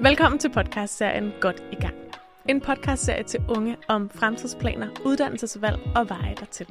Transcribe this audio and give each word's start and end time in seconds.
Velkommen 0.00 0.38
til 0.38 0.50
podcastserien 0.50 1.32
Godt 1.40 1.62
i 1.72 1.74
gang. 1.74 1.94
En 2.48 2.60
podcastserie 2.60 3.22
til 3.22 3.40
unge 3.48 3.76
om 3.88 4.10
fremtidsplaner, 4.10 4.88
uddannelsesvalg 5.04 5.80
og 5.96 6.08
veje 6.08 6.34
dertil. 6.40 6.66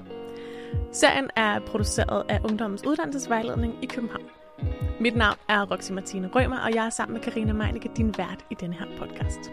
Serien 0.91 1.29
er 1.36 1.60
produceret 1.60 2.26
af 2.29 2.39
Ungdommens 2.44 2.84
Uddannelsesvejledning 2.88 3.84
i 3.84 3.86
København. 3.86 4.26
Mit 4.99 5.15
navn 5.15 5.38
er 5.49 5.71
Roxy 5.71 5.92
Martine 5.92 6.29
Rømer, 6.36 6.60
og 6.60 6.76
jeg 6.76 6.86
er 6.86 6.89
sammen 6.89 7.13
med 7.13 7.21
Karina 7.21 7.54
Meinicke, 7.54 7.89
din 7.97 8.18
vært 8.18 8.46
i 8.49 8.55
denne 8.55 8.76
her 8.76 8.86
podcast. 8.97 9.51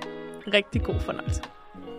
Rigtig 0.54 0.82
god 0.82 1.00
fornøjelse. 1.00 1.42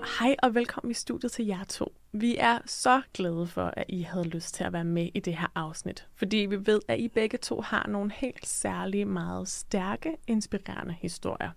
Hej 0.03 0.35
og 0.43 0.55
velkommen 0.55 0.91
i 0.91 0.93
studiet 0.93 1.31
til 1.31 1.45
jer 1.45 1.63
to. 1.63 1.93
Vi 2.11 2.37
er 2.37 2.59
så 2.65 3.01
glade 3.13 3.47
for, 3.47 3.73
at 3.77 3.85
I 3.89 4.01
havde 4.01 4.23
lyst 4.27 4.55
til 4.55 4.63
at 4.63 4.73
være 4.73 4.83
med 4.83 5.09
i 5.13 5.19
det 5.19 5.37
her 5.37 5.47
afsnit, 5.55 6.07
fordi 6.15 6.37
vi 6.37 6.67
ved, 6.67 6.81
at 6.87 6.99
I 6.99 7.07
begge 7.07 7.37
to 7.37 7.61
har 7.61 7.87
nogle 7.87 8.11
helt 8.11 8.47
særlige, 8.47 9.05
meget 9.05 9.47
stærke, 9.47 10.17
inspirerende 10.27 10.95
historier. 11.01 11.51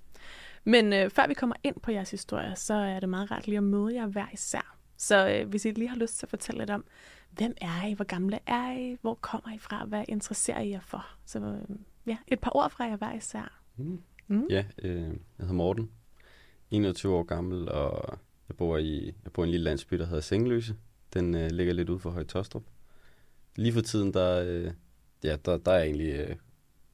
Men 0.65 0.93
øh, 0.93 1.11
før 1.11 1.27
vi 1.27 1.35
kommer 1.35 1.57
ind 1.63 1.81
på 1.81 1.91
jeres 1.91 2.11
historier, 2.11 2.55
så 2.55 2.75
er 2.75 3.01
det 3.01 3.09
meget 3.09 3.31
rart 3.31 3.47
lige 3.47 3.59
at 3.59 3.65
møde 3.65 3.95
jer 3.95 4.07
hver 4.07 4.27
især. 4.33 4.77
Så 4.97 5.29
øh, 5.29 5.49
hvis 5.49 5.65
I 5.65 5.71
lige 5.71 5.89
har 5.89 5.97
lyst 5.97 6.19
til 6.19 6.27
at 6.27 6.31
fortælle 6.31 6.59
lidt 6.59 6.71
om, 6.71 6.85
hvem 7.31 7.55
er 7.61 7.87
I, 7.87 7.93
hvor 7.93 8.05
gamle 8.05 8.39
er 8.47 8.73
I, 8.79 8.97
hvor 9.01 9.15
kommer 9.15 9.55
I 9.55 9.59
fra, 9.59 9.85
hvad 9.85 10.05
interesserer 10.09 10.61
I 10.61 10.71
jer 10.71 10.81
for? 10.81 11.07
Så 11.27 11.39
øh, 11.39 11.77
ja, 12.07 12.17
et 12.27 12.41
par 12.41 12.57
ord 12.57 12.71
fra 12.71 12.85
jer 12.85 12.97
hver 12.97 13.13
især. 13.13 13.61
Mm. 13.77 14.03
Mm. 14.27 14.47
Ja, 14.51 14.65
øh, 14.83 15.01
jeg 15.03 15.13
hedder 15.39 15.53
Morten, 15.53 15.91
21 16.71 17.15
år 17.15 17.23
gammel, 17.23 17.69
og 17.69 18.19
jeg 18.53 18.57
bor 18.57 18.79
i, 18.79 19.05
jeg 19.25 19.33
bor 19.33 19.43
i 19.43 19.47
en 19.47 19.51
lille 19.51 19.65
landsby, 19.65 19.99
der 19.99 20.07
hedder 20.07 20.21
Sengeløse. 20.21 20.77
Den 21.15 21.35
øh, 21.35 21.51
ligger 21.51 21.73
lidt 21.75 21.89
ude 21.89 21.99
for 21.99 22.11
Høje 22.11 22.25
Tostrup. 22.25 22.63
Lige 23.57 23.73
for 23.73 23.81
tiden, 23.81 24.15
der, 24.15 24.45
øh, 24.47 24.71
ja, 25.25 25.37
der, 25.45 25.59
der 25.59 25.73
er 25.73 25.77
jeg 25.77 25.87
egentlig 25.87 26.15
øh, 26.15 26.37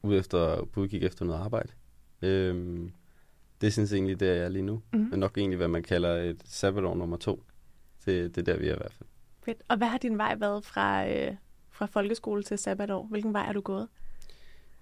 ude 0.02 0.18
efter, 0.18 0.64
på 0.64 0.80
udkig 0.80 1.02
efter 1.02 1.24
noget 1.24 1.40
arbejde. 1.40 1.68
Øh, 2.22 2.80
det 3.60 3.72
synes 3.72 3.90
jeg 3.90 3.96
egentlig, 3.96 4.20
det 4.20 4.28
er 4.28 4.34
jeg 4.34 4.50
lige 4.50 4.62
nu. 4.62 4.82
Mm. 4.92 4.98
Men 4.98 5.20
nok 5.20 5.38
egentlig, 5.38 5.56
hvad 5.56 5.68
man 5.68 5.82
kalder 5.82 6.14
et 6.14 6.42
sabbatår 6.44 6.94
nummer 6.94 7.16
to. 7.16 7.42
Det, 8.06 8.36
det 8.36 8.48
er 8.48 8.52
der, 8.52 8.60
vi 8.60 8.68
er 8.68 8.74
i 8.74 8.76
hvert 8.76 8.92
fald. 8.92 9.08
Fedt. 9.44 9.62
Og 9.68 9.76
hvad 9.76 9.88
har 9.88 9.98
din 9.98 10.18
vej 10.18 10.34
været 10.34 10.64
fra, 10.64 11.08
øh, 11.08 11.34
fra 11.70 11.86
folkeskole 11.86 12.42
til 12.42 12.58
sabbatår? 12.58 13.06
Hvilken 13.06 13.32
vej 13.32 13.48
er 13.48 13.52
du 13.52 13.60
gået? 13.60 13.88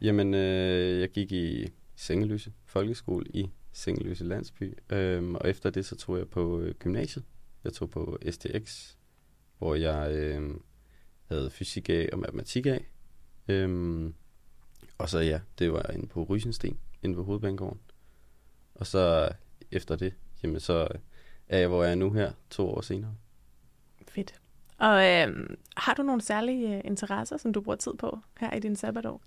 Jamen, 0.00 0.34
øh, 0.34 1.00
jeg 1.00 1.08
gik 1.08 1.32
i 1.32 1.66
Sengeløse 1.96 2.52
Folkeskole 2.64 3.26
i 3.26 3.50
Sengeløse 3.76 4.24
Landsby. 4.24 4.78
Øhm, 4.90 5.34
og 5.34 5.50
efter 5.50 5.70
det, 5.70 5.86
så 5.86 5.96
tog 5.96 6.18
jeg 6.18 6.28
på 6.28 6.60
øh, 6.60 6.74
gymnasiet. 6.74 7.24
Jeg 7.64 7.72
tog 7.72 7.90
på 7.90 8.18
STX, 8.30 8.94
hvor 9.58 9.74
jeg 9.74 10.12
øh, 10.12 10.54
havde 11.28 11.50
fysik 11.50 11.88
af 11.88 12.08
og 12.12 12.18
matematik 12.18 12.66
af. 12.66 12.90
Øhm, 13.48 14.14
og 14.98 15.08
så 15.08 15.18
ja, 15.18 15.40
det 15.58 15.72
var 15.72 15.90
inde 15.90 16.06
på 16.06 16.22
Rysensten, 16.22 16.78
inde 17.02 17.16
ved 17.16 17.24
Hovedbanegården. 17.24 17.80
Og 18.74 18.86
så 18.86 19.28
efter 19.70 19.96
det, 19.96 20.14
jamen 20.42 20.60
så 20.60 20.88
er 21.48 21.58
jeg, 21.58 21.68
hvor 21.68 21.82
jeg 21.82 21.90
er 21.90 21.96
nu 21.96 22.10
her, 22.10 22.32
to 22.50 22.68
år 22.68 22.80
senere. 22.80 23.14
Fedt. 24.08 24.40
Og 24.78 25.06
øh, 25.06 25.56
har 25.76 25.94
du 25.94 26.02
nogle 26.02 26.22
særlige 26.22 26.76
øh, 26.76 26.80
interesser, 26.84 27.36
som 27.36 27.52
du 27.52 27.60
bruger 27.60 27.76
tid 27.76 27.94
på 27.94 28.18
her 28.40 28.56
i 28.56 28.60
din 28.60 28.76
sabbatår? 28.76 29.22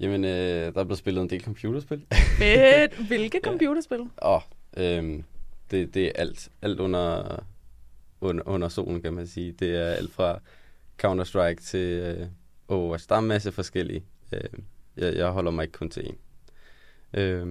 Jamen, 0.00 0.24
øh, 0.24 0.74
der 0.74 0.80
er 0.80 0.84
blevet 0.84 0.98
spillet 0.98 1.22
en 1.22 1.30
del 1.30 1.44
computerspil. 1.44 2.06
Fedt. 2.38 3.06
Hvilke 3.06 3.40
computerspil? 3.44 4.00
Åh, 4.00 4.08
oh, 4.22 4.40
øh, 4.76 5.22
det, 5.70 5.94
det 5.94 6.06
er 6.06 6.12
alt. 6.14 6.48
Alt 6.62 6.80
under, 6.80 7.36
under, 8.20 8.48
under 8.48 8.68
solen, 8.68 9.02
kan 9.02 9.12
man 9.12 9.26
sige. 9.26 9.52
Det 9.52 9.76
er 9.76 9.90
alt 9.90 10.12
fra 10.12 10.38
Counter-Strike 11.02 11.62
til 11.62 11.88
øh, 11.88 12.26
Overwatch. 12.68 13.08
Der 13.08 13.14
er 13.14 13.18
en 13.18 13.26
masse 13.26 13.52
forskellige. 13.52 14.04
Øh, 14.32 14.40
jeg, 14.96 15.14
jeg 15.16 15.30
holder 15.30 15.50
mig 15.50 15.62
ikke 15.62 15.78
kun 15.78 15.90
til 15.90 16.06
en. 16.06 16.18
Øh, 17.20 17.46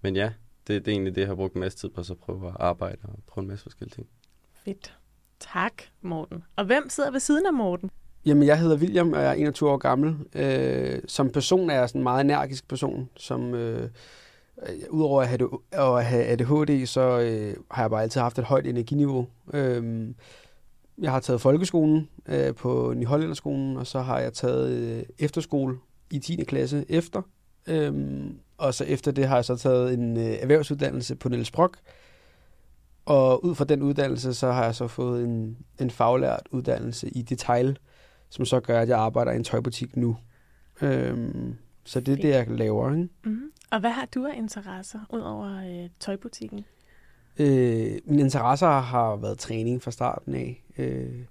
men 0.00 0.16
ja, 0.16 0.32
det, 0.66 0.84
det 0.84 0.88
er 0.88 0.92
egentlig 0.92 1.14
det, 1.14 1.20
jeg 1.20 1.28
har 1.28 1.34
brugt 1.34 1.56
mest 1.56 1.78
tid 1.78 1.88
på, 1.88 2.02
så 2.02 2.14
prøve 2.14 2.48
at 2.48 2.56
arbejde 2.60 2.98
og 3.02 3.18
prøve 3.26 3.42
en 3.42 3.48
masse 3.48 3.62
forskellige 3.62 3.94
ting. 3.94 4.08
Fedt. 4.64 4.96
Tak, 5.40 5.82
Morten. 6.00 6.44
Og 6.56 6.64
hvem 6.64 6.88
sidder 6.88 7.10
ved 7.10 7.20
siden 7.20 7.46
af 7.46 7.52
Morten? 7.52 7.90
Jamen, 8.26 8.46
jeg 8.46 8.58
hedder 8.58 8.76
William, 8.76 9.12
og 9.12 9.20
jeg 9.20 9.28
er 9.28 9.32
21 9.32 9.70
år 9.70 9.76
gammel. 9.76 10.16
Øh, 10.34 11.02
som 11.06 11.30
person 11.30 11.70
er 11.70 11.74
jeg 11.74 11.88
sådan 11.88 11.98
en 11.98 12.02
meget 12.02 12.24
energisk 12.24 12.68
person, 12.68 13.08
som 13.16 13.54
øh, 13.54 13.90
udover 14.90 15.22
at 15.22 15.28
have, 15.28 15.60
at 15.72 16.04
have 16.04 16.24
ADHD, 16.24 16.86
så 16.86 17.20
øh, 17.20 17.56
har 17.70 17.82
jeg 17.82 17.90
bare 17.90 18.02
altid 18.02 18.20
haft 18.20 18.38
et 18.38 18.44
højt 18.44 18.66
energiniveau. 18.66 19.26
Øh, 19.54 20.08
jeg 20.98 21.10
har 21.10 21.20
taget 21.20 21.40
folkeskolen 21.40 22.08
øh, 22.26 22.54
på 22.54 22.92
Nyhollænderskolen, 22.96 23.76
og 23.76 23.86
så 23.86 24.00
har 24.00 24.18
jeg 24.18 24.32
taget 24.32 24.70
øh, 24.70 25.02
efterskole 25.18 25.78
i 26.10 26.18
10. 26.18 26.44
klasse 26.44 26.84
efter. 26.88 27.22
Øh, 27.66 28.24
og 28.58 28.74
så 28.74 28.84
efter 28.84 29.12
det 29.12 29.28
har 29.28 29.34
jeg 29.34 29.44
så 29.44 29.56
taget 29.56 29.94
en 29.94 30.16
øh, 30.16 30.24
erhvervsuddannelse 30.24 31.16
på 31.16 31.28
Niels 31.28 31.50
Brock. 31.50 31.78
Og 33.04 33.44
ud 33.44 33.54
fra 33.54 33.64
den 33.64 33.82
uddannelse, 33.82 34.34
så 34.34 34.52
har 34.52 34.64
jeg 34.64 34.74
så 34.74 34.86
fået 34.88 35.24
en, 35.24 35.56
en 35.80 35.90
faglært 35.90 36.48
uddannelse 36.50 37.08
i 37.08 37.22
detail, 37.22 37.78
som 38.34 38.44
så 38.44 38.60
gør, 38.60 38.80
at 38.80 38.88
jeg 38.88 38.98
arbejder 38.98 39.32
i 39.32 39.36
en 39.36 39.44
tøjbutik 39.44 39.96
nu. 39.96 40.16
Øhm, 40.82 41.56
så 41.84 42.00
det 42.00 42.12
er 42.12 42.16
det, 42.16 42.28
jeg 42.28 42.46
laver. 42.48 42.90
Ikke? 42.90 43.08
Mm-hmm. 43.24 43.50
Og 43.70 43.80
hvad 43.80 43.90
har 43.90 44.06
du 44.14 44.26
af 44.26 44.36
interesser 44.36 44.98
ud 45.10 45.20
over 45.20 45.82
øh, 45.84 45.90
tøjbutikken? 46.00 46.64
Øh, 47.38 47.98
mine 48.04 48.22
interesser 48.22 48.66
har 48.66 49.16
været 49.16 49.38
træning 49.38 49.82
fra 49.82 49.90
starten 49.90 50.34
af. 50.34 50.64
Øh, 50.78 51.24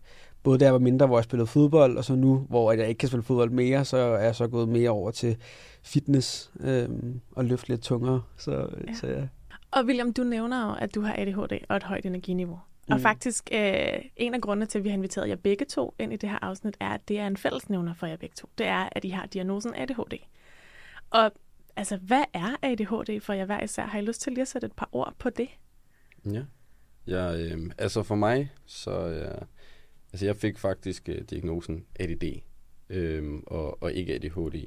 både 0.44 0.60
da 0.60 0.66
jeg 0.66 0.74
var 0.74 0.80
mindre, 0.80 1.06
hvor 1.06 1.18
jeg 1.18 1.24
spillede 1.24 1.48
fodbold, 1.48 1.98
og 1.98 2.06
så 2.06 2.16
nu, 2.16 2.46
hvor 2.50 2.72
jeg 2.72 2.88
ikke 2.88 3.00
kan 3.00 3.10
spille 3.10 3.24
fodbold 3.24 3.50
mere, 3.50 3.86
så 3.86 3.98
er 3.98 4.24
jeg 4.24 4.36
så 4.36 4.48
gået 4.48 4.70
mere 4.70 4.90
over 4.90 5.12
til 5.12 5.38
fitness 5.84 6.52
øh, 6.60 6.90
og 7.32 7.46
løfte 7.46 7.70
lidt 7.70 7.82
tungere. 7.82 8.22
Så, 8.38 8.52
ja. 8.88 8.94
så 8.94 9.08
ja. 9.08 9.28
Og 9.72 9.86
William, 9.86 10.14
du 10.14 10.24
nævner 10.24 10.68
jo, 10.68 10.76
at 10.80 10.96
du 10.96 11.02
har 11.02 11.16
ADHD 11.18 11.66
og 11.70 11.76
et 11.76 11.84
højt 11.84 12.06
energiniveau. 12.06 12.60
Mm. 12.88 12.94
Og 12.94 13.02
faktisk, 13.02 13.50
øh, 13.52 14.00
en 14.16 14.34
af 14.34 14.42
grundene 14.42 14.66
til, 14.66 14.78
at 14.78 14.84
vi 14.84 14.90
har 14.90 14.98
inviteret 14.98 15.30
jer 15.30 15.36
begge 15.36 15.66
to 15.66 15.96
ind 16.00 16.14
i 16.14 16.16
det 16.16 16.30
her 16.30 16.40
afsnit, 16.42 16.78
er, 16.80 16.90
at 16.90 17.08
det 17.08 17.20
er 17.20 17.28
en 17.28 17.38
fællesnævner 17.38 17.94
for 17.94 18.08
jer 18.08 18.18
begge 18.18 18.36
to. 18.36 18.50
Det 18.58 18.66
er, 18.66 18.90
at 18.92 19.06
I 19.06 19.10
har 19.10 19.26
diagnosen 19.26 19.76
ADHD. 19.76 20.14
Og 21.10 21.32
altså, 21.76 21.98
hvad 21.98 22.24
er 22.34 22.56
ADHD 22.62 23.22
for 23.22 23.34
jer 23.34 23.46
hver 23.46 23.64
især? 23.64 23.86
Har 23.86 24.00
I 24.00 24.02
lyst 24.02 24.22
til 24.22 24.32
lige 24.32 24.42
at 24.42 24.48
sætte 24.48 24.66
et 24.66 24.74
par 24.74 24.90
ord 24.92 25.14
på 25.20 25.30
det? 25.30 25.50
Ja, 26.26 26.44
ja 27.08 27.36
øh, 27.38 27.72
altså 27.78 28.04
for 28.04 28.16
mig, 28.16 28.52
så 28.66 29.06
ja, 29.08 29.46
altså 30.14 30.26
jeg 30.26 30.36
fik 30.36 30.58
faktisk 30.58 31.10
øh, 31.10 31.22
diagnosen 31.22 31.86
ADD 32.00 32.42
øh, 32.90 33.34
og, 33.48 33.84
og 33.84 33.94
ikke 33.94 34.16
ADHD. 34.16 34.66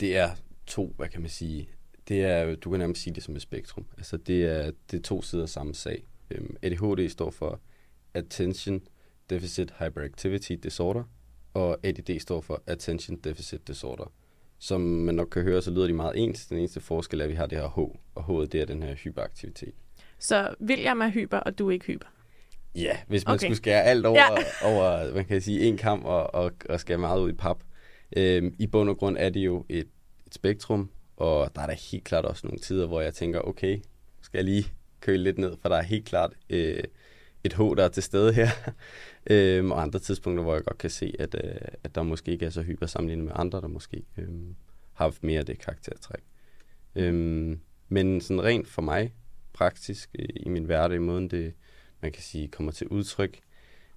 Det 0.00 0.16
er 0.16 0.30
to, 0.66 0.94
hvad 0.96 1.08
kan 1.08 1.20
man 1.20 1.30
sige, 1.30 1.68
det 2.08 2.24
er, 2.24 2.54
du 2.54 2.70
kan 2.70 2.78
nærmest 2.78 3.02
sige 3.02 3.14
det 3.14 3.22
som 3.22 3.36
et 3.36 3.42
spektrum. 3.42 3.86
Altså 3.96 4.16
det 4.16 4.44
er, 4.44 4.70
det 4.90 4.98
er 4.98 5.02
to 5.02 5.22
sider 5.22 5.42
af 5.42 5.48
samme 5.48 5.74
sag. 5.74 6.04
Øhm, 6.34 6.56
ADHD 6.62 7.08
står 7.08 7.30
for 7.30 7.60
Attention 8.14 8.80
Deficit 9.30 9.72
Hyperactivity 9.78 10.52
Disorder, 10.52 11.04
og 11.54 11.78
ADD 11.82 12.20
står 12.20 12.40
for 12.40 12.62
Attention 12.66 13.16
Deficit 13.16 13.68
Disorder. 13.68 14.12
Som 14.58 14.80
man 14.80 15.14
nok 15.14 15.28
kan 15.28 15.42
høre, 15.42 15.62
så 15.62 15.70
lyder 15.70 15.86
de 15.86 15.92
meget 15.92 16.12
ens. 16.16 16.46
Den 16.46 16.58
eneste 16.58 16.80
forskel 16.80 17.20
er, 17.20 17.24
at 17.24 17.30
vi 17.30 17.34
har 17.34 17.46
det 17.46 17.58
her 17.58 17.68
H, 17.68 17.78
og 18.14 18.24
H 18.24 18.52
det 18.52 18.54
er 18.54 18.64
den 18.64 18.82
her 18.82 18.94
hyperaktivitet. 18.94 19.74
Så 20.18 20.54
William 20.60 21.00
er 21.00 21.08
hyper, 21.08 21.38
og 21.38 21.58
du 21.58 21.68
er 21.68 21.72
ikke 21.72 21.86
hyper? 21.86 22.06
Ja, 22.74 22.96
hvis 23.08 23.26
man 23.26 23.34
okay. 23.34 23.46
skulle 23.46 23.56
skære 23.56 23.82
alt 23.82 24.06
over, 24.06 24.18
ja. 24.18 24.28
over 24.74 25.14
man 25.14 25.24
kan 25.24 25.40
sige, 25.40 25.60
en 25.60 25.76
kamp 25.76 26.04
og, 26.04 26.34
og, 26.34 26.52
og 26.68 26.80
skære 26.80 26.98
meget 26.98 27.20
ud 27.20 27.30
i 27.30 27.34
pap. 27.34 27.64
Øhm, 28.16 28.54
I 28.58 28.66
bund 28.66 28.90
og 28.90 28.98
grund 28.98 29.16
er 29.18 29.30
det 29.30 29.40
jo 29.40 29.66
et, 29.68 29.88
et 30.26 30.34
spektrum, 30.34 30.90
og 31.16 31.50
der 31.54 31.62
er 31.62 31.66
der 31.66 31.74
helt 31.74 32.04
klart 32.04 32.24
også 32.24 32.46
nogle 32.46 32.58
tider, 32.58 32.86
hvor 32.86 33.00
jeg 33.00 33.14
tænker, 33.14 33.40
okay, 33.40 33.78
skal 34.22 34.38
jeg 34.38 34.44
lige 34.44 34.72
køle 35.02 35.22
lidt 35.22 35.38
ned, 35.38 35.56
for 35.62 35.68
der 35.68 35.76
er 35.76 35.82
helt 35.82 36.04
klart 36.04 36.32
øh, 36.50 36.84
et 37.44 37.52
H, 37.52 37.58
der 37.58 37.84
er 37.84 37.88
til 37.88 38.02
stede 38.02 38.32
her. 38.32 38.48
øhm, 39.30 39.70
og 39.70 39.82
andre 39.82 39.98
tidspunkter, 39.98 40.42
hvor 40.42 40.54
jeg 40.54 40.64
godt 40.64 40.78
kan 40.78 40.90
se, 40.90 41.14
at, 41.18 41.34
øh, 41.44 41.54
at 41.84 41.94
der 41.94 42.02
måske 42.02 42.32
ikke 42.32 42.46
er 42.46 42.50
så 42.50 42.62
hyper 42.62 42.86
sammenlignet 42.86 43.24
med 43.24 43.32
andre, 43.36 43.60
der 43.60 43.68
måske 43.68 44.04
øh, 44.18 44.28
har 44.92 45.04
haft 45.04 45.24
mere 45.24 45.38
af 45.38 45.46
det 45.46 45.58
karaktertræk. 45.58 46.22
Øhm, 46.94 47.60
men 47.88 48.20
sådan 48.20 48.44
rent 48.44 48.68
for 48.68 48.82
mig, 48.82 49.14
praktisk 49.52 50.10
øh, 50.18 50.28
i 50.36 50.48
min 50.48 50.64
hverdag, 50.64 50.96
i 50.96 50.98
måden 50.98 51.28
det, 51.28 51.54
man 52.00 52.12
kan 52.12 52.22
sige, 52.22 52.48
kommer 52.48 52.72
til 52.72 52.88
udtryk, 52.88 53.40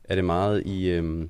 er 0.03 0.15
det 0.15 0.25
meget 0.25 0.63
i, 0.65 0.89
øh, 0.89 1.27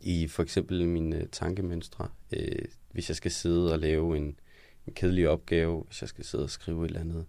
i 0.00 0.28
for 0.28 0.42
eksempel 0.42 0.88
mine 0.88 1.16
øh, 1.16 1.26
tankemønstre. 1.32 2.08
Øh, 2.32 2.64
hvis 2.92 3.08
jeg 3.08 3.16
skal 3.16 3.30
sidde 3.30 3.72
og 3.72 3.78
lave 3.78 4.16
en, 4.16 4.40
en 4.86 4.94
kedelig 4.94 5.28
opgave, 5.28 5.84
hvis 5.86 6.00
jeg 6.00 6.08
skal 6.08 6.24
sidde 6.24 6.44
og 6.44 6.50
skrive 6.50 6.84
et 6.84 6.88
eller 6.88 7.00
andet, 7.00 7.26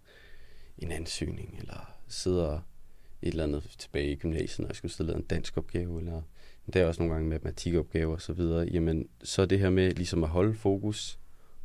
en 0.77 0.91
ansøgning, 0.91 1.55
eller 1.59 1.93
sidde 2.07 2.61
et 3.21 3.31
eller 3.31 3.43
andet 3.43 3.75
tilbage 3.77 4.11
i 4.11 4.15
gymnasiet, 4.15 4.59
når 4.59 4.67
jeg 4.67 4.75
skulle 4.75 4.91
sidde 4.91 5.13
og 5.13 5.19
en 5.19 5.25
dansk 5.25 5.57
opgave, 5.57 5.99
eller 5.99 6.21
der 6.73 6.81
er 6.81 6.87
også 6.87 7.01
nogle 7.01 7.13
gange 7.13 7.29
matematikopgaver 7.29 8.13
og 8.13 8.21
så 8.21 8.33
videre, 8.33 8.67
jamen 8.71 9.09
så 9.23 9.45
det 9.45 9.59
her 9.59 9.69
med 9.69 9.91
ligesom 9.91 10.23
at 10.23 10.29
holde 10.29 10.55
fokus, 10.55 11.19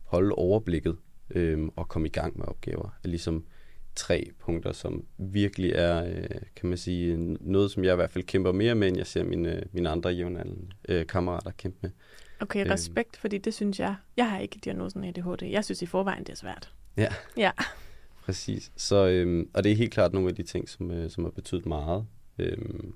holde 0.05 0.35
overblikket 0.35 0.97
øhm, 1.31 1.71
og 1.77 1.89
komme 1.89 2.09
i 2.09 2.11
gang 2.11 2.39
med 2.39 2.47
opgaver, 2.47 2.99
er 3.05 3.09
ligesom 3.09 3.47
tre 3.95 4.31
punkter, 4.39 4.73
som 4.73 5.05
virkelig 5.19 5.73
er, 5.73 6.05
øh, 6.05 6.41
kan 6.57 6.69
man 6.69 6.79
sige, 6.79 7.17
noget, 7.41 7.71
som 7.71 7.85
jeg 7.85 7.93
i 7.93 7.97
hvert 7.97 8.11
fald 8.11 8.25
kæmper 8.25 8.53
mere 8.53 8.75
med, 8.75 8.89
end 8.89 8.97
jeg 8.97 9.07
ser 9.07 9.25
mine, 9.25 9.65
mine 9.73 9.89
andre 9.89 10.11
jævnaldrende 10.11 10.69
øh, 10.89 11.07
kammerater 11.07 11.51
kæmpe 11.51 11.79
med. 11.81 11.91
Okay, 12.41 12.61
øhm. 12.61 12.71
respekt, 12.71 13.17
øhm. 13.17 13.21
fordi 13.21 13.39
det 13.39 13.55
synes 13.55 13.81
jeg, 13.81 13.95
jeg 14.17 14.31
har 14.31 14.39
ikke 14.39 14.59
diagnosen 14.65 15.05
ADHD. 15.05 15.43
Jeg 15.43 15.65
synes 15.65 15.83
i 15.83 15.87
forvejen, 15.87 16.25
det 16.25 16.33
er 16.33 16.37
svært. 16.37 16.73
Ja. 16.97 17.09
Ja. 17.37 17.51
Præcis. 18.25 18.73
Så, 18.77 19.07
øhm, 19.07 19.51
og 19.55 19.65
det 19.65 19.73
er 19.73 19.77
helt 19.77 19.93
klart 19.93 20.13
nogle 20.13 20.29
af 20.29 20.35
de 20.35 20.43
ting, 20.43 20.69
som, 20.69 20.91
øh, 20.91 21.11
som 21.11 21.25
har 21.25 21.31
betydet 21.31 21.67
meget. 21.67 22.07
Øhm, 22.39 22.95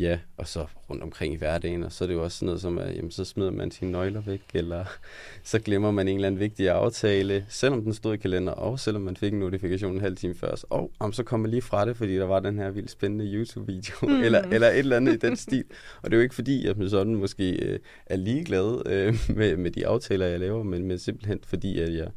Ja, 0.00 0.18
og 0.36 0.48
så 0.48 0.66
rundt 0.90 1.02
omkring 1.02 1.34
i 1.34 1.36
hverdagen, 1.36 1.82
og 1.82 1.92
så 1.92 2.04
er 2.04 2.06
det 2.06 2.14
jo 2.14 2.24
også 2.24 2.38
sådan 2.38 2.46
noget 2.46 2.60
som, 2.60 2.78
at 2.78 2.96
jamen, 2.96 3.10
så 3.10 3.24
smider 3.24 3.50
man 3.50 3.70
sine 3.70 3.90
nøgler 3.90 4.20
væk, 4.20 4.42
eller 4.54 4.84
så 5.42 5.58
glemmer 5.58 5.90
man 5.90 6.08
en 6.08 6.14
eller 6.14 6.26
anden 6.26 6.40
vigtig 6.40 6.68
aftale, 6.68 7.44
selvom 7.48 7.82
den 7.82 7.94
stod 7.94 8.14
i 8.14 8.16
kalender, 8.16 8.52
og 8.52 8.80
selvom 8.80 9.02
man 9.02 9.16
fik 9.16 9.32
en 9.32 9.38
notifikation 9.38 9.94
en 9.94 10.00
halv 10.00 10.16
time 10.16 10.34
før, 10.34 10.54
og 10.70 10.90
om 10.98 11.12
så 11.12 11.22
kommer 11.22 11.48
lige 11.48 11.62
fra 11.62 11.84
det, 11.84 11.96
fordi 11.96 12.16
der 12.16 12.24
var 12.24 12.40
den 12.40 12.58
her 12.58 12.70
vildt 12.70 12.90
spændende 12.90 13.24
YouTube-video, 13.24 13.94
mm. 14.08 14.22
eller, 14.22 14.40
eller 14.40 14.68
et 14.68 14.78
eller 14.78 14.96
andet 14.96 15.14
i 15.14 15.26
den 15.26 15.36
stil. 15.36 15.64
Og 16.02 16.10
det 16.10 16.16
er 16.16 16.18
jo 16.18 16.22
ikke 16.22 16.34
fordi, 16.34 16.66
at 16.66 16.78
jeg 16.78 16.90
sådan 16.90 17.14
måske 17.14 17.52
øh, 17.52 17.78
er 18.06 18.16
ligeglad 18.16 18.82
øh, 18.86 19.14
med, 19.36 19.56
med 19.56 19.70
de 19.70 19.86
aftaler, 19.86 20.26
jeg 20.26 20.40
laver, 20.40 20.62
men, 20.62 20.86
men 20.86 20.98
simpelthen 20.98 21.38
fordi, 21.44 21.80
at 21.80 21.94
jeg 21.94 22.08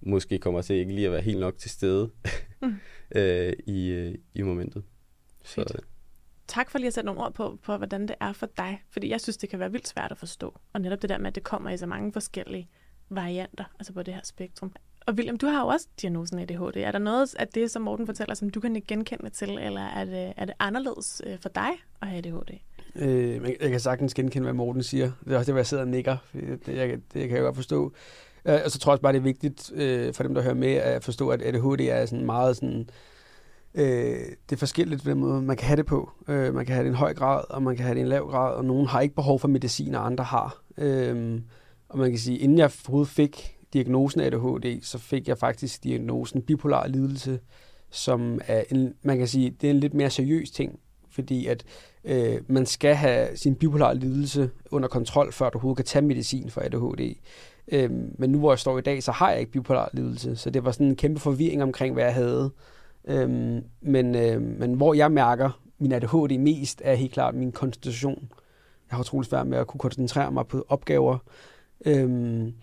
måske 0.00 0.38
kommer 0.38 0.62
til 0.62 0.76
ikke 0.76 0.94
lige 0.94 1.06
at 1.06 1.12
være 1.12 1.20
helt 1.20 1.40
nok 1.40 1.58
til 1.58 1.70
stede 1.70 2.10
mm. 2.62 2.74
øh, 3.16 3.52
i, 3.66 3.88
øh, 3.88 4.14
i 4.34 4.42
momentet. 4.42 4.82
Så, 5.44 5.80
tak 6.48 6.70
for 6.70 6.78
lige 6.78 6.86
at 6.86 6.94
sætte 6.94 7.06
nogle 7.06 7.20
ord 7.20 7.34
på, 7.34 7.58
på, 7.62 7.76
hvordan 7.76 8.08
det 8.08 8.16
er 8.20 8.32
for 8.32 8.48
dig. 8.56 8.82
Fordi 8.90 9.08
jeg 9.08 9.20
synes, 9.20 9.36
det 9.36 9.48
kan 9.48 9.58
være 9.58 9.72
vildt 9.72 9.88
svært 9.88 10.12
at 10.12 10.18
forstå. 10.18 10.58
Og 10.72 10.80
netop 10.80 11.02
det 11.02 11.10
der 11.10 11.18
med, 11.18 11.26
at 11.26 11.34
det 11.34 11.42
kommer 11.42 11.70
i 11.70 11.76
så 11.76 11.86
mange 11.86 12.12
forskellige 12.12 12.68
varianter, 13.10 13.64
altså 13.78 13.92
på 13.92 14.02
det 14.02 14.14
her 14.14 14.20
spektrum. 14.24 14.72
Og 15.06 15.14
William, 15.14 15.38
du 15.38 15.46
har 15.46 15.60
jo 15.60 15.66
også 15.66 15.88
diagnosen 16.00 16.38
ADHD. 16.38 16.76
Er 16.76 16.92
der 16.92 16.98
noget 16.98 17.34
af 17.34 17.48
det, 17.48 17.70
som 17.70 17.82
Morten 17.82 18.06
fortæller, 18.06 18.34
som 18.34 18.50
du 18.50 18.60
kan 18.60 18.82
genkende 18.88 19.30
til, 19.30 19.50
eller 19.50 19.80
er 19.80 20.04
det, 20.04 20.32
er 20.36 20.44
det 20.44 20.54
anderledes 20.58 21.22
øh, 21.26 21.38
for 21.38 21.48
dig 21.48 21.70
at 22.02 22.08
have 22.08 22.18
ADHD? 22.18 22.58
Øh, 22.94 23.56
jeg 23.60 23.70
kan 23.70 23.80
sagtens 23.80 24.14
genkende, 24.14 24.44
hvad 24.44 24.54
Morten 24.54 24.82
siger. 24.82 25.10
Det 25.24 25.32
er 25.32 25.38
også 25.38 25.46
det, 25.46 25.54
hvor 25.54 25.58
jeg 25.58 25.66
sidder 25.66 25.82
og 25.82 25.88
nikker. 25.88 26.16
Det, 26.32 26.68
jeg, 26.68 26.88
det 26.88 27.28
kan 27.28 27.30
jeg 27.30 27.42
godt 27.42 27.56
forstå. 27.56 27.92
Øh, 28.44 28.58
og 28.64 28.70
så 28.70 28.78
tror 28.78 28.90
jeg 28.90 28.94
også 28.94 29.02
bare, 29.02 29.12
det 29.12 29.18
er 29.18 29.22
vigtigt 29.22 29.72
øh, 29.74 30.14
for 30.14 30.22
dem, 30.22 30.34
der 30.34 30.42
hører 30.42 30.54
med, 30.54 30.72
at 30.72 31.04
forstå, 31.04 31.28
at 31.28 31.42
ADHD 31.42 31.80
er 31.80 32.06
sådan 32.06 32.26
meget 32.26 32.56
sådan 32.56 32.90
Øh, 33.74 34.26
det 34.48 34.52
er 34.52 34.56
forskelligt, 34.56 35.04
den 35.04 35.18
måde 35.18 35.42
man 35.42 35.56
kan 35.56 35.66
have 35.66 35.76
det 35.76 35.86
på. 35.86 36.10
Øh, 36.28 36.54
man 36.54 36.66
kan 36.66 36.74
have 36.74 36.84
det 36.84 36.90
i 36.90 36.92
en 36.92 36.96
høj 36.96 37.14
grad, 37.14 37.44
og 37.50 37.62
man 37.62 37.76
kan 37.76 37.84
have 37.84 37.94
det 37.94 38.00
i 38.00 38.02
en 38.02 38.08
lav 38.08 38.30
grad, 38.30 38.54
og 38.54 38.64
nogen 38.64 38.86
har 38.86 39.00
ikke 39.00 39.14
behov 39.14 39.40
for 39.40 39.48
medicin, 39.48 39.94
og 39.94 40.06
andre 40.06 40.24
har. 40.24 40.62
Øh, 40.78 41.40
og 41.88 41.98
man 41.98 42.10
kan 42.10 42.18
sige, 42.18 42.38
inden 42.38 42.58
jeg 42.58 42.70
overhovedet 42.86 43.12
fik 43.12 43.56
diagnosen 43.72 44.20
ADHD, 44.20 44.82
så 44.82 44.98
fik 44.98 45.28
jeg 45.28 45.38
faktisk 45.38 45.84
diagnosen 45.84 46.42
bipolar 46.42 46.86
lidelse, 46.86 47.40
som 47.90 48.40
er 48.46 48.64
en, 48.70 48.94
man 49.02 49.18
kan 49.18 49.28
sige, 49.28 49.50
det 49.60 49.66
er 49.66 49.70
en 49.70 49.80
lidt 49.80 49.94
mere 49.94 50.10
seriøs 50.10 50.50
ting, 50.50 50.78
fordi 51.10 51.46
at 51.46 51.64
øh, 52.04 52.40
man 52.48 52.66
skal 52.66 52.94
have 52.94 53.36
sin 53.36 53.54
bipolar 53.54 53.92
lidelse 53.92 54.50
under 54.70 54.88
kontrol, 54.88 55.32
før 55.32 55.50
du 55.50 55.58
overhovedet 55.58 55.76
kan 55.76 55.84
tage 55.84 56.06
medicin 56.06 56.50
for 56.50 56.60
ADHD. 56.60 57.14
Øh, 57.72 57.90
men 58.18 58.30
nu 58.30 58.38
hvor 58.38 58.52
jeg 58.52 58.58
står 58.58 58.78
i 58.78 58.82
dag, 58.82 59.02
så 59.02 59.12
har 59.12 59.30
jeg 59.30 59.40
ikke 59.40 59.52
bipolar 59.52 59.90
lidelse, 59.92 60.36
så 60.36 60.50
det 60.50 60.64
var 60.64 60.72
sådan 60.72 60.86
en 60.86 60.96
kæmpe 60.96 61.20
forvirring 61.20 61.62
omkring, 61.62 61.94
hvad 61.94 62.04
jeg 62.04 62.14
havde. 62.14 62.50
Øhm, 63.04 63.64
men, 63.80 64.14
øh, 64.14 64.42
men 64.42 64.74
hvor 64.74 64.94
jeg 64.94 65.12
mærker 65.12 65.60
min 65.78 65.92
ADHD 65.92 66.38
mest, 66.38 66.82
er 66.84 66.94
helt 66.94 67.12
klart 67.12 67.34
min 67.34 67.52
koncentration. 67.52 68.28
Jeg 68.90 68.96
har 68.96 69.00
utrolig 69.00 69.26
svært 69.26 69.46
med 69.46 69.58
at 69.58 69.66
kunne 69.66 69.78
koncentrere 69.78 70.32
mig 70.32 70.46
på 70.46 70.64
opgaver. 70.68 71.18
Øhm, 71.86 72.54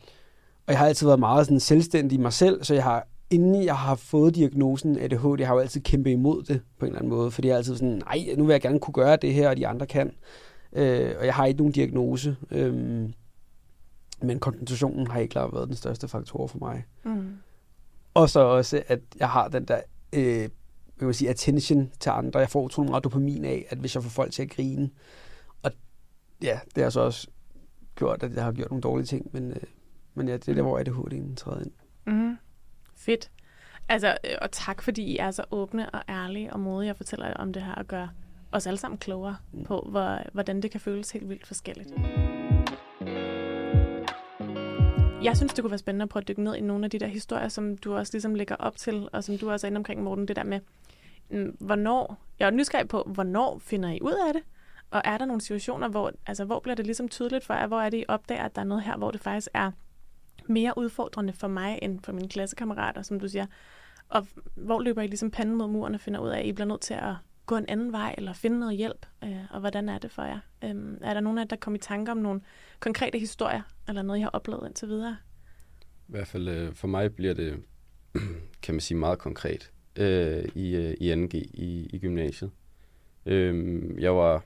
og 0.67 0.73
jeg 0.73 0.77
har 0.79 0.87
altid 0.87 1.07
været 1.07 1.19
meget 1.19 1.45
sådan 1.45 1.59
selvstændig 1.59 2.17
i 2.17 2.21
mig 2.21 2.33
selv, 2.33 2.63
så 2.63 2.73
jeg 2.73 2.83
har, 2.83 3.07
inden 3.29 3.63
jeg 3.63 3.75
har 3.75 3.95
fået 3.95 4.35
diagnosen 4.35 4.99
ADHD, 4.99 5.39
jeg 5.39 5.47
har 5.47 5.53
jo 5.53 5.59
altid 5.59 5.81
kæmpet 5.81 6.11
imod 6.11 6.43
det 6.43 6.61
på 6.79 6.85
en 6.85 6.89
eller 6.89 6.99
anden 6.99 7.09
måde, 7.09 7.31
fordi 7.31 7.47
jeg 7.47 7.53
er 7.53 7.57
altid 7.57 7.75
sådan, 7.75 8.01
nej, 8.05 8.35
nu 8.37 8.45
vil 8.45 8.53
jeg 8.53 8.61
gerne 8.61 8.79
kunne 8.79 8.93
gøre 8.93 9.15
det 9.15 9.33
her, 9.33 9.49
og 9.49 9.57
de 9.57 9.67
andre 9.67 9.85
kan. 9.85 10.11
Øh, 10.73 11.15
og 11.19 11.25
jeg 11.25 11.33
har 11.33 11.45
ikke 11.45 11.57
nogen 11.57 11.73
diagnose. 11.73 12.35
Øh, 12.51 13.09
men 14.21 14.39
koncentrationen 14.39 15.07
har 15.07 15.19
ikke 15.19 15.31
klart 15.31 15.53
været 15.53 15.67
den 15.67 15.75
største 15.75 16.07
faktor 16.07 16.47
for 16.47 16.57
mig. 16.57 16.85
Mm. 17.03 17.37
Og 18.13 18.29
så 18.29 18.39
også, 18.39 18.83
at 18.87 18.99
jeg 19.19 19.29
har 19.29 19.47
den 19.47 19.65
der 19.65 19.81
øh, 20.13 20.49
jeg 20.99 21.07
vil 21.07 21.15
sige, 21.15 21.29
attention 21.29 21.91
til 21.99 22.09
andre. 22.09 22.39
Jeg 22.39 22.49
får 22.49 22.61
utrolig 22.61 22.89
meget 22.89 23.03
dopamin 23.03 23.45
af, 23.45 23.65
at 23.69 23.77
hvis 23.77 23.95
jeg 23.95 24.03
får 24.03 24.09
folk 24.09 24.31
til 24.31 24.43
at 24.43 24.49
grine. 24.49 24.89
Og 25.63 25.71
ja, 26.43 26.59
det 26.75 26.83
har 26.83 26.89
så 26.89 26.99
også 26.99 27.27
gjort, 27.95 28.23
at 28.23 28.35
jeg 28.35 28.43
har 28.43 28.51
gjort 28.51 28.69
nogle 28.69 28.81
dårlige 28.81 29.05
ting, 29.05 29.29
men, 29.33 29.51
øh, 29.51 29.61
men 30.13 30.27
ja, 30.27 30.33
det 30.33 30.47
er 30.47 30.53
der, 30.53 30.61
hvor 30.61 30.79
ADHD'en 30.79 31.35
træder 31.35 31.61
ind. 31.61 31.71
Mm. 32.05 32.37
Fedt. 32.95 33.31
Altså, 33.89 34.17
øh, 34.23 34.35
og 34.41 34.51
tak 34.51 34.81
fordi 34.81 35.03
I 35.03 35.17
er 35.17 35.31
så 35.31 35.43
åbne 35.51 35.89
og 35.89 36.01
ærlige 36.09 36.53
og 36.53 36.59
modige 36.59 36.91
og 36.91 36.97
fortæller 36.97 37.33
om 37.33 37.53
det 37.53 37.63
her 37.63 37.75
og 37.75 37.85
gør 37.85 38.07
os 38.51 38.67
alle 38.67 38.77
sammen 38.77 38.97
klogere 38.97 39.37
mm. 39.53 39.63
på, 39.63 39.87
hvor, 39.91 40.21
hvordan 40.33 40.61
det 40.61 40.71
kan 40.71 40.79
føles 40.79 41.11
helt 41.11 41.29
vildt 41.29 41.47
forskelligt. 41.47 41.93
Jeg 45.23 45.37
synes, 45.37 45.53
det 45.53 45.63
kunne 45.63 45.71
være 45.71 45.77
spændende 45.77 46.03
at 46.03 46.09
prøve 46.09 46.21
at 46.21 46.27
dykke 46.27 46.43
ned 46.43 46.55
i 46.55 46.61
nogle 46.61 46.85
af 46.85 46.91
de 46.91 46.99
der 46.99 47.07
historier, 47.07 47.47
som 47.47 47.77
du 47.77 47.95
også 47.95 48.13
ligesom 48.13 48.35
lægger 48.35 48.55
op 48.55 48.75
til, 48.75 49.09
og 49.11 49.23
som 49.23 49.37
du 49.37 49.51
også 49.51 49.67
er 49.67 49.69
inde 49.69 49.77
omkring, 49.77 50.03
Morten, 50.03 50.27
det 50.27 50.35
der 50.35 50.43
med, 50.43 50.59
mm, 51.29 51.57
hvornår, 51.59 52.17
jeg 52.39 52.45
er 52.45 52.51
nysgerrig 52.51 52.87
på, 52.87 53.03
hvornår 53.13 53.59
finder 53.59 53.89
I 53.89 53.99
ud 54.01 54.27
af 54.27 54.33
det? 54.33 54.43
Og 54.91 55.01
er 55.05 55.17
der 55.17 55.25
nogle 55.25 55.41
situationer, 55.41 55.87
hvor, 55.87 56.11
altså, 56.27 56.45
hvor 56.45 56.59
bliver 56.59 56.75
det 56.75 56.85
ligesom 56.85 57.09
tydeligt 57.09 57.45
for 57.45 57.53
jer, 57.53 57.67
hvor 57.67 57.81
er 57.81 57.89
det, 57.89 57.97
I 57.97 58.05
opdager, 58.07 58.43
at 58.43 58.55
der 58.55 58.61
er 58.61 58.65
noget 58.65 58.83
her, 58.83 58.97
hvor 58.97 59.11
det 59.11 59.21
faktisk 59.21 59.47
er 59.53 59.71
mere 60.45 60.77
udfordrende 60.77 61.33
for 61.33 61.47
mig, 61.47 61.79
end 61.81 61.99
for 62.03 62.11
mine 62.11 62.29
klassekammerater, 62.29 63.01
som 63.01 63.19
du 63.19 63.27
siger? 63.27 63.45
Og 64.09 64.27
hvor 64.55 64.81
løber 64.81 65.01
I 65.01 65.07
ligesom 65.07 65.31
panden 65.31 65.55
mod 65.55 65.67
muren 65.67 65.95
og 65.95 66.01
finder 66.01 66.19
ud 66.19 66.29
af, 66.29 66.39
at 66.39 66.45
I 66.45 66.51
bliver 66.51 66.67
nødt 66.67 66.81
til 66.81 66.93
at 66.93 67.13
gå 67.47 67.57
en 67.57 67.65
anden 67.67 67.91
vej, 67.91 68.15
eller 68.17 68.33
finde 68.33 68.59
noget 68.59 68.77
hjælp? 68.77 69.05
Øh, 69.23 69.51
og 69.51 69.59
hvordan 69.59 69.89
er 69.89 69.97
det 69.97 70.11
for 70.11 70.23
jer? 70.23 70.39
Øh, 70.63 70.75
er 71.01 71.13
der 71.13 71.19
nogen 71.19 71.37
af 71.37 71.41
jer, 71.41 71.47
der 71.47 71.55
kommer 71.55 71.77
i 71.77 71.81
tanke 71.81 72.11
om 72.11 72.17
nogle 72.17 72.41
konkrete 72.79 73.19
historier, 73.19 73.61
eller 73.87 74.01
noget, 74.01 74.19
I 74.19 74.21
har 74.21 74.29
oplevet 74.29 74.67
indtil 74.67 74.87
videre? 74.87 75.17
I 76.07 76.11
hvert 76.11 76.27
fald 76.27 76.47
øh, 76.47 76.73
for 76.73 76.87
mig 76.87 77.15
bliver 77.15 77.33
det, 77.33 77.63
kan 78.63 78.75
man 78.75 78.81
sige, 78.81 78.97
meget 78.97 79.19
konkret 79.19 79.71
øh, 79.95 80.45
i, 80.55 80.75
øh, 80.75 80.93
i 80.99 81.13
2G 81.13 81.35
i, 81.35 81.89
i 81.93 81.99
gymnasiet. 81.99 82.51
Øh, 83.25 84.01
jeg 84.01 84.15
var 84.15 84.43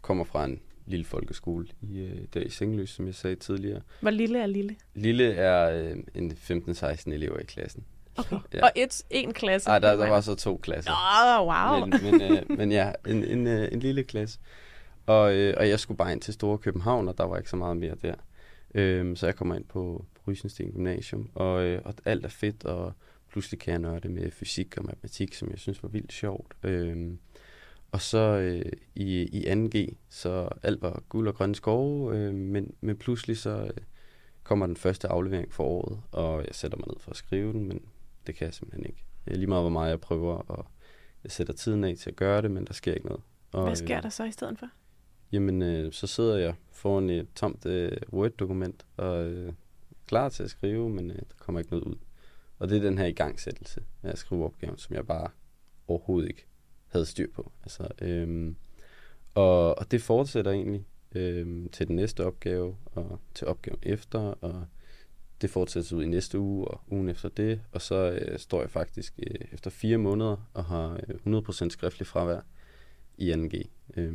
kommer 0.00 0.24
fra 0.24 0.44
en 0.44 0.60
lille 0.86 1.04
folkeskole 1.04 1.66
i, 1.82 1.98
øh, 1.98 2.18
der 2.34 2.40
i 2.40 2.48
Sengeløs, 2.48 2.90
som 2.90 3.06
jeg 3.06 3.14
sagde 3.14 3.36
tidligere. 3.36 3.80
Hvor 4.00 4.10
lille 4.10 4.38
er 4.38 4.46
lille? 4.46 4.76
Lille 4.94 5.32
er 5.32 5.84
øh, 5.90 5.96
en 6.14 6.32
15-16 6.32 7.12
elever 7.12 7.38
i 7.38 7.44
klassen. 7.44 7.84
Okay. 8.16 8.36
Ja. 8.54 8.64
Og 8.64 8.70
et, 8.76 9.02
en 9.10 9.32
klasse? 9.32 9.68
Nej, 9.68 9.78
der, 9.78 9.96
der 9.96 10.08
var 10.08 10.20
så 10.20 10.34
to 10.34 10.56
klasser. 10.56 10.92
Oh, 10.92 11.46
wow. 11.46 11.86
Men, 11.86 11.94
men, 12.02 12.22
øh, 12.22 12.58
men 12.58 12.72
ja, 12.72 12.92
en, 13.06 13.24
en, 13.24 13.46
øh, 13.46 13.68
en 13.72 13.80
lille 13.80 14.04
klasse. 14.04 14.38
Og, 15.06 15.34
øh, 15.34 15.54
og 15.56 15.68
jeg 15.68 15.80
skulle 15.80 15.98
bare 15.98 16.12
ind 16.12 16.20
til 16.20 16.34
Store 16.34 16.58
København, 16.58 17.08
og 17.08 17.18
der 17.18 17.24
var 17.24 17.36
ikke 17.36 17.50
så 17.50 17.56
meget 17.56 17.76
mere 17.76 17.94
der. 18.02 18.14
Øh, 18.74 19.16
så 19.16 19.26
jeg 19.26 19.36
kommer 19.36 19.54
ind 19.54 19.64
på, 19.64 20.04
på 20.14 20.30
Rysensten 20.30 20.72
Gymnasium, 20.72 21.30
og, 21.34 21.62
øh, 21.62 21.82
og 21.84 21.94
alt 22.04 22.24
er 22.24 22.28
fedt, 22.28 22.64
og 22.64 22.92
pludselig 23.30 23.60
kan 23.60 23.72
jeg 23.72 23.80
nørde 23.80 24.08
med 24.08 24.30
fysik 24.30 24.78
og 24.78 24.84
matematik, 24.84 25.34
som 25.34 25.50
jeg 25.50 25.58
synes 25.58 25.82
var 25.82 25.88
vildt 25.88 26.12
sjovt. 26.12 26.54
Øh, 26.62 27.12
og 27.92 28.00
så 28.00 28.18
øh, 28.18 28.72
i, 28.94 29.22
i 29.22 29.52
2G, 29.52 29.94
så 30.08 30.48
alt 30.62 30.82
var 30.82 31.02
guld 31.08 31.28
og 31.28 31.34
grønne 31.34 31.54
skove, 31.54 32.16
øh, 32.16 32.34
men, 32.34 32.74
men 32.80 32.96
pludselig 32.96 33.38
så 33.38 33.50
øh, 33.50 33.82
kommer 34.42 34.66
den 34.66 34.76
første 34.76 35.08
aflevering 35.08 35.52
for 35.52 35.64
året, 35.64 36.00
og 36.12 36.38
jeg 36.38 36.54
sætter 36.54 36.78
mig 36.78 36.88
ned 36.88 36.96
for 37.00 37.10
at 37.10 37.16
skrive 37.16 37.52
den, 37.52 37.64
men 37.64 37.80
det 38.26 38.34
kan 38.34 38.44
jeg 38.44 38.54
simpelthen 38.54 38.86
ikke. 38.86 39.04
Lige 39.26 39.46
meget 39.46 39.62
hvor 39.62 39.70
meget 39.70 39.90
jeg 39.90 40.00
prøver, 40.00 40.34
og 40.34 40.66
jeg 41.24 41.30
sætter 41.30 41.52
tiden 41.52 41.84
af 41.84 41.96
til 41.96 42.10
at 42.10 42.16
gøre 42.16 42.42
det, 42.42 42.50
men 42.50 42.66
der 42.66 42.72
sker 42.72 42.94
ikke 42.94 43.06
noget. 43.06 43.22
Og, 43.52 43.64
Hvad 43.64 43.76
sker 43.76 43.96
øh, 43.96 44.02
der 44.02 44.08
så 44.08 44.24
i 44.24 44.32
stedet 44.32 44.58
for? 44.58 44.66
Jamen, 45.32 45.62
øh, 45.62 45.92
så 45.92 46.06
sidder 46.06 46.36
jeg 46.36 46.54
foran 46.70 47.10
et 47.10 47.28
tomt 47.34 47.66
øh, 47.66 47.92
Word-dokument 48.12 48.86
og 48.96 49.24
øh, 49.24 49.52
klar 50.06 50.28
til 50.28 50.42
at 50.42 50.50
skrive, 50.50 50.90
men 50.90 51.10
øh, 51.10 51.16
der 51.16 51.34
kommer 51.38 51.60
ikke 51.60 51.70
noget 51.70 51.84
ud. 51.84 51.96
Og 52.58 52.68
det 52.68 52.76
er 52.76 52.82
den 52.82 52.98
her 52.98 53.06
igangsættelse 53.06 53.80
af 54.02 54.10
at 54.10 54.18
skrive 54.18 54.44
opgaven, 54.44 54.78
som 54.78 54.96
jeg 54.96 55.06
bare 55.06 55.28
overhovedet 55.88 56.28
ikke 56.28 56.46
havde 56.88 57.06
styr 57.06 57.26
på. 57.34 57.52
Altså, 57.62 57.88
øh, 58.02 58.54
og, 59.34 59.78
og 59.78 59.90
det 59.90 60.02
fortsætter 60.02 60.50
egentlig 60.50 60.86
øh, 61.14 61.70
til 61.72 61.88
den 61.88 61.96
næste 61.96 62.26
opgave, 62.26 62.76
og 62.84 63.20
til 63.34 63.46
opgaven 63.46 63.78
efter, 63.82 64.18
og 64.18 64.66
det 65.42 65.50
fortsætter 65.50 65.96
ud 65.96 66.02
i 66.02 66.06
næste 66.06 66.38
uge, 66.38 66.68
og 66.68 66.80
ugen 66.88 67.08
efter 67.08 67.28
det, 67.28 67.60
og 67.72 67.82
så 67.82 68.10
øh, 68.10 68.38
står 68.38 68.60
jeg 68.60 68.70
faktisk 68.70 69.14
øh, 69.18 69.46
efter 69.52 69.70
fire 69.70 69.98
måneder 69.98 70.50
og 70.54 70.64
har 70.64 71.00
øh, 71.26 71.38
100% 71.38 71.68
skriftlig 71.68 72.06
fravær 72.06 72.40
i 73.18 73.32
2G. 73.32 73.68
Øh, 73.96 74.14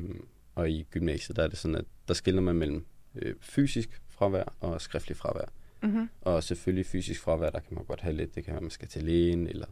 og 0.56 0.70
i 0.70 0.88
gymnasiet, 0.92 1.36
der 1.36 1.44
er 1.44 1.48
det 1.48 1.58
sådan, 1.58 1.76
at 1.76 1.86
der 2.08 2.14
skiller 2.14 2.42
man 2.42 2.56
mellem 2.56 2.86
øh, 3.16 3.36
fysisk 3.40 4.02
fravær 4.08 4.54
og 4.60 4.82
skriftlig 4.82 5.18
fravær. 5.18 5.46
Mm-hmm. 5.84 6.10
Og 6.22 6.44
selvfølgelig 6.44 6.86
fysisk 6.86 7.22
fravær, 7.22 7.50
der 7.50 7.60
kan 7.60 7.76
man 7.76 7.86
godt 7.86 8.02
have 8.02 8.16
lidt. 8.16 8.36
Det 8.36 8.44
kan 8.44 8.52
være, 8.52 8.58
at 8.60 8.64
man 8.64 8.72
skal 8.72 8.88
til 8.88 9.04
lægen, 9.04 9.48
eller 9.48 9.68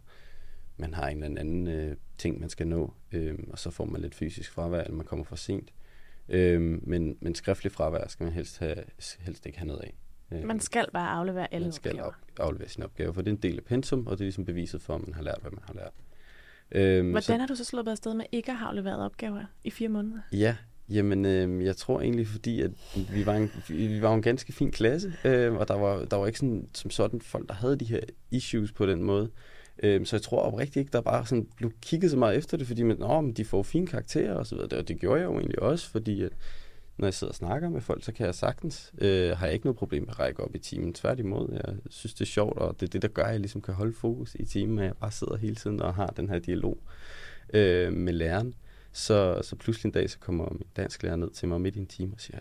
man 0.77 0.93
har 0.93 1.07
en 1.07 1.23
eller 1.23 1.39
anden 1.39 1.67
øh, 1.67 1.95
ting, 2.17 2.39
man 2.39 2.49
skal 2.49 2.67
nå, 2.67 2.93
øh, 3.11 3.39
og 3.51 3.59
så 3.59 3.71
får 3.71 3.85
man 3.85 4.01
lidt 4.01 4.15
fysisk 4.15 4.51
fravær, 4.51 4.81
eller 4.81 4.97
man 4.97 5.05
kommer 5.05 5.25
for 5.25 5.35
sent. 5.35 5.73
Øh, 6.29 6.61
men, 6.61 7.17
men 7.21 7.35
skriftlig 7.35 7.71
fravær 7.71 8.07
skal 8.07 8.23
man 8.23 8.33
helst, 8.33 8.59
have, 8.59 8.83
helst 9.19 9.45
ikke 9.45 9.57
have 9.57 9.67
noget 9.67 9.81
af. 9.81 9.93
Øh, 10.31 10.43
man 10.47 10.59
skal 10.59 10.85
bare 10.93 11.09
aflevere 11.09 11.53
alle 11.53 11.65
Man 11.65 11.71
skal 11.73 11.91
opgaver. 11.91 12.13
aflevere 12.39 12.69
sine 12.69 12.85
opgaver, 12.85 13.11
for 13.13 13.21
det 13.21 13.31
er 13.31 13.35
en 13.35 13.41
del 13.41 13.57
af 13.57 13.63
pensum, 13.63 14.07
og 14.07 14.11
det 14.11 14.19
er 14.21 14.25
ligesom 14.25 14.45
beviset 14.45 14.81
for, 14.81 14.95
at 14.95 15.01
man 15.01 15.13
har 15.13 15.23
lært, 15.23 15.37
hvad 15.41 15.51
man 15.51 15.61
har 15.67 15.73
lært. 15.73 15.93
Øhm, 16.71 17.09
Hvordan 17.09 17.23
så, 17.23 17.37
har 17.37 17.47
du 17.47 17.55
så 17.55 17.63
slået 17.63 17.87
afsted 17.87 18.13
med 18.13 18.25
ikke 18.31 18.51
at 18.51 18.57
have 18.57 18.67
afleveret 18.69 18.99
opgaver 19.05 19.43
i 19.63 19.69
fire 19.69 19.89
måneder? 19.89 20.19
Ja, 20.31 20.55
Jamen, 20.89 21.25
øh, 21.25 21.65
jeg 21.65 21.77
tror 21.77 22.01
egentlig, 22.01 22.27
fordi 22.27 22.61
at 22.61 22.71
vi 23.13 23.25
var 23.25 23.35
en, 23.35 23.51
vi 23.69 24.01
var 24.01 24.13
en 24.13 24.21
ganske 24.21 24.53
fin 24.53 24.71
klasse, 24.71 25.13
øh, 25.25 25.53
og 25.53 25.67
der 25.67 25.73
var, 25.73 26.05
der 26.05 26.17
var 26.17 26.27
ikke 26.27 26.39
sådan, 26.39 26.69
som 26.73 26.91
sådan 26.91 27.21
folk, 27.21 27.47
der 27.47 27.53
havde 27.53 27.75
de 27.75 27.85
her 27.85 27.99
issues 28.31 28.71
på 28.71 28.85
den 28.85 29.03
måde. 29.03 29.29
Øhm, 29.83 30.05
så 30.05 30.15
jeg 30.15 30.21
tror 30.21 30.39
oprigtigt 30.41 30.77
ikke, 30.77 30.91
der 30.91 31.01
bare 31.01 31.25
sådan 31.25 31.47
blev 31.57 31.71
kigget 31.81 32.11
så 32.11 32.17
meget 32.17 32.37
efter 32.37 32.57
det, 32.57 32.67
fordi 32.67 32.83
man, 32.83 32.97
Nå, 32.97 33.21
men 33.21 33.33
de 33.33 33.45
får 33.45 33.63
fine 33.63 33.87
karakterer 33.87 34.33
og 34.33 34.45
så 34.45 34.55
videre. 34.55 34.79
Og 34.79 34.87
det 34.87 34.99
gjorde 34.99 35.21
jeg 35.21 35.25
jo 35.27 35.37
egentlig 35.39 35.61
også, 35.61 35.89
fordi 35.89 36.21
at, 36.23 36.31
når 36.97 37.07
jeg 37.07 37.13
sidder 37.13 37.31
og 37.31 37.35
snakker 37.35 37.69
med 37.69 37.81
folk, 37.81 38.03
så 38.03 38.11
kan 38.11 38.25
jeg 38.25 38.35
sagtens, 38.35 38.93
øh, 38.97 39.37
har 39.37 39.45
jeg 39.45 39.53
ikke 39.53 39.65
noget 39.65 39.77
problem 39.77 40.03
med 40.03 40.09
at 40.09 40.19
række 40.19 40.43
op 40.43 40.55
i 40.55 40.59
timen. 40.59 40.93
Tværtimod, 40.93 41.61
jeg 41.65 41.75
synes, 41.89 42.13
det 42.13 42.21
er 42.21 42.25
sjovt, 42.25 42.57
og 42.57 42.79
det 42.79 42.87
er 42.87 42.91
det, 42.91 43.01
der 43.01 43.07
gør, 43.07 43.23
at 43.23 43.31
jeg 43.31 43.39
ligesom 43.39 43.61
kan 43.61 43.73
holde 43.73 43.93
fokus 43.93 44.35
i 44.35 44.45
timen, 44.45 44.79
at 44.79 44.85
jeg 44.85 44.97
bare 44.97 45.11
sidder 45.11 45.37
hele 45.37 45.55
tiden 45.55 45.81
og 45.81 45.95
har 45.95 46.07
den 46.07 46.29
her 46.29 46.39
dialog 46.39 46.77
øh, 47.53 47.93
med 47.93 48.13
læreren. 48.13 48.53
Så, 48.91 49.41
så 49.43 49.55
pludselig 49.55 49.89
en 49.89 49.91
dag, 49.91 50.09
så 50.09 50.19
kommer 50.19 50.49
min 50.51 50.67
dansk 50.75 51.03
lærer 51.03 51.15
ned 51.15 51.31
til 51.31 51.47
mig 51.47 51.61
midt 51.61 51.75
i 51.75 51.79
en 51.79 51.87
time 51.87 52.13
og 52.13 52.19
siger, 52.21 52.39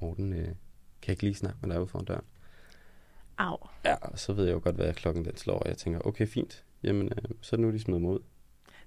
Morten, 0.00 0.32
øh, 0.32 0.44
kan 0.44 0.54
jeg 1.06 1.10
ikke 1.10 1.22
lige 1.22 1.34
snakke 1.34 1.58
med 1.62 1.70
dig 1.70 1.80
ude 1.80 1.88
foran 1.88 2.04
døren? 2.04 2.24
Au. 3.38 3.56
Ja, 3.84 3.94
og 3.94 4.18
så 4.18 4.32
ved 4.32 4.44
jeg 4.44 4.52
jo 4.52 4.60
godt, 4.64 4.76
hvad 4.76 4.94
klokken 4.94 5.24
den 5.24 5.36
slår, 5.36 5.58
og 5.58 5.68
jeg 5.68 5.76
tænker, 5.76 6.00
okay, 6.04 6.26
fint. 6.26 6.64
Jamen, 6.82 7.06
øh, 7.06 7.30
så 7.40 7.56
er 7.56 7.58
det 7.58 7.66
nu, 7.66 7.72
de 7.72 7.78
smider 7.78 8.00
mig 8.00 8.10
ud. 8.10 8.20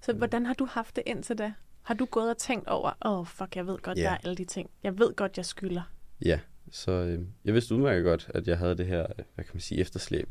Så 0.02 0.14
hvordan 0.14 0.46
har 0.46 0.54
du 0.54 0.66
haft 0.66 0.96
det 0.96 1.04
indtil 1.06 1.38
da? 1.38 1.54
Har 1.82 1.94
du 1.94 2.06
gået 2.06 2.30
og 2.30 2.38
tænkt 2.38 2.68
over, 2.68 2.92
åh, 3.06 3.20
oh, 3.20 3.26
fuck, 3.26 3.56
jeg 3.56 3.68
ved 3.68 3.78
godt, 3.78 3.98
yeah. 3.98 4.04
jeg 4.04 4.14
er 4.14 4.18
alle 4.24 4.36
de 4.36 4.46
ting. 4.46 4.70
Jeg 4.84 5.00
ved 5.00 5.16
godt, 5.16 5.38
jeg 5.38 5.46
skylder. 5.46 5.82
Ja, 6.26 6.40
så 6.72 6.92
øh, 6.92 7.20
jeg 7.46 7.54
vidste 7.54 7.76
udmærket 7.76 8.04
godt, 8.04 8.32
at 8.34 8.48
jeg 8.48 8.58
havde 8.58 8.78
det 8.78 8.86
her, 8.86 9.06
hvad 9.36 9.46
kan 9.46 9.52
man 9.54 9.62
sige, 9.62 9.82
efterslæb. 9.82 10.30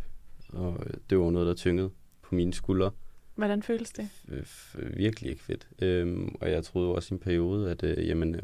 Og 0.49 0.83
øh, 0.87 0.95
det 1.11 1.19
var 1.19 1.31
noget, 1.31 1.47
der 1.47 1.55
tyngede 1.55 1.91
på 2.23 2.35
mine 2.35 2.55
skuldre. 2.55 2.91
Hvordan 3.35 3.63
føles 3.63 3.91
det? 3.91 4.09
F- 4.29 4.97
virkelig 4.97 5.31
ikke 5.31 5.43
fedt. 5.43 5.69
Øhm, 5.79 6.35
og 6.41 6.51
jeg 6.51 6.65
troede 6.65 6.95
også 6.95 7.15
i 7.15 7.17
en 7.17 7.21
periode, 7.21 7.71
at 7.71 7.83
øh, 7.83 8.09
jamen, 8.09 8.35
øh, 8.35 8.43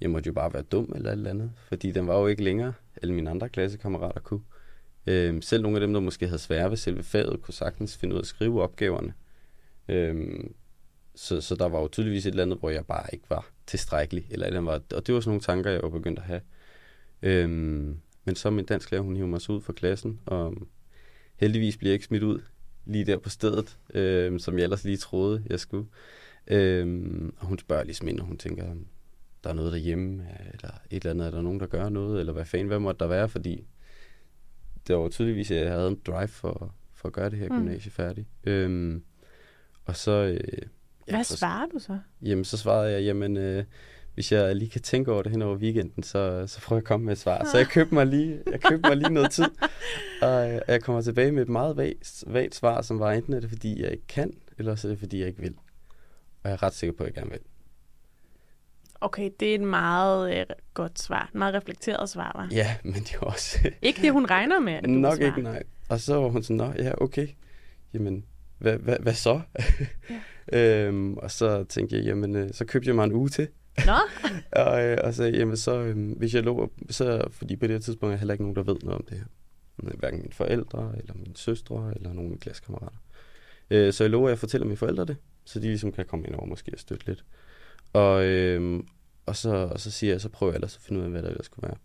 jeg 0.00 0.10
måtte 0.10 0.26
jo 0.26 0.32
bare 0.32 0.52
være 0.52 0.62
dum 0.62 0.92
eller 0.96 1.10
et 1.10 1.16
eller 1.16 1.30
andet. 1.30 1.52
Fordi 1.56 1.90
den 1.90 2.06
var 2.06 2.18
jo 2.18 2.26
ikke 2.26 2.44
længere, 2.44 2.72
alle 3.02 3.14
mine 3.14 3.30
andre 3.30 3.48
klassekammerater 3.48 4.20
kunne. 4.20 4.42
Øhm, 5.06 5.42
selv 5.42 5.62
nogle 5.62 5.76
af 5.76 5.80
dem, 5.80 5.92
der 5.92 6.00
måske 6.00 6.26
havde 6.26 6.38
svære 6.38 6.70
ved 6.70 6.76
selve 6.76 7.02
faget, 7.02 7.42
kunne 7.42 7.54
sagtens 7.54 7.96
finde 7.96 8.14
ud 8.14 8.18
af 8.18 8.22
at 8.22 8.26
skrive 8.26 8.62
opgaverne. 8.62 9.14
Øhm, 9.88 10.54
så, 11.14 11.40
så 11.40 11.54
der 11.54 11.68
var 11.68 11.80
jo 11.80 11.88
tydeligvis 11.88 12.26
et 12.26 12.30
eller 12.30 12.42
andet, 12.42 12.58
hvor 12.58 12.70
jeg 12.70 12.86
bare 12.86 13.06
ikke 13.12 13.24
var 13.30 13.50
tilstrækkelig. 13.66 14.26
Eller 14.30 14.46
eller 14.46 14.60
andet, 14.60 14.92
og 14.92 15.06
det 15.06 15.14
var 15.14 15.20
sådan 15.20 15.30
nogle 15.30 15.40
tanker, 15.40 15.70
jeg 15.70 15.82
var 15.82 15.88
begyndt 15.88 16.18
at 16.18 16.24
have. 16.24 16.40
Øhm, 17.22 18.00
men 18.24 18.34
så 18.34 18.50
min 18.50 18.64
dansk 18.64 18.90
lærer, 18.90 19.02
hun 19.02 19.16
hiver 19.16 19.28
mig 19.28 19.40
så 19.40 19.52
ud 19.52 19.60
fra 19.60 19.72
klassen, 19.72 20.20
og 20.26 20.54
heldigvis 21.36 21.76
bliver 21.76 21.90
jeg 21.90 21.94
ikke 21.94 22.04
smidt 22.04 22.22
ud 22.22 22.40
lige 22.84 23.04
der 23.04 23.18
på 23.18 23.28
stedet, 23.28 23.78
øhm, 23.94 24.38
som 24.38 24.56
jeg 24.58 24.64
ellers 24.64 24.84
lige 24.84 24.96
troede, 24.96 25.42
jeg 25.46 25.60
skulle. 25.60 25.86
Øhm, 26.46 27.34
og 27.38 27.46
hun 27.46 27.58
spørger 27.58 27.84
ligesom 27.84 28.08
ind, 28.08 28.20
og 28.20 28.26
hun 28.26 28.38
tænker, 28.38 28.74
der 29.44 29.50
er 29.50 29.54
noget 29.54 29.72
derhjemme, 29.72 30.26
eller 30.52 30.70
et 30.90 30.96
eller 30.96 31.10
andet, 31.10 31.26
er 31.26 31.30
der 31.30 31.42
nogen, 31.42 31.60
der 31.60 31.66
gør 31.66 31.88
noget, 31.88 32.20
eller 32.20 32.32
hvad 32.32 32.44
fanden, 32.44 32.66
hvad 32.66 32.78
måtte 32.78 32.98
der 32.98 33.06
være, 33.06 33.28
fordi 33.28 33.66
det 34.86 34.96
var 34.96 35.08
tydeligvis, 35.08 35.50
at 35.50 35.56
jeg 35.56 35.72
havde 35.72 35.88
en 35.88 36.00
drive 36.06 36.28
for, 36.28 36.74
for 36.94 37.08
at 37.08 37.12
gøre 37.12 37.30
det 37.30 37.38
her 37.38 37.48
mm. 37.48 37.56
gymnasie 37.56 37.90
færdigt. 37.90 38.28
Øhm, 38.44 39.04
og 39.84 39.96
så... 39.96 40.10
Øh, 40.10 40.62
ja, 41.08 41.12
hvad 41.14 41.24
svarer 41.24 41.66
du 41.66 41.78
så? 41.78 41.98
Jamen, 42.22 42.44
så 42.44 42.56
svarede 42.56 42.92
jeg, 42.92 43.02
jamen, 43.02 43.36
øh, 43.36 43.64
hvis 44.14 44.32
jeg 44.32 44.56
lige 44.56 44.70
kan 44.70 44.80
tænke 44.80 45.12
over 45.12 45.22
det 45.22 45.32
hen 45.32 45.42
over 45.42 45.56
weekenden, 45.56 46.02
så, 46.02 46.44
så 46.46 46.60
prøver 46.60 46.78
jeg 46.78 46.82
at 46.82 46.88
komme 46.88 47.06
med 47.06 47.12
et 47.12 47.18
svar. 47.18 47.44
Så 47.44 47.58
jeg 47.58 47.66
købte 47.66 47.94
mig 47.94 48.06
lige, 48.06 48.40
jeg 48.52 48.60
købte 48.60 48.88
mig 48.88 48.96
lige 48.96 49.12
noget 49.12 49.30
tid, 49.30 49.50
og 50.22 50.52
øh, 50.52 50.60
jeg 50.68 50.82
kommer 50.82 51.02
tilbage 51.02 51.32
med 51.32 51.42
et 51.42 51.48
meget 51.48 51.76
vagt, 51.76 52.24
vagt 52.26 52.54
svar, 52.54 52.82
som 52.82 52.98
var 52.98 53.12
enten 53.12 53.32
er 53.32 53.40
det, 53.40 53.48
fordi 53.48 53.82
jeg 53.82 53.90
ikke 53.90 54.06
kan, 54.06 54.34
eller 54.58 54.74
så 54.74 54.88
er 54.88 54.90
det, 54.90 54.98
fordi 54.98 55.20
jeg 55.20 55.28
ikke 55.28 55.40
vil. 55.40 55.54
Og 56.42 56.50
jeg 56.50 56.52
er 56.52 56.62
ret 56.62 56.74
sikker 56.74 56.96
på, 56.96 57.02
at 57.02 57.06
jeg 57.06 57.14
gerne 57.14 57.30
vil. 57.30 57.40
Okay, 59.00 59.30
det 59.40 59.50
er 59.50 59.54
et 59.54 59.60
meget 59.60 60.38
øh, 60.38 60.46
godt 60.74 60.98
svar. 60.98 61.28
Et 61.28 61.34
meget 61.34 61.54
reflekteret 61.54 62.08
svar, 62.08 62.32
var. 62.34 62.48
Ja, 62.52 62.76
men 62.82 62.94
det 62.94 63.14
er 63.14 63.20
også... 63.20 63.58
ikke 63.82 64.02
det, 64.02 64.12
hun 64.12 64.26
regner 64.26 64.60
med, 64.60 64.72
at 64.72 64.84
du 64.84 64.88
Nok 64.88 65.20
ikke, 65.20 65.42
nej. 65.42 65.62
Og 65.88 66.00
så 66.00 66.14
var 66.14 66.28
hun 66.28 66.42
sådan, 66.42 66.56
nå, 66.56 66.72
ja, 66.78 66.92
okay. 67.00 67.28
Jamen, 67.94 68.24
hvad, 68.58 68.76
hvad, 68.76 68.96
hvad 69.00 69.14
så? 69.14 69.40
Ja. 70.10 70.20
øhm, 70.52 71.14
og 71.14 71.30
så 71.30 71.64
tænkte 71.64 71.96
jeg, 71.96 72.04
jamen, 72.04 72.36
øh, 72.36 72.52
så 72.52 72.64
købte 72.64 72.88
jeg 72.88 72.94
mig 72.94 73.04
en 73.04 73.12
uge 73.12 73.28
til. 73.28 73.48
Nå? 73.86 73.92
og, 74.62 74.84
øh, 74.84 74.98
og 75.04 75.14
så, 75.14 75.24
jamen, 75.24 75.56
så, 75.56 75.78
øh, 75.80 76.16
hvis 76.16 76.34
jeg 76.34 76.42
lå, 76.42 76.70
så, 76.90 77.26
fordi 77.30 77.56
på 77.56 77.66
det 77.66 77.74
her 77.74 77.80
tidspunkt 77.80 78.10
er 78.10 78.12
jeg 78.12 78.18
heller 78.18 78.34
ikke 78.34 78.44
nogen, 78.44 78.56
der 78.56 78.62
ved 78.62 78.76
noget 78.82 78.98
om 78.98 79.04
det 79.08 79.18
her. 79.18 79.24
Hverken 79.76 80.18
mine 80.18 80.32
forældre, 80.32 80.94
eller 80.98 81.14
mine 81.14 81.36
søstre, 81.36 81.92
eller 81.96 82.08
nogen 82.08 82.18
af 82.18 82.24
mine 82.24 82.40
klassekammerater. 82.40 82.98
Øh, 83.70 83.92
så 83.92 84.04
jeg 84.04 84.10
lover, 84.10 84.28
at 84.28 84.30
jeg 84.30 84.38
fortæller 84.38 84.66
mine 84.66 84.76
forældre 84.76 85.04
det, 85.04 85.16
så 85.44 85.60
de 85.60 85.66
ligesom 85.66 85.92
kan 85.92 86.04
komme 86.04 86.26
ind 86.26 86.34
over 86.34 86.46
måske 86.46 86.72
og 86.72 86.78
støtte 86.78 87.06
lidt. 87.06 87.24
Og, 87.92 88.24
øh, 88.24 88.80
og, 89.26 89.36
så, 89.36 89.50
og 89.54 89.80
så 89.80 89.90
siger 89.90 90.12
jeg, 90.12 90.20
så 90.20 90.28
prøver 90.28 90.52
jeg 90.52 90.56
ellers 90.56 90.76
at 90.76 90.82
finde 90.82 91.00
ud 91.00 91.04
af, 91.04 91.10
hvad 91.10 91.22
der 91.22 91.28
ellers 91.28 91.46
skulle 91.46 91.68
være. 91.68 91.76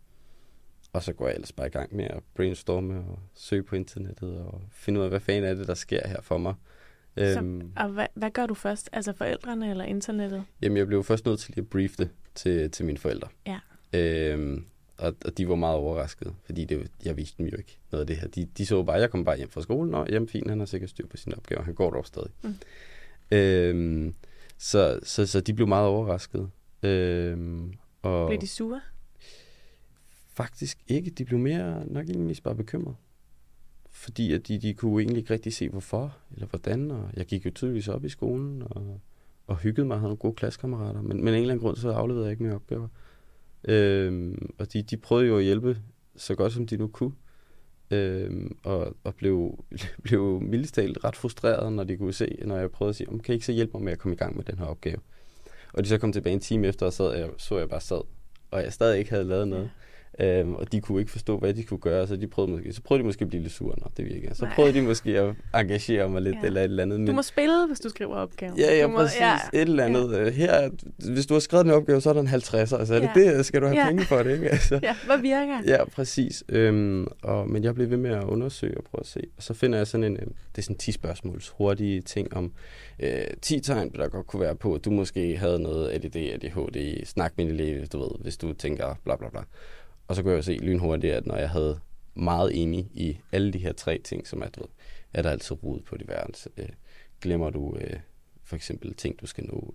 Og 0.93 1.03
så 1.03 1.13
går 1.13 1.27
jeg 1.27 1.35
ellers 1.35 1.51
bare 1.51 1.67
i 1.67 1.69
gang 1.69 1.95
med 1.95 2.05
at 2.05 2.23
brainstorme 2.35 2.99
og 2.99 3.19
søge 3.33 3.63
på 3.63 3.75
internettet 3.75 4.37
og 4.37 4.61
finde 4.71 4.99
ud 4.99 5.03
af, 5.03 5.09
hvad 5.09 5.19
fanden 5.19 5.43
er 5.43 5.53
det, 5.53 5.67
der 5.67 5.73
sker 5.73 6.07
her 6.07 6.21
for 6.21 6.37
mig. 6.37 6.53
Så, 7.19 7.39
øhm, 7.39 7.71
og 7.75 7.89
hvad, 7.89 8.05
hvad 8.13 8.31
gør 8.31 8.45
du 8.45 8.53
først? 8.53 8.89
Altså 8.93 9.13
forældrene 9.13 9.69
eller 9.69 9.83
internettet? 9.83 10.43
Jamen, 10.61 10.77
jeg 10.77 10.87
blev 10.87 11.03
først 11.03 11.25
nødt 11.25 11.39
til 11.39 11.53
at 11.57 11.67
briefe 11.67 11.95
det 11.97 12.09
til, 12.35 12.71
til 12.71 12.85
mine 12.85 12.97
forældre. 12.97 13.27
Ja. 13.47 13.59
Øhm, 13.93 14.65
og, 14.97 15.15
og 15.25 15.37
de 15.37 15.49
var 15.49 15.55
meget 15.55 15.75
overraskede, 15.75 16.33
fordi 16.45 16.65
det, 16.65 16.91
jeg 17.05 17.17
viste 17.17 17.37
dem 17.37 17.45
jo 17.45 17.57
ikke 17.57 17.79
noget 17.91 18.01
af 18.01 18.07
det 18.07 18.17
her. 18.17 18.27
De, 18.27 18.45
de 18.45 18.65
så 18.65 18.83
bare, 18.83 18.99
jeg 18.99 19.11
kom 19.11 19.25
bare 19.25 19.37
hjem 19.37 19.49
fra 19.49 19.61
skolen, 19.61 19.93
og 19.93 20.09
jamen 20.09 20.29
fint, 20.29 20.49
han 20.49 20.59
har 20.59 20.65
sikkert 20.65 20.89
styr 20.89 21.07
på 21.07 21.17
sine 21.17 21.35
opgaver, 21.35 21.63
han 21.63 21.73
går 21.73 21.91
dog 21.91 22.05
stadig. 22.05 22.31
Mm. 22.43 22.55
Øhm, 23.31 24.15
så, 24.57 24.99
så, 25.03 25.25
så 25.25 25.41
de 25.41 25.53
blev 25.53 25.67
meget 25.67 25.87
overraskede. 25.87 26.49
Øhm, 26.83 27.73
og 28.01 28.27
blev 28.27 28.41
de 28.41 28.47
sure? 28.47 28.81
Faktisk 30.33 30.77
ikke. 30.87 31.09
De 31.09 31.25
blev 31.25 31.39
mere 31.39 31.83
nok 31.87 32.09
egentlig 32.09 32.37
bare 32.43 32.55
bekymret. 32.55 32.95
Fordi 33.99 34.33
at 34.33 34.47
de, 34.47 34.59
de 34.59 34.73
kunne 34.73 35.01
egentlig 35.01 35.17
ikke 35.17 35.33
rigtig 35.33 35.53
se, 35.53 35.69
hvorfor 35.69 36.17
eller 36.33 36.47
hvordan. 36.47 36.91
Og 36.91 37.09
jeg 37.13 37.25
gik 37.25 37.45
jo 37.45 37.51
tydeligvis 37.55 37.87
op 37.87 38.05
i 38.05 38.09
skolen 38.09 38.63
og, 38.65 38.99
og 39.47 39.57
hyggede 39.57 39.87
mig 39.87 39.95
og 39.95 39.99
havde 39.99 40.09
nogle 40.09 40.17
gode 40.17 40.33
klassekammerater. 40.33 41.01
Men, 41.01 41.23
men 41.23 41.27
af 41.27 41.37
en 41.37 41.41
eller 41.41 41.53
anden 41.53 41.65
grund, 41.65 41.77
så 41.77 41.91
afleverede 41.91 42.25
jeg 42.25 42.31
ikke 42.31 42.43
mine 42.43 42.55
opgaver. 42.55 42.87
Øhm, 43.67 44.49
og 44.57 44.73
de, 44.73 44.81
de 44.81 44.97
prøvede 44.97 45.27
jo 45.27 45.37
at 45.37 45.43
hjælpe 45.43 45.77
så 46.15 46.35
godt, 46.35 46.53
som 46.53 46.67
de 46.67 46.77
nu 46.77 46.87
kunne. 46.87 47.11
Øhm, 47.91 48.57
og, 48.63 48.95
og 49.03 49.15
blev, 49.15 49.65
blev 50.03 50.41
mildest 50.41 50.75
talt 50.75 51.03
ret 51.03 51.15
frustreret, 51.15 51.73
når 51.73 51.83
de 51.83 51.97
kunne 51.97 52.13
se, 52.13 52.37
når 52.45 52.57
jeg 52.57 52.71
prøvede 52.71 52.89
at 52.89 52.95
sige, 52.95 53.19
kan 53.19 53.33
I 53.33 53.35
ikke 53.35 53.45
så 53.45 53.51
hjælpe 53.51 53.71
mig 53.73 53.83
med 53.83 53.91
at 53.91 53.99
komme 53.99 54.15
i 54.15 54.17
gang 54.17 54.35
med 54.35 54.43
den 54.43 54.57
her 54.57 54.65
opgave? 54.65 54.99
Og 55.73 55.83
de 55.83 55.89
så 55.89 55.97
kom 55.97 56.11
tilbage 56.11 56.33
en 56.33 56.39
time 56.39 56.67
efter, 56.67 56.85
og 56.85 56.93
sad, 56.93 57.17
jeg, 57.17 57.29
så 57.37 57.57
jeg 57.57 57.69
bare 57.69 57.81
sad, 57.81 58.01
og 58.51 58.63
jeg 58.63 58.73
stadig 58.73 58.99
ikke 58.99 59.11
havde 59.11 59.23
lavet 59.23 59.47
noget. 59.47 59.69
Øhm, 60.19 60.55
og 60.55 60.71
de 60.71 60.81
kunne 60.81 60.99
ikke 60.99 61.11
forstå, 61.11 61.37
hvad 61.37 61.53
de 61.53 61.63
kunne 61.63 61.79
gøre, 61.79 62.07
så 62.07 62.15
de 62.15 62.27
prøvede 62.27 62.51
måske, 62.51 62.73
så 62.73 62.81
prøvede 62.81 63.03
de 63.03 63.05
måske 63.05 63.21
at 63.21 63.29
blive 63.29 63.43
lidt 63.43 63.53
sure, 63.53 63.75
når 63.77 63.91
det 63.97 64.05
virkede. 64.05 64.35
Så 64.35 64.45
Nej. 64.45 64.55
prøvede 64.55 64.73
de 64.73 64.81
måske 64.81 65.19
at 65.19 65.35
engagere 65.55 66.09
mig 66.09 66.21
lidt 66.21 66.35
ja. 66.41 66.47
eller 66.47 66.61
et 66.61 66.63
eller 66.63 66.83
andet. 66.83 66.99
Men... 66.99 67.07
Du 67.07 67.13
må 67.13 67.21
spille, 67.21 67.67
hvis 67.67 67.79
du 67.79 67.89
skriver 67.89 68.15
opgaven. 68.15 68.57
Ja, 68.57 68.77
ja, 68.77 68.87
må, 68.87 68.97
præcis. 68.97 69.19
Ja. 69.19 69.35
Et 69.53 69.61
eller 69.61 69.85
andet. 69.85 70.11
Ja. 70.11 70.29
Her, 70.29 70.69
hvis 71.13 71.25
du 71.25 71.33
har 71.33 71.39
skrevet 71.39 71.65
en 71.65 71.71
opgave, 71.71 72.01
så 72.01 72.09
er 72.09 72.13
der 72.13 72.21
en 72.21 72.27
50'er. 72.27 72.57
Altså, 72.59 72.95
er 72.95 72.99
det 72.99 73.09
det? 73.15 73.45
Skal 73.45 73.61
du 73.61 73.67
have 73.67 73.79
ja. 73.79 73.87
penge 73.87 74.05
for 74.05 74.23
det, 74.23 74.33
ikke? 74.33 74.49
Altså. 74.49 74.79
Ja, 74.83 74.95
hvad 75.05 75.17
virker? 75.17 75.59
Ja, 75.65 75.85
præcis. 75.85 76.43
Øhm, 76.49 77.07
og, 77.23 77.49
men 77.49 77.63
jeg 77.63 77.75
blev 77.75 77.89
ved 77.89 77.97
med 77.97 78.11
at 78.11 78.23
undersøge 78.23 78.77
og 78.77 78.83
prøve 78.83 78.99
at 78.99 79.07
se. 79.07 79.21
Og 79.37 79.43
så 79.43 79.53
finder 79.53 79.77
jeg 79.77 79.87
sådan 79.87 80.03
en, 80.03 80.13
øh, 80.13 80.27
det 80.27 80.57
er 80.57 80.61
sådan 80.61 80.77
10 80.77 80.91
spørgsmåls 80.91 81.53
hurtige 81.57 82.01
ting 82.01 82.33
om 82.33 82.51
øh, 82.99 83.23
10 83.41 83.59
tegn, 83.59 83.89
der 83.89 84.07
godt 84.07 84.27
kunne 84.27 84.41
være 84.41 84.55
på, 84.55 84.73
at 84.73 84.85
du 84.85 84.91
måske 84.91 85.37
havde 85.37 85.59
noget 85.59 85.91
ADD, 85.91 86.15
ADHD, 86.15 87.05
snak 87.05 87.33
med 87.37 87.45
en 87.45 87.51
elev, 87.51 87.85
du 87.85 87.99
ved, 87.99 88.11
hvis 88.19 88.37
du 88.37 88.53
tænker 88.53 88.95
bla 89.03 89.15
bla 89.15 89.29
bla. 89.29 89.41
Og 90.09 90.15
så 90.15 90.23
kunne 90.23 90.33
jeg 90.33 90.43
se 90.43 90.53
lynhurtigt, 90.53 91.13
at 91.13 91.25
når 91.25 91.35
jeg 91.35 91.49
havde 91.49 91.79
meget 92.15 92.61
enig 92.61 92.79
i 92.93 93.17
alle 93.31 93.53
de 93.53 93.59
her 93.59 93.73
tre 93.73 93.97
ting, 94.03 94.27
som 94.27 94.41
er, 94.41 94.49
du 94.49 94.59
ved, 94.59 94.69
er 95.13 95.21
der 95.21 95.29
altid 95.29 95.63
rod 95.63 95.79
på 95.81 95.97
diverse. 95.97 96.49
Øh, 96.57 96.69
glemmer 97.21 97.49
du 97.49 97.75
øh, 97.81 97.99
for 98.43 98.55
eksempel 98.55 98.93
ting, 98.93 99.21
du 99.21 99.27
skal 99.27 99.43
nå? 99.43 99.73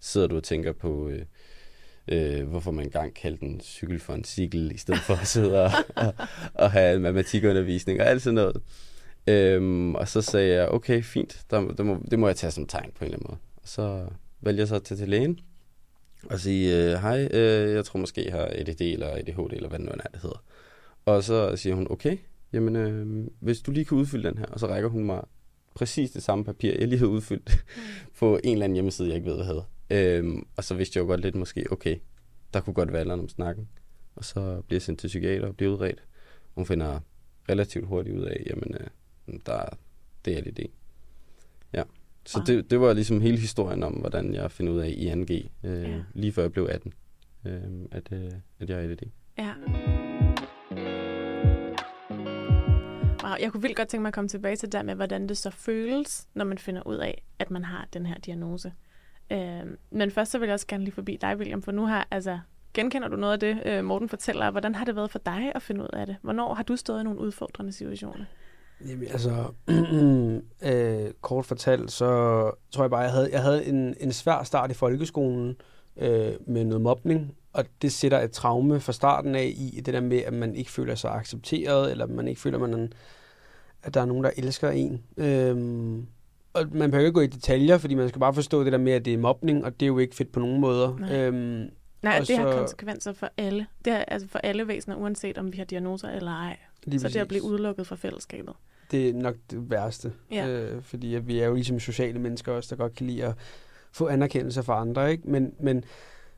Sidder 0.00 0.26
du 0.26 0.36
og 0.36 0.44
tænker 0.44 0.72
på, 0.72 1.08
øh, 1.08 1.24
øh, 2.08 2.48
hvorfor 2.48 2.70
man 2.70 2.84
engang 2.84 3.14
kaldte 3.14 3.44
en 3.44 3.60
cykel 3.60 4.00
for 4.00 4.14
en 4.14 4.24
cykel, 4.24 4.72
i 4.72 4.76
stedet 4.76 5.00
for 5.00 5.14
at 5.14 5.26
sidde 5.26 5.64
og, 5.64 5.70
og, 5.96 6.14
og 6.64 6.70
have 6.70 7.00
matematikundervisning 7.00 8.00
og 8.00 8.06
alt 8.06 8.22
sådan 8.22 8.34
noget. 8.34 8.62
Øhm, 9.26 9.94
og 9.94 10.08
så 10.08 10.22
sagde 10.22 10.54
jeg, 10.54 10.68
okay, 10.68 11.02
fint, 11.02 11.44
der, 11.50 11.60
der 11.60 11.82
må, 11.82 12.02
det 12.10 12.18
må 12.18 12.26
jeg 12.26 12.36
tage 12.36 12.50
som 12.50 12.66
tegn 12.66 12.90
på 12.94 13.04
en 13.04 13.10
eller 13.10 13.18
anden 13.18 13.26
måde. 13.30 13.40
Og 13.56 13.68
så 13.68 14.08
valgte 14.40 14.60
jeg 14.60 14.68
så 14.68 14.74
at 14.74 14.82
tage 14.82 14.98
til 14.98 15.08
lægen, 15.08 15.40
og 16.24 16.40
sige, 16.40 16.76
øh, 16.76 17.00
hej, 17.00 17.28
øh, 17.32 17.74
jeg 17.74 17.84
tror 17.84 18.00
måske, 18.00 18.24
jeg 18.24 18.32
har 18.32 18.48
ADD 18.52 18.80
eller 18.80 19.06
ADHD, 19.06 19.52
eller 19.52 19.68
hvad 19.68 19.78
det 19.78 19.86
nu 19.86 19.92
er, 19.92 20.08
det 20.12 20.22
hedder. 20.22 20.44
Og 21.04 21.24
så 21.24 21.56
siger 21.56 21.74
hun, 21.74 21.86
okay, 21.90 22.16
jamen, 22.52 22.76
øh, 22.76 23.26
hvis 23.40 23.60
du 23.60 23.70
lige 23.70 23.84
kan 23.84 23.98
udfylde 23.98 24.28
den 24.28 24.38
her, 24.38 24.46
og 24.46 24.60
så 24.60 24.66
rækker 24.66 24.88
hun 24.88 25.04
mig 25.04 25.24
præcis 25.74 26.10
det 26.10 26.22
samme 26.22 26.44
papir, 26.44 26.72
jeg 26.78 26.88
lige 26.88 26.98
havde 26.98 27.10
udfyldt 27.10 27.64
mm. 27.76 27.82
på 28.18 28.40
en 28.44 28.52
eller 28.52 28.64
anden 28.64 28.74
hjemmeside, 28.74 29.08
jeg 29.08 29.16
ikke 29.16 29.28
ved, 29.28 29.36
hvad 29.36 29.46
hedder. 29.46 29.62
Øhm, 29.90 30.46
og 30.56 30.64
så 30.64 30.74
vidste 30.74 30.96
jeg 30.96 31.02
jo 31.02 31.06
godt 31.08 31.20
lidt 31.20 31.34
måske, 31.34 31.66
okay, 31.70 31.96
der 32.54 32.60
kunne 32.60 32.74
godt 32.74 32.92
være 32.92 33.04
noget 33.04 33.22
om 33.22 33.28
snakken. 33.28 33.68
Og 34.16 34.24
så 34.24 34.62
bliver 34.66 34.76
jeg 34.76 34.82
sendt 34.82 35.00
til 35.00 35.08
psykiater 35.08 35.48
og 35.48 35.56
bliver 35.56 35.72
udredt. 35.72 36.04
Hun 36.54 36.66
finder 36.66 37.00
relativt 37.48 37.86
hurtigt 37.86 38.16
ud 38.16 38.22
af, 38.22 38.42
jamen, 38.46 38.74
øh, 38.80 39.38
der, 39.46 39.64
det 40.24 40.38
er 40.38 40.42
lidt 40.42 40.56
det. 40.56 40.70
Så 42.28 42.42
det, 42.46 42.70
det 42.70 42.80
var 42.80 42.92
ligesom 42.92 43.20
hele 43.20 43.38
historien 43.38 43.82
om, 43.82 43.92
hvordan 43.92 44.34
jeg 44.34 44.50
finder 44.50 44.72
ud 44.72 44.78
af 44.78 44.88
i 44.88 45.10
2G, 45.12 45.66
øh, 45.68 45.82
ja. 45.82 46.00
lige 46.14 46.32
før 46.32 46.42
jeg 46.42 46.52
blev 46.52 46.68
18, 46.70 46.92
øh, 47.46 47.52
at, 47.90 48.12
øh, 48.12 48.30
at 48.60 48.70
jeg 48.70 48.78
er 48.78 48.82
ADD. 48.82 49.02
Ja. 49.38 49.52
Wow, 53.22 53.32
jeg 53.40 53.52
kunne 53.52 53.62
vildt 53.62 53.76
godt 53.76 53.88
tænke 53.88 54.02
mig 54.02 54.08
at 54.08 54.14
komme 54.14 54.28
tilbage 54.28 54.56
til 54.56 54.72
det 54.72 54.84
med, 54.84 54.94
hvordan 54.94 55.28
det 55.28 55.36
så 55.36 55.50
føles, 55.50 56.28
når 56.34 56.44
man 56.44 56.58
finder 56.58 56.86
ud 56.86 56.96
af, 56.96 57.22
at 57.38 57.50
man 57.50 57.64
har 57.64 57.88
den 57.92 58.06
her 58.06 58.18
diagnose. 58.18 58.72
Øh, 59.32 59.66
men 59.90 60.10
først 60.10 60.30
så 60.30 60.38
vil 60.38 60.46
jeg 60.46 60.54
også 60.54 60.66
gerne 60.66 60.84
lige 60.84 60.94
forbi 60.94 61.18
dig, 61.20 61.36
William, 61.36 61.62
for 61.62 61.72
nu 61.72 61.86
har, 61.86 62.08
altså, 62.10 62.38
genkender 62.74 63.08
du 63.08 63.16
noget 63.16 63.32
af 63.32 63.40
det, 63.40 63.62
øh, 63.66 63.84
Morten 63.84 64.08
fortæller? 64.08 64.50
Hvordan 64.50 64.74
har 64.74 64.84
det 64.84 64.96
været 64.96 65.10
for 65.10 65.18
dig 65.18 65.52
at 65.54 65.62
finde 65.62 65.82
ud 65.82 65.88
af 65.92 66.06
det? 66.06 66.16
Hvornår 66.22 66.54
har 66.54 66.62
du 66.62 66.76
stået 66.76 67.00
i 67.00 67.04
nogle 67.04 67.20
udfordrende 67.20 67.72
situationer? 67.72 68.24
Jamen, 68.86 69.08
altså, 69.08 69.44
øh, 70.72 71.10
kort 71.20 71.46
fortalt, 71.46 71.92
så 71.92 72.06
tror 72.70 72.84
jeg 72.84 72.90
bare, 72.90 73.00
jeg 73.00 73.12
havde, 73.12 73.28
jeg 73.32 73.42
havde 73.42 73.66
en, 73.66 73.94
en 74.00 74.12
svær 74.12 74.42
start 74.42 74.70
i 74.70 74.74
folkeskolen 74.74 75.56
øh, 75.96 76.32
med 76.46 76.64
noget 76.64 76.80
mobning, 76.80 77.34
og 77.52 77.64
det 77.82 77.92
sætter 77.92 78.20
et 78.20 78.30
traume 78.30 78.80
fra 78.80 78.92
starten 78.92 79.34
af 79.34 79.54
i 79.56 79.80
det 79.86 79.94
der 79.94 80.00
med, 80.00 80.18
at 80.18 80.32
man 80.32 80.54
ikke 80.54 80.70
føler 80.70 80.94
sig 80.94 81.10
accepteret, 81.10 81.90
eller 81.90 82.06
man 82.06 82.28
ikke 82.28 82.40
føler, 82.40 82.58
man, 82.58 82.92
at 83.82 83.94
der 83.94 84.00
er 84.00 84.04
nogen, 84.04 84.24
der 84.24 84.30
elsker 84.36 84.70
en. 84.70 85.02
Øhm, 85.16 86.06
og 86.52 86.64
man 86.72 86.90
behøver 86.90 87.06
ikke 87.06 87.14
gå 87.14 87.20
i 87.20 87.26
detaljer, 87.26 87.78
fordi 87.78 87.94
man 87.94 88.08
skal 88.08 88.20
bare 88.20 88.34
forstå 88.34 88.64
det 88.64 88.72
der 88.72 88.78
med, 88.78 88.92
at 88.92 89.04
det 89.04 89.14
er 89.14 89.18
mobning, 89.18 89.64
og 89.64 89.80
det 89.80 89.86
er 89.86 89.88
jo 89.88 89.98
ikke 89.98 90.16
fedt 90.16 90.32
på 90.32 90.40
nogen 90.40 90.60
måder. 90.60 90.96
Nej. 90.98 91.16
Øhm, 91.16 91.70
Nej, 92.02 92.18
det 92.18 92.26
så, 92.26 92.36
har 92.36 92.52
konsekvenser 92.52 93.12
for 93.12 93.30
alle. 93.36 93.66
Det 93.84 93.92
har, 93.92 94.00
altså 94.00 94.28
for 94.28 94.38
alle 94.38 94.68
væsener, 94.68 94.96
uanset 94.96 95.38
om 95.38 95.52
vi 95.52 95.58
har 95.58 95.64
diagnoser 95.64 96.08
eller 96.08 96.30
ej. 96.30 96.56
Lige 96.84 97.00
så 97.00 97.04
præcis. 97.04 97.14
det 97.14 97.20
at 97.20 97.28
blive 97.28 97.42
udelukket 97.42 97.86
fra 97.86 97.96
fællesskabet. 97.96 98.54
Det 98.90 99.08
er 99.08 99.14
nok 99.14 99.34
det 99.50 99.70
værste. 99.70 100.12
Ja. 100.30 100.48
Øh, 100.48 100.82
fordi 100.82 101.14
at 101.14 101.28
vi 101.28 101.38
er 101.38 101.46
jo 101.46 101.54
ligesom 101.54 101.80
sociale 101.80 102.18
mennesker 102.18 102.52
også, 102.52 102.74
der 102.74 102.82
godt 102.82 102.94
kan 102.94 103.06
lide 103.06 103.24
at 103.24 103.34
få 103.92 104.08
anerkendelse 104.08 104.62
fra 104.62 104.80
andre. 104.80 105.10
Ikke? 105.10 105.30
Men, 105.30 105.54
men 105.60 105.84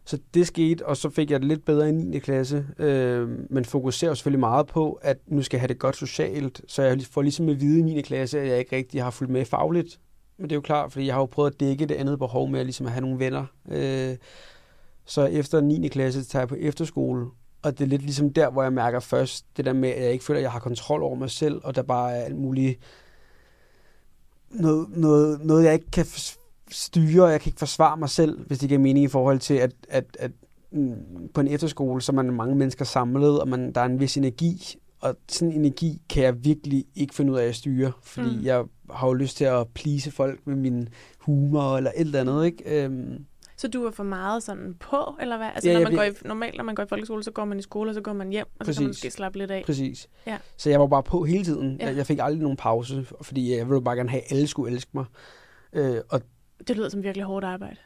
så 0.05 0.19
det 0.35 0.47
skete, 0.47 0.87
og 0.87 0.97
så 0.97 1.11
fik 1.11 1.31
jeg 1.31 1.41
det 1.41 1.49
lidt 1.49 1.65
bedre 1.65 1.89
i 1.89 1.93
9. 1.93 2.19
klasse, 2.19 2.67
øh, 2.79 3.29
men 3.51 3.65
fokuserer 3.65 4.15
selvfølgelig 4.15 4.41
meget 4.41 4.67
på, 4.67 4.93
at 5.03 5.19
nu 5.27 5.43
skal 5.43 5.57
jeg 5.57 5.61
have 5.61 5.69
det 5.69 5.79
godt 5.79 5.97
socialt, 5.97 6.63
så 6.67 6.83
jeg 6.83 7.01
får 7.11 7.23
ligesom 7.23 7.49
at 7.49 7.61
vide 7.61 7.79
i 7.79 7.83
9. 7.83 8.01
klasse, 8.03 8.41
at 8.41 8.49
jeg 8.49 8.59
ikke 8.59 8.77
rigtig 8.77 9.03
har 9.03 9.11
fulgt 9.11 9.33
med 9.33 9.45
fagligt. 9.45 10.01
Men 10.39 10.45
det 10.45 10.53
er 10.53 10.57
jo 10.57 10.61
klart, 10.61 10.93
fordi 10.93 11.07
jeg 11.07 11.15
har 11.15 11.21
jo 11.21 11.27
prøvet 11.27 11.51
at 11.51 11.61
dække 11.61 11.87
det 11.87 11.95
andet 11.95 12.19
behov 12.19 12.49
med 12.49 12.61
at, 12.61 12.67
ligesom 12.67 12.87
at 12.87 12.93
have 12.93 13.01
nogle 13.01 13.19
venner. 13.19 13.47
Øh, 13.69 14.17
så 15.05 15.25
efter 15.25 15.61
9. 15.61 15.89
klasse 15.89 16.25
tager 16.25 16.41
jeg 16.41 16.49
på 16.49 16.57
efterskole, 16.59 17.27
og 17.63 17.79
det 17.79 17.85
er 17.85 17.89
lidt 17.89 18.03
ligesom 18.03 18.33
der, 18.33 18.51
hvor 18.51 18.63
jeg 18.63 18.73
mærker 18.73 19.01
først 19.01 19.45
det 19.57 19.65
der 19.65 19.73
med, 19.73 19.89
at 19.89 20.03
jeg 20.03 20.13
ikke 20.13 20.25
føler, 20.25 20.39
at 20.39 20.43
jeg 20.43 20.53
har 20.53 20.59
kontrol 20.59 21.03
over 21.03 21.15
mig 21.15 21.31
selv, 21.31 21.61
og 21.65 21.75
der 21.75 21.83
bare 21.83 22.13
er 22.13 22.25
alt 22.25 22.37
muligt 22.37 22.81
noget, 24.51 24.89
noget, 24.97 25.45
noget 25.45 25.65
jeg 25.65 25.75
ikke 25.75 25.91
kan 25.91 26.07
styre, 26.71 27.25
og 27.25 27.31
jeg 27.31 27.41
kan 27.41 27.51
ikke 27.51 27.59
forsvare 27.59 27.97
mig 27.97 28.09
selv, 28.09 28.47
hvis 28.47 28.59
det 28.59 28.69
giver 28.69 28.81
mening 28.81 29.05
i 29.05 29.09
forhold 29.09 29.39
til, 29.39 29.55
at, 29.55 29.73
at, 29.89 30.05
at 30.19 30.31
mm, 30.73 30.95
på 31.35 31.41
en 31.41 31.49
efterskole, 31.49 32.03
så 32.03 32.13
er 32.13 32.15
man 32.15 32.33
mange 32.33 32.55
mennesker 32.55 32.85
samlet, 32.85 33.41
og 33.41 33.49
man, 33.49 33.73
der 33.73 33.81
er 33.81 33.85
en 33.85 34.01
vis 34.01 34.17
energi, 34.17 34.77
og 35.01 35.17
sådan 35.29 35.53
en 35.53 35.61
energi 35.61 36.03
kan 36.09 36.23
jeg 36.23 36.45
virkelig 36.45 36.85
ikke 36.95 37.15
finde 37.15 37.33
ud 37.33 37.39
af 37.39 37.47
at 37.47 37.57
styre, 37.57 37.93
fordi 38.03 38.37
mm. 38.37 38.45
jeg 38.45 38.65
har 38.91 39.07
jo 39.07 39.13
lyst 39.13 39.37
til 39.37 39.45
at 39.45 39.69
plise 39.69 40.11
folk 40.11 40.47
med 40.47 40.57
min 40.57 40.89
humor 41.19 41.77
eller 41.77 41.91
et 41.91 42.01
eller 42.01 42.21
andet, 42.21 42.45
ikke? 42.45 42.85
Øhm, 42.85 43.25
så 43.61 43.69
du 43.69 43.85
er 43.85 43.91
for 43.91 44.05
meget 44.05 44.43
sådan 44.43 44.75
på, 44.75 45.17
eller 45.21 45.37
hvad? 45.37 45.47
Altså, 45.55 45.71
ja, 45.71 45.79
når 45.79 45.85
man 45.85 45.95
går 45.95 46.03
i, 46.03 46.13
normalt, 46.25 46.57
når 46.57 46.65
man 46.65 46.75
går 46.75 46.83
i 46.83 46.87
folkeskole, 46.87 47.25
så 47.25 47.31
går 47.31 47.45
man 47.45 47.59
i 47.59 47.63
skole, 47.63 47.91
og 47.91 47.95
så 47.95 48.01
går 48.01 48.13
man 48.13 48.31
hjem, 48.31 48.47
og 48.47 48.59
Præcis. 48.59 48.75
så 48.75 48.81
kan 48.81 48.85
man 48.85 48.89
måske 48.91 49.11
slappe 49.11 49.39
lidt 49.39 49.51
af. 49.51 49.63
Præcis. 49.67 50.09
Ja. 50.27 50.39
Så 50.57 50.71
jeg 50.71 50.81
var 50.81 50.87
bare 50.87 51.03
på 51.03 51.25
hele 51.25 51.45
tiden. 51.45 51.77
Ja. 51.81 51.87
Jeg, 51.87 51.97
jeg 51.97 52.07
fik 52.07 52.19
aldrig 52.23 52.43
nogen 52.43 52.57
pause, 52.57 53.07
fordi 53.23 53.57
jeg 53.57 53.69
ville 53.69 53.83
bare 53.83 53.97
gerne 53.97 54.11
have, 54.11 54.23
at 54.23 54.33
alle 54.33 54.47
skulle 54.47 54.73
elske 54.73 54.91
mig. 54.95 55.05
Øh, 55.73 55.97
og 56.09 56.21
det 56.69 56.77
lyder 56.77 56.89
som 56.89 57.03
virkelig 57.03 57.25
hårdt 57.25 57.45
arbejde. 57.45 57.77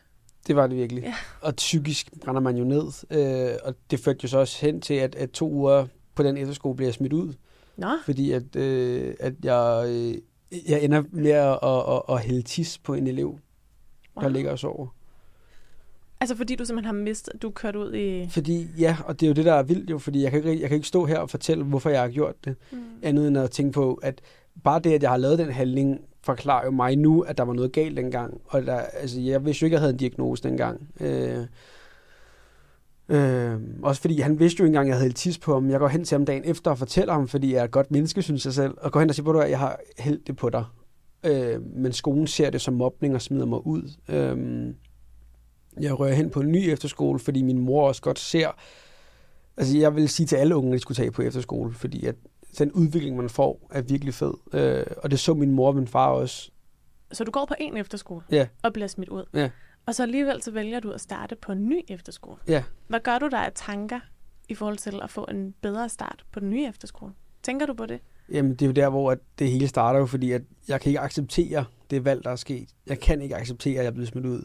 Det 0.46 0.56
var 0.56 0.66
det 0.66 0.76
virkelig. 0.76 1.02
Ja. 1.02 1.14
Og 1.40 1.54
psykisk 1.54 2.08
brænder 2.24 2.40
man 2.40 2.56
jo 2.56 2.64
ned. 2.64 2.84
Øh, 3.10 3.54
og 3.64 3.74
det 3.90 4.00
førte 4.00 4.18
jo 4.22 4.28
så 4.28 4.38
også 4.38 4.66
hen 4.66 4.80
til, 4.80 4.94
at, 4.94 5.14
at 5.14 5.30
to 5.30 5.50
uger 5.50 5.86
på 6.14 6.22
den 6.22 6.36
efterskole 6.36 6.76
bliver 6.76 6.92
smidt 6.92 7.12
ud. 7.12 7.32
Nå. 7.76 7.88
Fordi 8.04 8.32
at, 8.32 8.56
øh, 8.56 9.14
at 9.20 9.34
jeg, 9.42 9.84
øh, 9.88 10.14
jeg 10.68 10.84
ender 10.84 11.02
med 11.10 11.30
at, 11.30 11.58
at, 11.62 11.94
at, 11.94 12.02
at 12.08 12.26
hælde 12.26 12.42
tis 12.42 12.78
på 12.78 12.94
en 12.94 13.06
elev, 13.06 13.38
wow. 14.16 14.22
der 14.22 14.28
ligger 14.28 14.50
og 14.50 14.58
sover. 14.58 14.88
Altså 16.24 16.36
fordi 16.36 16.54
du 16.54 16.64
simpelthen 16.64 16.96
har 16.96 17.02
mistet, 17.02 17.42
du 17.42 17.48
er 17.48 17.52
kørt 17.52 17.76
ud 17.76 17.94
i... 17.94 18.28
Fordi, 18.30 18.66
ja, 18.78 18.96
og 19.04 19.20
det 19.20 19.26
er 19.26 19.28
jo 19.30 19.34
det, 19.34 19.44
der 19.44 19.52
er 19.52 19.62
vildt 19.62 19.90
jo, 19.90 19.98
fordi 19.98 20.22
jeg 20.22 20.30
kan 20.30 20.44
ikke, 20.44 20.60
jeg 20.60 20.68
kan 20.68 20.74
ikke 20.74 20.88
stå 20.88 21.04
her 21.04 21.18
og 21.18 21.30
fortælle, 21.30 21.64
hvorfor 21.64 21.90
jeg 21.90 22.00
har 22.00 22.08
gjort 22.08 22.44
det, 22.44 22.56
mm. 22.72 22.78
andet 23.02 23.28
end 23.28 23.38
at 23.38 23.50
tænke 23.50 23.72
på, 23.72 23.94
at 23.94 24.20
bare 24.64 24.80
det, 24.80 24.92
at 24.92 25.02
jeg 25.02 25.10
har 25.10 25.16
lavet 25.16 25.38
den 25.38 25.50
handling, 25.50 26.00
forklarer 26.22 26.64
jo 26.64 26.70
mig 26.70 26.96
nu, 26.96 27.20
at 27.20 27.38
der 27.38 27.44
var 27.44 27.52
noget 27.52 27.72
galt 27.72 27.96
dengang. 27.96 28.40
Og 28.44 28.62
der, 28.62 28.76
altså, 28.76 29.20
jeg 29.20 29.44
vidste 29.44 29.62
jo 29.62 29.66
ikke, 29.66 29.74
at 29.74 29.76
jeg 29.76 29.80
havde 29.80 29.92
en 29.92 29.98
diagnose 29.98 30.42
dengang. 30.42 30.88
Øh, 31.00 31.46
øh, 33.08 33.60
også 33.82 34.00
fordi 34.00 34.20
han 34.20 34.38
vidste 34.38 34.60
jo 34.60 34.64
ikke 34.64 34.70
engang, 34.70 34.88
at 34.88 34.90
jeg 34.90 34.98
havde 34.98 35.12
tis 35.12 35.38
på 35.38 35.54
ham. 35.54 35.70
Jeg 35.70 35.78
går 35.78 35.88
hen 35.88 36.04
til 36.04 36.16
ham 36.16 36.26
dagen 36.26 36.44
efter 36.44 36.70
og 36.70 36.78
fortæller 36.78 37.12
ham, 37.12 37.28
fordi 37.28 37.52
jeg 37.52 37.60
er 37.60 37.64
et 37.64 37.70
godt 37.70 37.90
menneske, 37.90 38.22
synes 38.22 38.44
jeg 38.44 38.52
selv. 38.52 38.74
Og 38.80 38.92
går 38.92 39.00
hen 39.00 39.08
og 39.08 39.14
siger, 39.14 39.28
at 39.28 39.50
jeg 39.50 39.58
har 39.58 39.80
hældt 39.98 40.26
det 40.26 40.36
på 40.36 40.50
dig. 40.50 40.64
Øh, 41.26 41.62
men 41.76 41.92
skolen 41.92 42.26
ser 42.26 42.50
det 42.50 42.60
som 42.60 42.74
mobning 42.74 43.14
og 43.14 43.22
smider 43.22 43.46
mig 43.46 43.66
ud. 43.66 43.82
Øh, 44.08 44.74
jeg 45.80 46.00
rører 46.00 46.14
hen 46.14 46.30
på 46.30 46.40
en 46.40 46.52
ny 46.52 46.68
efterskole, 46.68 47.18
fordi 47.18 47.42
min 47.42 47.58
mor 47.58 47.88
også 47.88 48.02
godt 48.02 48.18
ser... 48.18 48.48
Altså, 49.56 49.78
jeg 49.78 49.96
vil 49.96 50.08
sige 50.08 50.26
til 50.26 50.36
alle 50.36 50.56
unge, 50.56 50.70
at 50.70 50.74
de 50.74 50.78
skulle 50.78 50.96
tage 50.96 51.10
på 51.10 51.22
efterskole, 51.22 51.74
fordi 51.74 52.06
at 52.06 52.14
den 52.58 52.72
udvikling, 52.72 53.16
man 53.16 53.28
får, 53.28 53.68
er 53.70 53.82
virkelig 53.82 54.14
fed. 54.14 54.34
Øh, 54.52 54.86
og 54.96 55.10
det 55.10 55.18
så 55.18 55.34
min 55.34 55.52
mor 55.52 55.68
og 55.68 55.74
min 55.74 55.86
far 55.86 56.08
også. 56.08 56.50
Så 57.12 57.24
du 57.24 57.30
går 57.30 57.44
på 57.44 57.54
en 57.58 57.76
efterskole 57.76 58.24
ja. 58.30 58.46
og 58.62 58.72
bliver 58.72 58.86
smidt 58.86 59.08
ud? 59.08 59.24
Ja. 59.34 59.50
Og 59.86 59.94
så 59.94 60.02
alligevel 60.02 60.42
så 60.42 60.50
vælger 60.50 60.80
du 60.80 60.90
at 60.90 61.00
starte 61.00 61.36
på 61.36 61.52
en 61.52 61.68
ny 61.68 61.80
efterskole? 61.88 62.36
Ja. 62.48 62.62
Hvad 62.88 63.00
gør 63.00 63.18
du 63.18 63.28
der 63.28 63.38
af 63.38 63.52
tanker 63.54 64.00
i 64.48 64.54
forhold 64.54 64.76
til 64.76 65.00
at 65.02 65.10
få 65.10 65.26
en 65.30 65.54
bedre 65.62 65.88
start 65.88 66.24
på 66.32 66.40
den 66.40 66.50
nye 66.50 66.66
efterskole? 66.68 67.12
Tænker 67.42 67.66
du 67.66 67.74
på 67.74 67.86
det? 67.86 68.00
Jamen, 68.32 68.52
det 68.52 68.62
er 68.62 68.66
jo 68.66 68.72
der, 68.72 68.88
hvor 68.88 69.16
det 69.38 69.50
hele 69.50 69.68
starter 69.68 70.00
jo, 70.00 70.06
fordi 70.06 70.32
at 70.32 70.42
jeg 70.68 70.80
kan 70.80 70.90
ikke 70.90 71.00
acceptere 71.00 71.64
det 71.90 72.04
valg, 72.04 72.24
der 72.24 72.30
er 72.30 72.36
sket. 72.36 72.68
Jeg 72.86 73.00
kan 73.00 73.22
ikke 73.22 73.36
acceptere, 73.36 73.78
at 73.78 73.84
jeg 73.84 73.86
er 73.86 73.90
blevet 73.90 74.08
smidt 74.08 74.26
ud. 74.26 74.44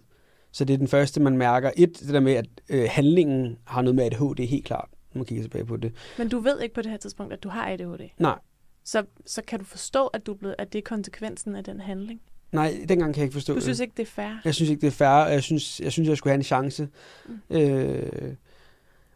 Så 0.52 0.66
det 0.66 0.74
er 0.74 0.78
den 0.78 0.88
første, 0.88 1.20
man 1.20 1.38
mærker. 1.38 1.72
Et, 1.78 2.00
det 2.00 2.14
der 2.14 2.20
med, 2.20 2.34
at 2.34 2.46
øh, 2.70 2.88
handlingen 2.92 3.58
har 3.66 3.82
noget 3.82 3.96
med 3.96 4.06
ADHD, 4.06 4.48
helt 4.48 4.66
klart 4.66 4.90
når 5.14 5.20
man 5.20 5.26
kigger 5.26 5.44
tilbage 5.44 5.66
på 5.66 5.78
det. 5.78 5.94
Men 6.18 6.30
du 6.30 6.40
ved 6.40 6.62
ikke 6.62 6.76
på 6.76 6.82
det 6.82 6.92
her 6.92 6.98
tidspunkt, 6.98 7.34
at 7.34 7.44
du 7.44 7.50
har 7.50 7.72
ADHD? 7.72 8.10
Nej. 8.18 8.40
Så, 8.84 9.04
så 9.26 9.42
kan 9.48 9.60
du 9.60 9.66
forstå, 9.66 10.08
at, 10.08 10.26
du 10.26 10.34
blevet, 10.34 10.56
at 10.58 10.74
det 10.74 10.80
er 10.80 10.84
konsekvensen 10.84 11.56
af 11.56 11.64
den 11.64 11.80
handling? 11.80 12.22
Nej, 12.52 12.86
dengang 12.90 13.14
kan 13.14 13.22
jeg 13.22 13.26
ikke 13.26 13.34
forstå 13.34 13.56
Du 13.56 13.62
synes 13.62 13.80
ikke, 13.80 13.94
det 13.98 14.02
er 14.02 14.12
fair? 14.12 14.42
Jeg 14.46 14.56
synes 14.56 14.70
ikke, 14.70 14.82
det 14.82 14.88
er 14.88 14.92
fair, 14.92 15.28
jeg 15.28 15.44
synes, 15.44 15.80
jeg, 15.80 15.92
synes, 15.92 16.10
jeg 16.10 16.18
skulle 16.18 16.32
have 16.32 16.38
en 16.38 16.44
chance. 16.44 16.88
Mm. 17.28 17.58
Øh, 17.58 18.34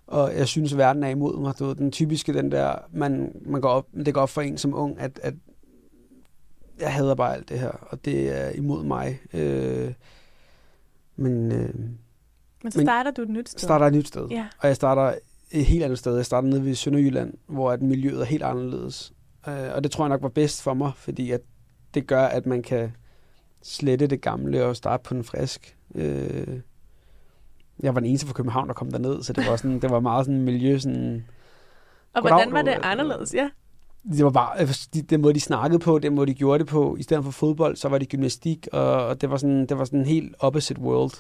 og 0.08 0.36
jeg 0.38 0.48
synes, 0.48 0.78
verden 0.78 1.04
er 1.04 1.10
imod 1.10 1.40
mig. 1.40 1.54
Du 1.60 1.66
ved, 1.66 1.76
den 1.76 1.92
typiske, 1.92 2.34
den 2.34 2.52
der, 2.52 2.76
man, 2.92 3.42
man 3.46 3.62
går 3.62 3.70
op, 3.70 3.88
det 4.06 4.14
går 4.14 4.22
op 4.22 4.30
for 4.30 4.42
en 4.42 4.58
som 4.58 4.74
ung, 4.74 5.00
at, 5.00 5.20
at 5.24 5.34
jeg 6.80 6.94
hader 6.94 7.16
bare 7.16 7.36
alt 7.36 7.50
det 7.50 7.60
her, 7.60 7.70
og 7.70 8.06
det 8.06 8.42
er 8.42 8.50
imod 8.50 8.84
mig. 8.84 9.20
Øh, 9.34 9.94
men, 11.16 11.52
øh, 11.52 11.76
men 12.64 12.72
så 12.72 12.82
starter 12.82 13.12
men, 13.12 13.16
du 13.16 13.22
et 13.22 13.30
nyt 13.30 13.50
sted? 13.50 13.60
starter 13.60 13.86
et 13.86 13.94
nyt 13.94 14.08
sted. 14.08 14.28
Ja. 14.28 14.48
Og 14.60 14.68
jeg 14.68 14.76
starter 14.76 15.16
et 15.52 15.66
helt 15.66 15.84
andet 15.84 16.00
sted. 16.00 16.16
Jeg 16.16 16.26
startede 16.26 16.50
nede 16.50 16.66
ved 16.66 16.76
Sønderjylland, 16.76 17.34
hvor 17.48 17.72
at 17.72 17.82
miljøet 17.82 18.22
er 18.22 18.26
helt 18.26 18.44
anderledes. 18.44 19.14
Øh, 19.48 19.74
og 19.76 19.84
det 19.84 19.92
tror 19.92 20.06
jeg 20.06 20.10
nok 20.10 20.22
var 20.22 20.30
bedst 20.30 20.64
for 20.64 20.74
mig, 20.74 20.92
fordi 20.96 21.32
at 21.32 21.42
det 21.94 22.08
gør, 22.08 22.24
at 22.26 22.46
man 22.46 22.62
kan 22.62 22.92
slette 23.62 24.08
det 24.08 24.22
gamle 24.22 24.66
og 24.66 24.76
starte 24.76 25.04
på 25.04 25.16
en 25.16 25.24
frisk. 25.24 25.78
Øh, 25.96 26.60
jeg 27.80 27.96
var 27.96 28.00
den 28.00 28.10
eneste 28.10 28.28
fra 28.28 28.34
København, 28.34 28.68
der 28.68 28.74
kom 28.74 28.92
derned, 28.92 29.24
så 29.24 29.34
det 29.34 29.48
var, 29.48 29.56
sådan, 29.56 29.80
det 29.80 29.90
var 29.90 30.00
meget 30.00 30.26
sådan 30.26 30.42
miljø. 30.42 30.78
Sådan, 30.78 31.26
og 32.14 32.22
hvordan 32.22 32.52
var 32.52 32.62
det 32.62 32.78
anderledes? 32.84 33.34
Ja. 33.34 33.50
Det 34.12 34.26
var 34.26 34.32
bare, 34.32 34.68
den 35.10 35.22
måde, 35.22 35.34
de 35.34 35.40
snakkede 35.40 35.80
på, 35.80 36.00
den 36.00 36.16
måde, 36.16 36.28
de 36.28 36.34
gjorde 36.34 36.60
det 36.60 36.68
på. 36.68 36.96
I 37.00 37.04
stedet 37.04 37.24
for 37.24 37.32
fodbold, 37.32 37.76
så 37.76 37.90
var 37.90 37.98
det 37.98 38.10
gymnastik, 38.10 38.68
og, 38.74 39.06
og 39.06 39.22
det 39.22 39.30
var 39.30 39.38
sådan, 39.38 39.66
det 39.66 39.78
var 39.78 39.86
sådan 39.86 40.00
en 40.00 40.06
helt 40.06 40.36
opposite 40.40 40.82
world. 40.82 41.12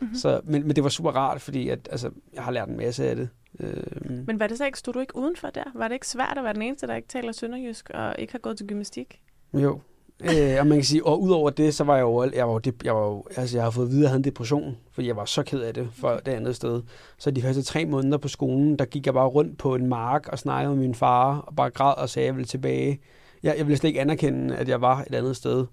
Mm-hmm. 0.00 0.14
Så, 0.16 0.40
men, 0.44 0.66
men 0.66 0.76
det 0.76 0.84
var 0.84 0.90
super 0.90 1.10
rart, 1.10 1.40
fordi 1.40 1.68
at, 1.68 1.88
altså, 1.90 2.10
jeg 2.34 2.42
har 2.42 2.50
lært 2.50 2.68
en 2.68 2.76
masse 2.76 3.08
af 3.08 3.16
det. 3.16 3.28
Øh, 3.60 4.26
Men 4.26 4.40
var 4.40 4.46
det 4.46 4.58
så 4.58 4.66
ikke, 4.66 4.78
stod 4.78 4.92
du 4.92 5.00
ikke 5.00 5.16
udenfor 5.16 5.48
der? 5.48 5.64
Var 5.74 5.88
det 5.88 5.94
ikke 5.94 6.08
svært 6.08 6.34
at 6.38 6.44
være 6.44 6.54
den 6.54 6.62
eneste, 6.62 6.86
der 6.86 6.94
ikke 6.94 7.08
taler 7.08 7.32
sønderjysk 7.32 7.90
og 7.90 8.14
ikke 8.18 8.32
har 8.32 8.38
gået 8.38 8.56
til 8.56 8.66
gymnastik? 8.66 9.20
Jo. 9.54 9.80
Øh, 10.24 10.56
og 10.60 10.66
man 10.66 10.78
kan 10.78 10.84
sige, 10.84 11.06
og 11.06 11.22
udover 11.22 11.50
det, 11.50 11.74
så 11.74 11.84
var 11.84 11.94
jeg 11.96 12.02
jo, 12.02 12.30
jeg 12.34 12.48
var 12.48 12.52
jo, 12.52 12.72
jeg 12.84 12.94
var 12.94 13.06
jo, 13.06 13.24
altså 13.36 13.56
jeg 13.56 13.64
har 13.64 13.70
fået 13.70 13.86
at 13.86 13.90
vide, 13.90 14.00
at 14.00 14.02
jeg 14.02 14.10
havde 14.10 14.18
en 14.18 14.24
depression, 14.24 14.76
fordi 14.92 15.06
jeg 15.06 15.16
var 15.16 15.24
så 15.24 15.42
ked 15.42 15.60
af 15.60 15.74
det 15.74 15.88
for 15.92 16.20
det 16.26 16.32
andet 16.32 16.56
sted. 16.56 16.82
Så 17.18 17.30
de 17.30 17.42
første 17.42 17.62
tre 17.62 17.84
måneder 17.84 18.18
på 18.18 18.28
skolen, 18.28 18.78
der 18.78 18.84
gik 18.84 19.06
jeg 19.06 19.14
bare 19.14 19.28
rundt 19.28 19.58
på 19.58 19.74
en 19.74 19.86
mark 19.86 20.28
og 20.28 20.38
snakkede 20.38 20.74
med 20.76 20.82
min 20.82 20.94
far, 20.94 21.38
og 21.38 21.56
bare 21.56 21.70
græd 21.70 21.94
og 21.96 22.08
sagde, 22.08 22.24
at 22.24 22.26
jeg 22.26 22.36
ville 22.36 22.46
tilbage. 22.46 23.00
Jeg, 23.42 23.54
jeg 23.58 23.66
ville 23.66 23.76
slet 23.76 23.88
ikke 23.88 24.00
anerkende, 24.00 24.56
at 24.56 24.68
jeg 24.68 24.80
var 24.80 25.04
et 25.06 25.14
andet 25.14 25.36
sted. 25.36 25.66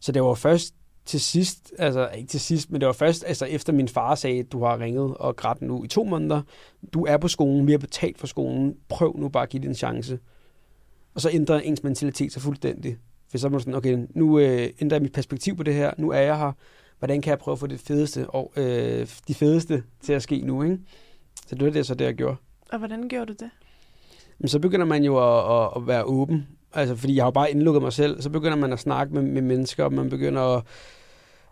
Så 0.00 0.12
det 0.12 0.22
var 0.22 0.34
først 0.34 0.74
til 1.04 1.20
sidst, 1.20 1.72
altså 1.78 2.08
ikke 2.08 2.28
til 2.28 2.40
sidst, 2.40 2.70
men 2.70 2.80
det 2.80 2.86
var 2.86 2.92
først 2.92 3.24
altså 3.26 3.44
efter 3.44 3.72
min 3.72 3.88
far 3.88 4.14
sagde, 4.14 4.38
at 4.38 4.52
du 4.52 4.64
har 4.64 4.78
ringet 4.80 5.14
og 5.16 5.36
grædt 5.36 5.62
nu 5.62 5.84
i 5.84 5.88
to 5.88 6.04
måneder. 6.04 6.42
Du 6.94 7.04
er 7.04 7.16
på 7.16 7.28
skolen, 7.28 7.66
vi 7.66 7.72
har 7.72 7.78
betalt 7.78 8.18
for 8.18 8.26
skolen. 8.26 8.76
Prøv 8.88 9.16
nu 9.18 9.28
bare 9.28 9.42
at 9.42 9.48
give 9.48 9.62
det 9.62 9.68
en 9.68 9.74
chance. 9.74 10.18
Og 11.14 11.20
så 11.20 11.30
ændrer 11.32 11.60
ens 11.60 11.82
mentalitet 11.82 12.32
sig 12.32 12.42
fuldstændig. 12.42 12.96
For 13.30 13.38
så 13.38 13.46
er 13.46 13.50
man 13.50 13.60
sådan, 13.60 13.74
okay, 13.74 14.06
nu 14.14 14.38
øh, 14.38 14.68
ændrer 14.80 14.96
jeg 14.96 15.02
mit 15.02 15.12
perspektiv 15.12 15.56
på 15.56 15.62
det 15.62 15.74
her. 15.74 15.90
Nu 15.98 16.10
er 16.10 16.20
jeg 16.20 16.38
her. 16.38 16.52
Hvordan 16.98 17.22
kan 17.22 17.30
jeg 17.30 17.38
prøve 17.38 17.52
at 17.52 17.58
få 17.58 17.66
det 17.66 17.80
fedeste 17.80 18.30
og 18.30 18.52
øh, 18.56 19.06
de 19.28 19.34
fedeste 19.34 19.82
til 20.02 20.12
at 20.12 20.22
ske 20.22 20.40
nu, 20.40 20.62
ikke? 20.62 20.78
Så 21.46 21.54
det 21.54 21.64
var 21.64 21.70
det 21.70 21.86
så 21.86 21.94
det, 21.94 22.04
jeg 22.04 22.14
gjorde. 22.14 22.36
Og 22.72 22.78
hvordan 22.78 23.08
gjorde 23.08 23.26
du 23.26 23.32
det? 23.32 23.50
Men 24.38 24.48
så 24.48 24.58
begynder 24.58 24.86
man 24.86 25.04
jo 25.04 25.16
at, 25.16 25.62
at, 25.62 25.72
at 25.76 25.86
være 25.86 26.04
åben 26.04 26.46
Altså, 26.72 26.96
fordi 26.96 27.16
jeg 27.16 27.22
har 27.22 27.26
jo 27.26 27.30
bare 27.30 27.50
indlukket 27.50 27.82
mig 27.82 27.92
selv. 27.92 28.22
Så 28.22 28.30
begynder 28.30 28.56
man 28.56 28.72
at 28.72 28.78
snakke 28.78 29.14
med, 29.14 29.22
med 29.22 29.42
mennesker, 29.42 29.84
og 29.84 29.92
man 29.92 30.10
begynder 30.10 30.56
at 30.56 30.62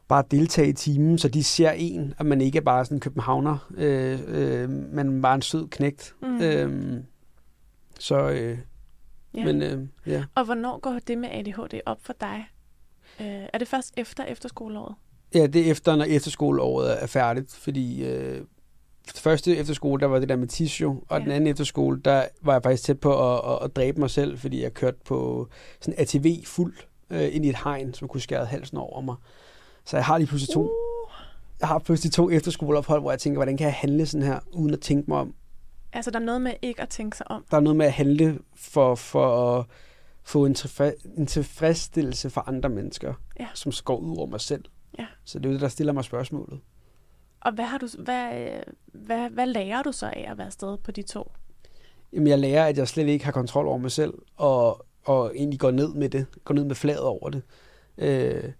bare 0.08 0.24
deltage 0.30 0.68
i 0.68 0.72
timen, 0.72 1.18
så 1.18 1.28
de 1.28 1.44
ser 1.44 1.70
en, 1.70 2.14
at 2.18 2.26
man 2.26 2.40
ikke 2.40 2.58
er 2.58 2.62
bare 2.62 2.84
sådan 2.84 2.96
en 2.96 3.00
københavner, 3.00 3.68
øh, 3.76 4.18
øh, 4.28 4.70
men 4.70 5.22
bare 5.22 5.34
en 5.34 5.42
sød 5.42 5.68
knægt. 5.68 6.14
Mm. 6.22 6.42
Øh, 6.42 7.00
så, 7.98 8.28
øh, 8.28 8.58
ja. 9.34 9.44
men, 9.44 9.62
øh, 9.62 9.86
ja. 10.06 10.24
Og 10.34 10.44
hvornår 10.44 10.80
går 10.80 10.98
det 11.06 11.18
med 11.18 11.28
ADHD 11.32 11.80
op 11.86 11.98
for 12.02 12.14
dig? 12.20 12.48
Øh, 13.20 13.26
er 13.52 13.58
det 13.58 13.68
først 13.68 13.94
efter 13.96 14.24
efterskoleåret? 14.24 14.94
Ja, 15.34 15.46
det 15.46 15.66
er 15.66 15.70
efter, 15.70 15.96
når 15.96 16.04
efterskoleåret 16.04 17.02
er 17.02 17.06
færdigt, 17.06 17.54
fordi 17.54 18.04
øh, 18.04 18.44
første 19.16 19.56
efterskole, 19.56 20.00
der 20.00 20.06
var 20.06 20.18
det 20.18 20.28
der 20.28 20.36
med 20.36 20.48
tissue, 20.48 21.00
og 21.08 21.18
ja. 21.18 21.24
den 21.24 21.32
anden 21.32 21.50
efterskole, 21.50 22.00
der 22.04 22.26
var 22.42 22.52
jeg 22.52 22.62
faktisk 22.62 22.84
tæt 22.84 23.00
på 23.00 23.32
at, 23.32 23.52
at, 23.52 23.64
at 23.64 23.76
dræbe 23.76 24.00
mig 24.00 24.10
selv, 24.10 24.38
fordi 24.38 24.62
jeg 24.62 24.74
kørte 24.74 24.98
på 25.04 25.48
sådan 25.80 26.00
ATV 26.00 26.44
fuld 26.44 26.74
øh, 27.10 27.34
ind 27.34 27.44
i 27.44 27.48
et 27.48 27.56
hegn, 27.64 27.94
som 27.94 28.08
kunne 28.08 28.20
skære 28.20 28.46
halsen 28.46 28.76
over 28.76 29.00
mig. 29.00 29.16
Så 29.84 29.96
jeg 29.96 30.04
har 30.04 30.18
lige 30.18 30.28
pludselig 30.28 30.54
to, 30.54 30.62
uh. 30.62 30.68
jeg 31.60 31.68
har 31.68 31.78
pludselig 31.78 32.12
to 32.12 32.30
efterskoleophold, 32.30 33.00
hvor 33.00 33.10
jeg 33.10 33.20
tænker, 33.20 33.38
hvordan 33.38 33.56
kan 33.56 33.64
jeg 33.64 33.74
handle 33.74 34.06
sådan 34.06 34.26
her, 34.26 34.38
uden 34.52 34.74
at 34.74 34.80
tænke 34.80 35.10
mig 35.10 35.18
om. 35.18 35.34
Altså, 35.92 36.10
der 36.10 36.18
er 36.18 36.24
noget 36.24 36.42
med 36.42 36.52
ikke 36.62 36.82
at 36.82 36.88
tænke 36.88 37.16
sig 37.16 37.30
om. 37.30 37.44
Der 37.50 37.56
er 37.56 37.60
noget 37.60 37.76
med 37.76 37.86
at 37.86 37.92
handle 37.92 38.38
for, 38.54 38.94
for 38.94 39.58
at 39.58 39.66
få 40.22 40.46
en, 40.46 40.56
en 41.16 41.26
tilfredsstillelse 41.26 42.30
for 42.30 42.48
andre 42.48 42.68
mennesker, 42.68 43.14
ja. 43.40 43.48
som 43.54 43.72
går 43.84 43.96
ud 43.96 44.16
over 44.16 44.26
mig 44.26 44.40
selv. 44.40 44.64
Ja. 44.98 45.06
Så 45.24 45.38
det 45.38 45.46
er 45.48 45.52
det, 45.52 45.60
der 45.60 45.68
stiller 45.68 45.92
mig 45.92 46.04
spørgsmålet. 46.04 46.60
Og 47.40 47.52
hvad, 47.52 47.64
har 47.64 47.78
du, 47.78 47.88
hvad, 47.98 48.48
hvad, 48.92 49.30
hvad 49.30 49.46
lærer 49.46 49.82
du 49.82 49.92
så 49.92 50.06
af 50.06 50.26
at 50.30 50.38
være 50.38 50.46
afsted 50.46 50.78
på 50.78 50.90
de 50.90 51.02
to? 51.02 51.32
Jamen, 52.12 52.26
jeg 52.26 52.38
lærer, 52.38 52.66
at 52.66 52.78
jeg 52.78 52.88
slet 52.88 53.06
ikke 53.08 53.24
har 53.24 53.32
kontrol 53.32 53.66
over 53.66 53.78
mig 53.78 53.92
selv, 53.92 54.14
og, 54.36 54.86
og 55.04 55.36
egentlig 55.36 55.60
går 55.60 55.70
ned 55.70 55.94
med 55.94 56.08
det, 56.08 56.26
går 56.44 56.54
ned 56.54 56.64
med 56.64 56.74
flaget 56.74 57.02
over 57.02 57.30
det. 57.30 57.42
Øh, 57.98 58.52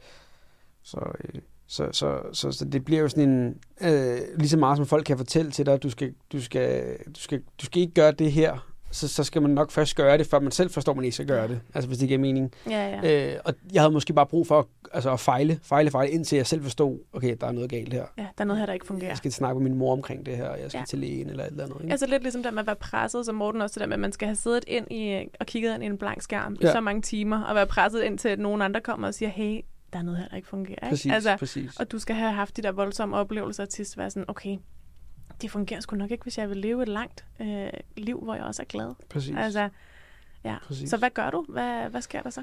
så, 0.83 1.01
øh, 1.25 1.41
så, 1.69 1.89
så, 1.93 2.21
så, 2.33 2.53
så 2.53 2.65
det 2.65 2.85
bliver 2.85 3.01
jo 3.01 3.09
sådan 3.09 3.29
en, 3.29 3.57
øh, 3.81 4.19
lige 4.37 4.49
så 4.49 4.57
meget 4.57 4.77
som 4.77 4.87
folk 4.87 5.05
kan 5.05 5.17
fortælle 5.17 5.51
til 5.51 5.67
dig, 5.67 5.83
du 5.83 5.91
skal, 5.91 6.15
du 6.33 6.43
skal, 6.43 6.97
du 7.07 7.21
skal, 7.21 7.43
du 7.61 7.65
skal 7.65 7.83
ikke 7.83 7.95
gøre 7.95 8.13
det 8.13 8.33
her, 8.33 8.69
så, 8.91 9.09
så 9.09 9.25
skal 9.25 9.43
man 9.43 9.51
nok 9.51 9.71
først 9.71 9.97
gøre 9.97 10.19
det, 10.19 10.27
før 10.27 10.41
man 10.41 10.53
selv 10.53 10.71
forstår, 10.71 10.93
at 10.93 10.97
man 10.97 11.05
ikke 11.05 11.15
skal 11.15 11.27
gøre 11.27 11.49
det. 11.49 11.61
Altså 11.75 11.89
hvis 11.89 11.99
det 11.99 12.09
giver 12.09 12.21
mening. 12.21 12.53
Ja, 12.71 13.01
ja. 13.03 13.33
Øh, 13.35 13.41
og 13.45 13.55
jeg 13.73 13.83
havde 13.83 13.93
måske 13.93 14.13
bare 14.13 14.27
brug 14.27 14.47
for 14.47 14.59
at, 14.59 14.65
altså, 14.93 15.13
at 15.13 15.21
fejle, 15.21 15.61
fejle, 15.63 15.91
fejle, 15.91 16.11
indtil 16.11 16.37
jeg 16.37 16.47
selv 16.47 16.63
forstod, 16.63 16.99
okay, 17.13 17.37
der 17.41 17.47
er 17.47 17.53
noget 17.53 17.71
galt 17.71 17.93
her. 17.93 18.05
Ja, 18.19 18.23
der 18.23 18.45
er 18.45 18.45
noget 18.45 18.59
her, 18.59 18.67
der 18.67 18.73
ikke 18.73 18.87
fungerer. 18.87 19.11
Jeg 19.11 19.17
skal 19.17 19.33
snakke 19.33 19.61
med 19.61 19.71
min 19.71 19.79
mor 19.79 19.93
omkring 19.93 20.27
det 20.27 20.37
her, 20.37 20.49
og 20.49 20.61
jeg 20.61 20.71
skal 20.71 20.79
ja. 20.79 20.85
til 20.85 20.99
lægen 20.99 21.31
eller 21.31 21.45
et 21.45 21.51
eller 21.51 21.65
andet. 21.65 21.77
Ikke? 21.81 21.93
Altså 21.93 22.07
lidt 22.07 22.23
ligesom 22.23 22.43
der 22.43 22.51
med 22.51 22.61
at 22.61 22.67
være 22.67 22.77
presset, 22.77 23.27
som 23.27 23.35
Morten 23.35 23.63
også, 23.63 23.75
det 23.75 23.81
der 23.81 23.87
med, 23.87 23.95
at 23.95 24.01
man 24.01 24.13
skal 24.13 24.29
have 24.29 24.37
siddet 24.37 24.65
ind 24.67 24.87
i, 24.91 25.29
og 25.41 25.47
kigget 25.47 25.75
ind 25.75 25.83
i 25.83 25.87
en 25.87 25.99
blank 25.99 26.23
skærm 26.23 26.57
ja. 26.61 26.69
i 26.69 26.73
så 26.73 26.81
mange 26.81 27.03
timer, 27.03 27.43
og 27.43 27.55
være 27.55 27.67
presset 27.67 28.03
ind 28.03 28.19
til, 28.19 28.29
at 28.29 28.39
nogen 28.39 28.63
andre 28.63 28.81
kommer 28.81 29.09
og 29.09 29.15
siger, 29.15 29.29
hey, 29.29 29.61
der 29.93 29.99
er 29.99 30.03
noget 30.03 30.19
her, 30.19 30.29
der 30.29 30.37
ikke 30.37 30.49
fungerer. 30.49 30.77
Ikke? 30.77 30.89
Præcis, 30.89 31.13
altså, 31.13 31.37
præcis. 31.37 31.77
Og 31.77 31.93
du 31.93 31.99
skal 31.99 32.17
have 32.17 32.33
haft 32.33 32.57
de 32.57 32.63
der 32.63 32.73
voldsomme 32.73 33.17
oplevelser 33.17 33.65
til 33.65 33.83
at 33.83 33.95
være 33.97 34.11
sådan, 34.11 34.25
okay, 34.29 34.57
det 35.43 35.51
fungerer 35.51 35.81
sgu 35.81 35.97
nok 35.97 36.11
ikke, 36.11 36.23
hvis 36.23 36.39
jeg 36.39 36.49
vil 36.49 36.57
leve 36.57 36.83
et 36.83 36.89
langt 36.89 37.25
øh, 37.41 37.71
liv, 37.97 38.21
hvor 38.21 38.35
jeg 38.35 38.45
også 38.45 38.63
er 38.63 38.67
glad. 38.67 38.95
Præcis. 39.09 39.35
Altså, 39.39 39.69
ja. 40.45 40.57
Præcis. 40.67 40.91
Så 40.91 40.97
hvad 40.97 41.11
gør 41.11 41.31
du? 41.31 41.45
Hvad, 41.49 41.91
hvad 41.91 42.03
sker 42.03 42.23
der 42.23 42.31
så? 42.31 42.43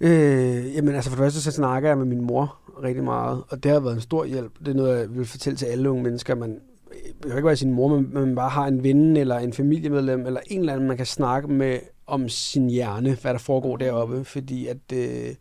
Øh, 0.00 0.74
jamen 0.74 0.94
altså 0.94 1.10
for 1.10 1.16
det 1.16 1.24
første 1.24 1.40
så 1.40 1.50
snakker 1.50 1.88
jeg 1.88 1.98
med 1.98 2.06
min 2.06 2.20
mor 2.20 2.58
rigtig 2.82 3.04
meget, 3.04 3.44
og 3.48 3.62
det 3.62 3.70
har 3.70 3.80
været 3.80 3.94
en 3.94 4.00
stor 4.00 4.24
hjælp. 4.24 4.58
Det 4.58 4.68
er 4.68 4.74
noget, 4.74 5.00
jeg 5.00 5.16
vil 5.16 5.26
fortælle 5.26 5.56
til 5.56 5.66
alle 5.66 5.90
unge 5.90 6.02
mennesker. 6.02 6.34
Man 6.34 6.60
jeg 7.04 7.28
kan 7.28 7.36
ikke 7.36 7.46
være 7.46 7.56
sin 7.56 7.72
mor, 7.72 7.88
men 7.88 8.14
man 8.14 8.34
bare 8.34 8.50
har 8.50 8.66
en 8.66 8.82
ven 8.82 9.16
eller 9.16 9.38
en 9.38 9.52
familiemedlem, 9.52 10.26
eller 10.26 10.40
en 10.46 10.60
eller 10.60 10.72
anden, 10.72 10.88
man 10.88 10.96
kan 10.96 11.06
snakke 11.06 11.48
med 11.48 11.78
om 12.06 12.28
sin 12.28 12.70
hjerne, 12.70 13.16
hvad 13.22 13.32
der 13.32 13.38
foregår 13.38 13.76
deroppe. 13.76 14.24
Fordi 14.24 14.66
at 14.66 14.92
øh, 14.92 15.34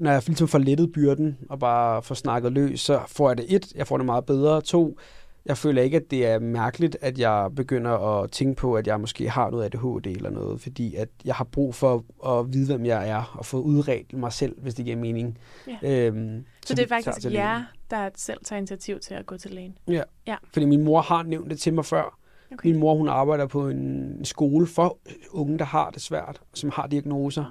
når 0.00 0.10
jeg 0.10 0.22
ligesom 0.26 0.48
får 0.48 0.58
lettet 0.58 0.92
byrden 0.92 1.38
og 1.48 1.58
bare 1.58 2.02
får 2.02 2.14
snakket 2.14 2.52
løs, 2.52 2.80
så 2.80 3.00
får 3.06 3.30
jeg 3.30 3.38
det 3.38 3.54
et, 3.54 3.72
jeg 3.74 3.86
får 3.86 3.96
det 3.96 4.06
meget 4.06 4.26
bedre. 4.26 4.60
To, 4.60 4.98
jeg 5.46 5.58
føler 5.58 5.82
ikke, 5.82 5.96
at 5.96 6.10
det 6.10 6.26
er 6.26 6.38
mærkeligt, 6.38 6.96
at 7.00 7.18
jeg 7.18 7.48
begynder 7.56 7.90
at 7.90 8.30
tænke 8.30 8.54
på, 8.54 8.74
at 8.74 8.86
jeg 8.86 9.00
måske 9.00 9.30
har 9.30 9.50
noget 9.50 9.64
ADHD 9.64 10.06
eller 10.06 10.30
noget, 10.30 10.60
fordi 10.60 10.94
at 10.94 11.08
jeg 11.24 11.34
har 11.34 11.44
brug 11.44 11.74
for 11.74 12.04
at 12.28 12.52
vide, 12.52 12.66
hvem 12.66 12.86
jeg 12.86 13.08
er, 13.08 13.36
og 13.38 13.46
få 13.46 13.60
udredt 13.60 14.12
mig 14.12 14.32
selv, 14.32 14.60
hvis 14.62 14.74
det 14.74 14.84
giver 14.84 14.96
mening. 14.96 15.38
Ja. 15.82 16.06
Øhm, 16.06 16.44
så, 16.62 16.68
så 16.68 16.74
det 16.74 16.82
er 16.82 16.88
faktisk 16.88 17.32
jer, 17.32 17.62
der 17.90 18.10
selv 18.16 18.38
tager 18.44 18.58
initiativ 18.58 19.00
til 19.00 19.14
at 19.14 19.26
gå 19.26 19.36
til 19.36 19.50
lægen? 19.50 19.78
Ja, 19.88 20.02
ja. 20.26 20.36
fordi 20.52 20.66
min 20.66 20.84
mor 20.84 21.00
har 21.00 21.22
nævnt 21.22 21.50
det 21.50 21.58
til 21.58 21.74
mig 21.74 21.84
før. 21.84 22.18
Okay. 22.52 22.70
Min 22.70 22.80
mor, 22.80 22.94
hun 22.94 23.08
arbejder 23.08 23.46
på 23.46 23.68
en 23.68 24.24
skole 24.24 24.66
for 24.66 24.98
unge, 25.30 25.58
der 25.58 25.64
har 25.64 25.90
det 25.90 26.02
svært, 26.02 26.40
som 26.54 26.70
har 26.70 26.86
diagnoser. 26.86 27.44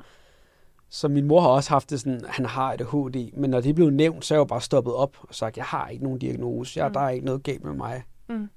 Så 0.89 1.07
min 1.07 1.25
mor 1.25 1.41
har 1.41 1.49
også 1.49 1.69
haft 1.69 1.89
det 1.89 1.99
sådan, 1.99 2.21
han 2.27 2.45
har 2.45 2.73
et 2.73 2.81
ADHD, 2.81 3.37
men 3.37 3.49
når 3.49 3.61
det 3.61 3.75
blev 3.75 3.89
nævnt, 3.89 4.25
så 4.25 4.33
er 4.33 4.37
jeg 4.37 4.39
jo 4.39 4.45
bare 4.45 4.61
stoppet 4.61 4.93
op 4.93 5.17
og 5.21 5.35
sagt, 5.35 5.57
jeg 5.57 5.65
har 5.65 5.87
ikke 5.87 6.03
nogen 6.03 6.19
diagnose, 6.19 6.79
jeg, 6.79 6.87
mm. 6.87 6.93
der 6.93 6.99
er 6.99 7.09
ikke 7.09 7.25
noget 7.25 7.43
galt 7.43 7.63
med 7.63 7.73
mig. 7.73 8.03
Mm. 8.27 8.49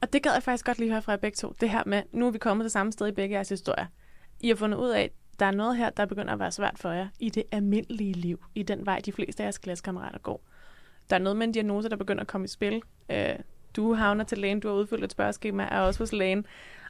Og 0.00 0.12
det 0.12 0.22
gad 0.22 0.32
jeg 0.32 0.42
faktisk 0.42 0.66
godt 0.66 0.78
lige 0.78 0.90
høre 0.90 1.02
fra 1.02 1.12
jer 1.12 1.18
begge 1.18 1.36
to. 1.36 1.54
Det 1.60 1.70
her 1.70 1.82
med, 1.86 2.02
nu 2.12 2.26
er 2.26 2.30
vi 2.30 2.38
kommet 2.38 2.64
til 2.64 2.70
samme 2.70 2.92
sted 2.92 3.06
i 3.06 3.12
begge 3.12 3.34
jeres 3.34 3.48
historier. 3.48 3.86
I 4.40 4.48
har 4.48 4.54
fundet 4.54 4.78
ud 4.78 4.88
af, 4.88 5.00
at 5.02 5.10
der 5.38 5.46
er 5.46 5.50
noget 5.50 5.76
her, 5.76 5.90
der 5.90 6.06
begynder 6.06 6.32
at 6.32 6.38
være 6.38 6.52
svært 6.52 6.78
for 6.78 6.90
jer 6.90 7.08
i 7.18 7.30
det 7.30 7.42
almindelige 7.52 8.12
liv, 8.12 8.44
i 8.54 8.62
den 8.62 8.86
vej, 8.86 9.00
de 9.04 9.12
fleste 9.12 9.42
af 9.42 9.44
jeres 9.44 9.58
klassekammerater 9.58 10.18
går. 10.18 10.40
Der 11.10 11.16
er 11.16 11.20
noget 11.20 11.36
med 11.36 11.46
en 11.46 11.52
diagnose, 11.52 11.88
der 11.88 11.96
begynder 11.96 12.20
at 12.20 12.26
komme 12.26 12.44
i 12.44 12.48
spil. 12.48 12.82
Øh, 13.10 13.34
du 13.76 13.94
havner 13.94 14.24
til 14.24 14.38
lægen, 14.38 14.60
du 14.60 14.68
har 14.68 14.74
udfyldt 14.74 15.04
et 15.04 15.12
spørgeskema, 15.12 15.62
er 15.62 15.80
også 15.80 15.98
hos 16.00 16.12
lægen. 16.12 16.46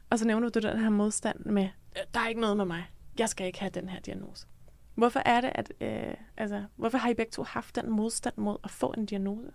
Og 0.09 0.19
så 0.19 0.27
nævner 0.27 0.49
du 0.49 0.59
den 0.59 0.79
her 0.79 0.89
modstand 0.89 1.45
med, 1.45 1.67
der 2.13 2.19
er 2.19 2.27
ikke 2.27 2.41
noget 2.41 2.57
med 2.57 2.65
mig. 2.65 2.83
Jeg 3.19 3.29
skal 3.29 3.47
ikke 3.47 3.59
have 3.59 3.69
den 3.69 3.89
her 3.89 3.99
diagnose. 3.99 4.47
Hvorfor 4.95 5.21
er 5.25 5.41
det, 5.41 5.51
at, 5.55 5.73
øh, 5.81 6.13
altså, 6.37 6.63
hvorfor 6.75 6.97
har 6.97 7.09
I 7.09 7.13
begge 7.13 7.31
to 7.31 7.43
haft 7.43 7.75
den 7.75 7.89
modstand 7.89 8.37
mod 8.37 8.57
at 8.63 8.71
få 8.71 8.93
en 8.97 9.05
diagnose? 9.05 9.51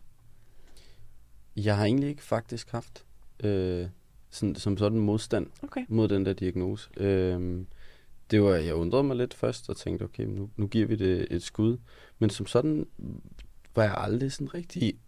Jeg 1.57 1.77
har 1.77 1.85
egentlig 1.85 2.09
ikke 2.09 2.23
faktisk 2.23 2.71
haft 2.71 3.05
øh, 3.45 3.87
sådan, 4.31 4.55
som 4.55 4.77
sådan 4.77 4.99
modstand 4.99 5.47
okay. 5.63 5.85
mod 5.89 6.09
den 6.09 6.27
der 6.27 6.33
diagnose. 6.33 6.91
Øh, 6.97 7.65
det 8.31 8.43
var, 8.43 8.55
jeg 8.55 8.75
undrede 8.75 9.03
mig 9.03 9.17
lidt 9.17 9.35
først 9.35 9.71
og 9.71 9.77
tænkte, 9.77 10.03
okay, 10.03 10.25
nu, 10.25 10.51
nu 10.57 10.67
giver 10.67 10.87
vi 10.87 10.97
det 10.97 11.27
et 11.31 11.43
skud. 11.43 11.79
Men 12.19 12.31
som 12.31 12.47
sådan 12.47 12.87
var 13.75 13.83
jeg 13.83 13.95
aldrig 13.97 14.33
sådan 14.33 14.55
rigtig, 14.55 14.99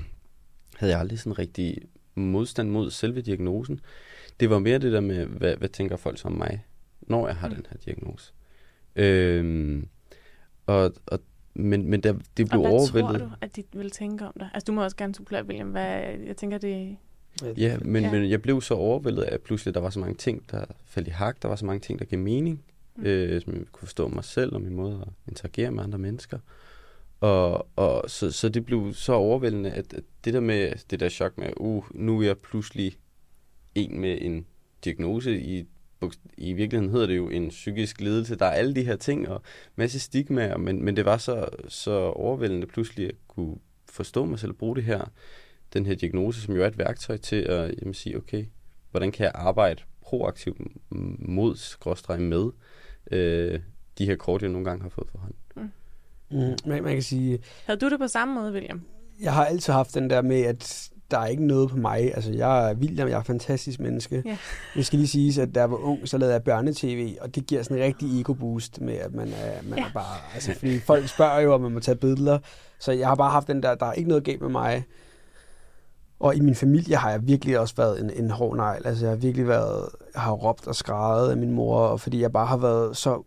havde 0.78 0.92
jeg 0.92 1.00
aldrig 1.00 1.18
sådan 1.18 1.38
rigtig 1.38 1.78
modstand 2.14 2.70
mod 2.70 2.90
selve 2.90 3.22
diagnosen. 3.22 3.80
Det 4.40 4.50
var 4.50 4.58
mere 4.58 4.78
det 4.78 4.92
der 4.92 5.00
med, 5.00 5.26
hvad, 5.26 5.56
hvad 5.56 5.68
tænker 5.68 5.96
folk 5.96 6.18
som 6.18 6.32
mig, 6.32 6.66
når 7.00 7.26
jeg 7.26 7.36
har 7.36 7.48
mm. 7.48 7.54
den 7.54 7.66
her 7.70 7.76
diagnose. 7.76 8.32
Øhm, 8.96 9.88
og, 10.66 10.92
og, 11.06 11.18
men, 11.54 11.90
men 11.90 12.00
der, 12.00 12.14
det 12.36 12.48
blev 12.48 12.60
overvældet. 12.60 12.82
Og 12.84 12.90
hvad 12.90 13.02
overvældet. 13.02 13.20
tror 13.20 13.28
du, 13.28 13.34
at 13.40 13.56
de 13.56 13.78
vil 13.78 13.90
tænke 13.90 14.26
om 14.26 14.32
dig? 14.40 14.50
Altså, 14.54 14.64
du 14.64 14.72
må 14.72 14.84
også 14.84 14.96
gerne 14.96 15.14
supplere, 15.14 15.46
William. 15.46 15.68
Hvad, 15.68 16.00
jeg 16.26 16.36
tænker, 16.36 16.58
det... 16.58 16.96
Ja, 17.56 17.78
men, 17.78 18.02
ja. 18.02 18.12
men 18.12 18.30
jeg 18.30 18.42
blev 18.42 18.60
så 18.60 18.74
overvældet 18.74 19.22
af, 19.22 19.34
at 19.34 19.40
pludselig 19.40 19.74
der 19.74 19.80
var 19.80 19.90
så 19.90 20.00
mange 20.00 20.14
ting, 20.14 20.50
der 20.50 20.64
faldt 20.84 21.08
i 21.08 21.10
hak. 21.10 21.42
Der 21.42 21.48
var 21.48 21.56
så 21.56 21.66
mange 21.66 21.80
ting, 21.80 21.98
der 21.98 22.04
gav 22.04 22.18
mening. 22.18 22.64
Mm. 22.96 23.04
Øh, 23.04 23.42
som 23.42 23.52
jeg 23.52 23.62
kunne 23.72 23.86
forstå 23.86 24.08
mig 24.08 24.24
selv 24.24 24.54
og 24.54 24.60
min 24.60 24.74
måde 24.74 25.04
at 25.06 25.12
interagere 25.28 25.70
med 25.70 25.84
andre 25.84 25.98
mennesker. 25.98 26.38
Og, 27.20 27.68
og 27.76 28.10
så, 28.10 28.32
så 28.32 28.48
det 28.48 28.64
blev 28.64 28.94
så 28.94 29.12
overvældende, 29.12 29.70
at, 29.70 29.94
at 29.94 30.04
det 30.24 30.34
der 30.34 30.40
med 30.40 30.72
det 30.90 31.00
der 31.00 31.08
chok 31.08 31.38
med, 31.38 31.48
uh, 31.56 31.84
nu 31.94 32.20
er 32.20 32.26
jeg 32.26 32.38
pludselig 32.38 32.96
en 33.74 34.00
med 34.00 34.18
en 34.20 34.46
diagnose 34.84 35.40
i 35.40 35.64
i 36.36 36.52
virkeligheden 36.52 36.92
hedder 36.92 37.06
det 37.06 37.16
jo 37.16 37.28
en 37.28 37.48
psykisk 37.48 38.00
lidelse. 38.00 38.36
Der 38.36 38.46
er 38.46 38.50
alle 38.50 38.74
de 38.74 38.84
her 38.84 38.96
ting 38.96 39.28
og 39.28 39.42
masse 39.76 40.00
stigmaer, 40.00 40.56
men, 40.56 40.84
men 40.84 40.96
det 40.96 41.04
var 41.04 41.16
så, 41.16 41.48
så 41.68 41.92
overvældende 42.00 42.66
pludselig 42.66 43.08
at 43.08 43.14
kunne 43.28 43.56
forstå 43.88 44.24
mig 44.24 44.38
selv 44.38 44.50
og 44.50 44.56
bruge 44.56 44.76
det 44.76 44.84
her, 44.84 45.04
den 45.72 45.86
her 45.86 45.94
diagnose, 45.94 46.40
som 46.40 46.54
jo 46.54 46.62
er 46.62 46.66
et 46.66 46.78
værktøj 46.78 47.16
til 47.16 47.36
at 47.36 47.74
jamen, 47.80 47.94
sige, 47.94 48.16
okay, 48.16 48.44
hvordan 48.90 49.12
kan 49.12 49.24
jeg 49.24 49.32
arbejde 49.34 49.82
proaktivt 50.02 50.60
mod, 51.18 51.56
skråstreg 51.56 52.20
med 52.20 52.50
øh, 53.10 53.60
de 53.98 54.06
her 54.06 54.16
kort, 54.16 54.42
jeg 54.42 54.50
nogle 54.50 54.64
gange 54.64 54.82
har 54.82 54.88
fået 54.88 55.08
for 55.10 55.18
hånd. 55.18 55.34
Mm. 55.56 55.70
Mm, 56.30 56.56
man, 56.66 56.82
man 56.82 56.92
kan 56.92 57.02
sige... 57.02 57.38
Havde 57.64 57.80
du 57.80 57.90
det 57.90 57.98
på 57.98 58.08
samme 58.08 58.34
måde, 58.34 58.52
William? 58.52 58.82
Jeg 59.20 59.34
har 59.34 59.44
altid 59.44 59.72
haft 59.72 59.94
den 59.94 60.10
der 60.10 60.22
med, 60.22 60.42
at 60.42 60.91
der 61.12 61.18
er 61.18 61.26
ikke 61.26 61.46
noget 61.46 61.70
på 61.70 61.76
mig. 61.76 62.14
Altså, 62.14 62.32
jeg 62.32 62.70
er 62.70 62.74
William, 62.74 63.08
jeg 63.08 63.14
er 63.14 63.20
et 63.20 63.26
fantastisk 63.26 63.80
menneske. 63.80 64.22
Ja. 64.24 64.36
Jeg 64.76 64.84
skal 64.84 64.98
lige 64.98 65.08
sige, 65.08 65.42
at 65.42 65.54
da 65.54 65.60
jeg 65.60 65.70
var 65.70 65.76
ung, 65.76 66.08
så 66.08 66.18
lavede 66.18 66.34
jeg 66.34 66.42
børnetv, 66.42 67.16
og 67.20 67.34
det 67.34 67.46
giver 67.46 67.62
sådan 67.62 67.76
en 67.76 67.82
rigtig 67.82 68.20
ego-boost 68.20 68.80
med, 68.80 68.94
at 68.94 69.14
man 69.14 69.28
er, 69.28 69.62
man 69.68 69.78
ja. 69.78 69.84
er 69.84 69.90
bare... 69.94 70.16
Altså, 70.34 70.54
fordi 70.54 70.78
folk 70.78 71.08
spørger 71.08 71.40
jo, 71.40 71.54
om 71.54 71.60
man 71.60 71.72
må 71.72 71.80
tage 71.80 71.96
billeder. 71.96 72.38
Så 72.78 72.92
jeg 72.92 73.08
har 73.08 73.14
bare 73.14 73.30
haft 73.30 73.48
den 73.48 73.62
der, 73.62 73.74
der 73.74 73.86
er 73.86 73.92
ikke 73.92 74.08
noget 74.08 74.24
galt 74.24 74.40
med 74.40 74.50
mig. 74.50 74.84
Og 76.20 76.36
i 76.36 76.40
min 76.40 76.54
familie 76.54 76.96
har 76.96 77.10
jeg 77.10 77.26
virkelig 77.26 77.58
også 77.58 77.74
været 77.76 78.00
en, 78.00 78.10
en 78.10 78.30
hård 78.30 78.56
negl. 78.56 78.86
Altså, 78.86 79.04
jeg 79.04 79.10
har 79.10 79.16
virkelig 79.16 79.48
været... 79.48 79.88
Jeg 80.14 80.22
har 80.22 80.32
råbt 80.32 80.66
og 80.66 80.74
skrevet 80.74 81.30
af 81.30 81.36
min 81.36 81.52
mor, 81.52 81.96
fordi 81.96 82.20
jeg 82.20 82.32
bare 82.32 82.46
har 82.46 82.56
været 82.56 82.96
så 82.96 83.22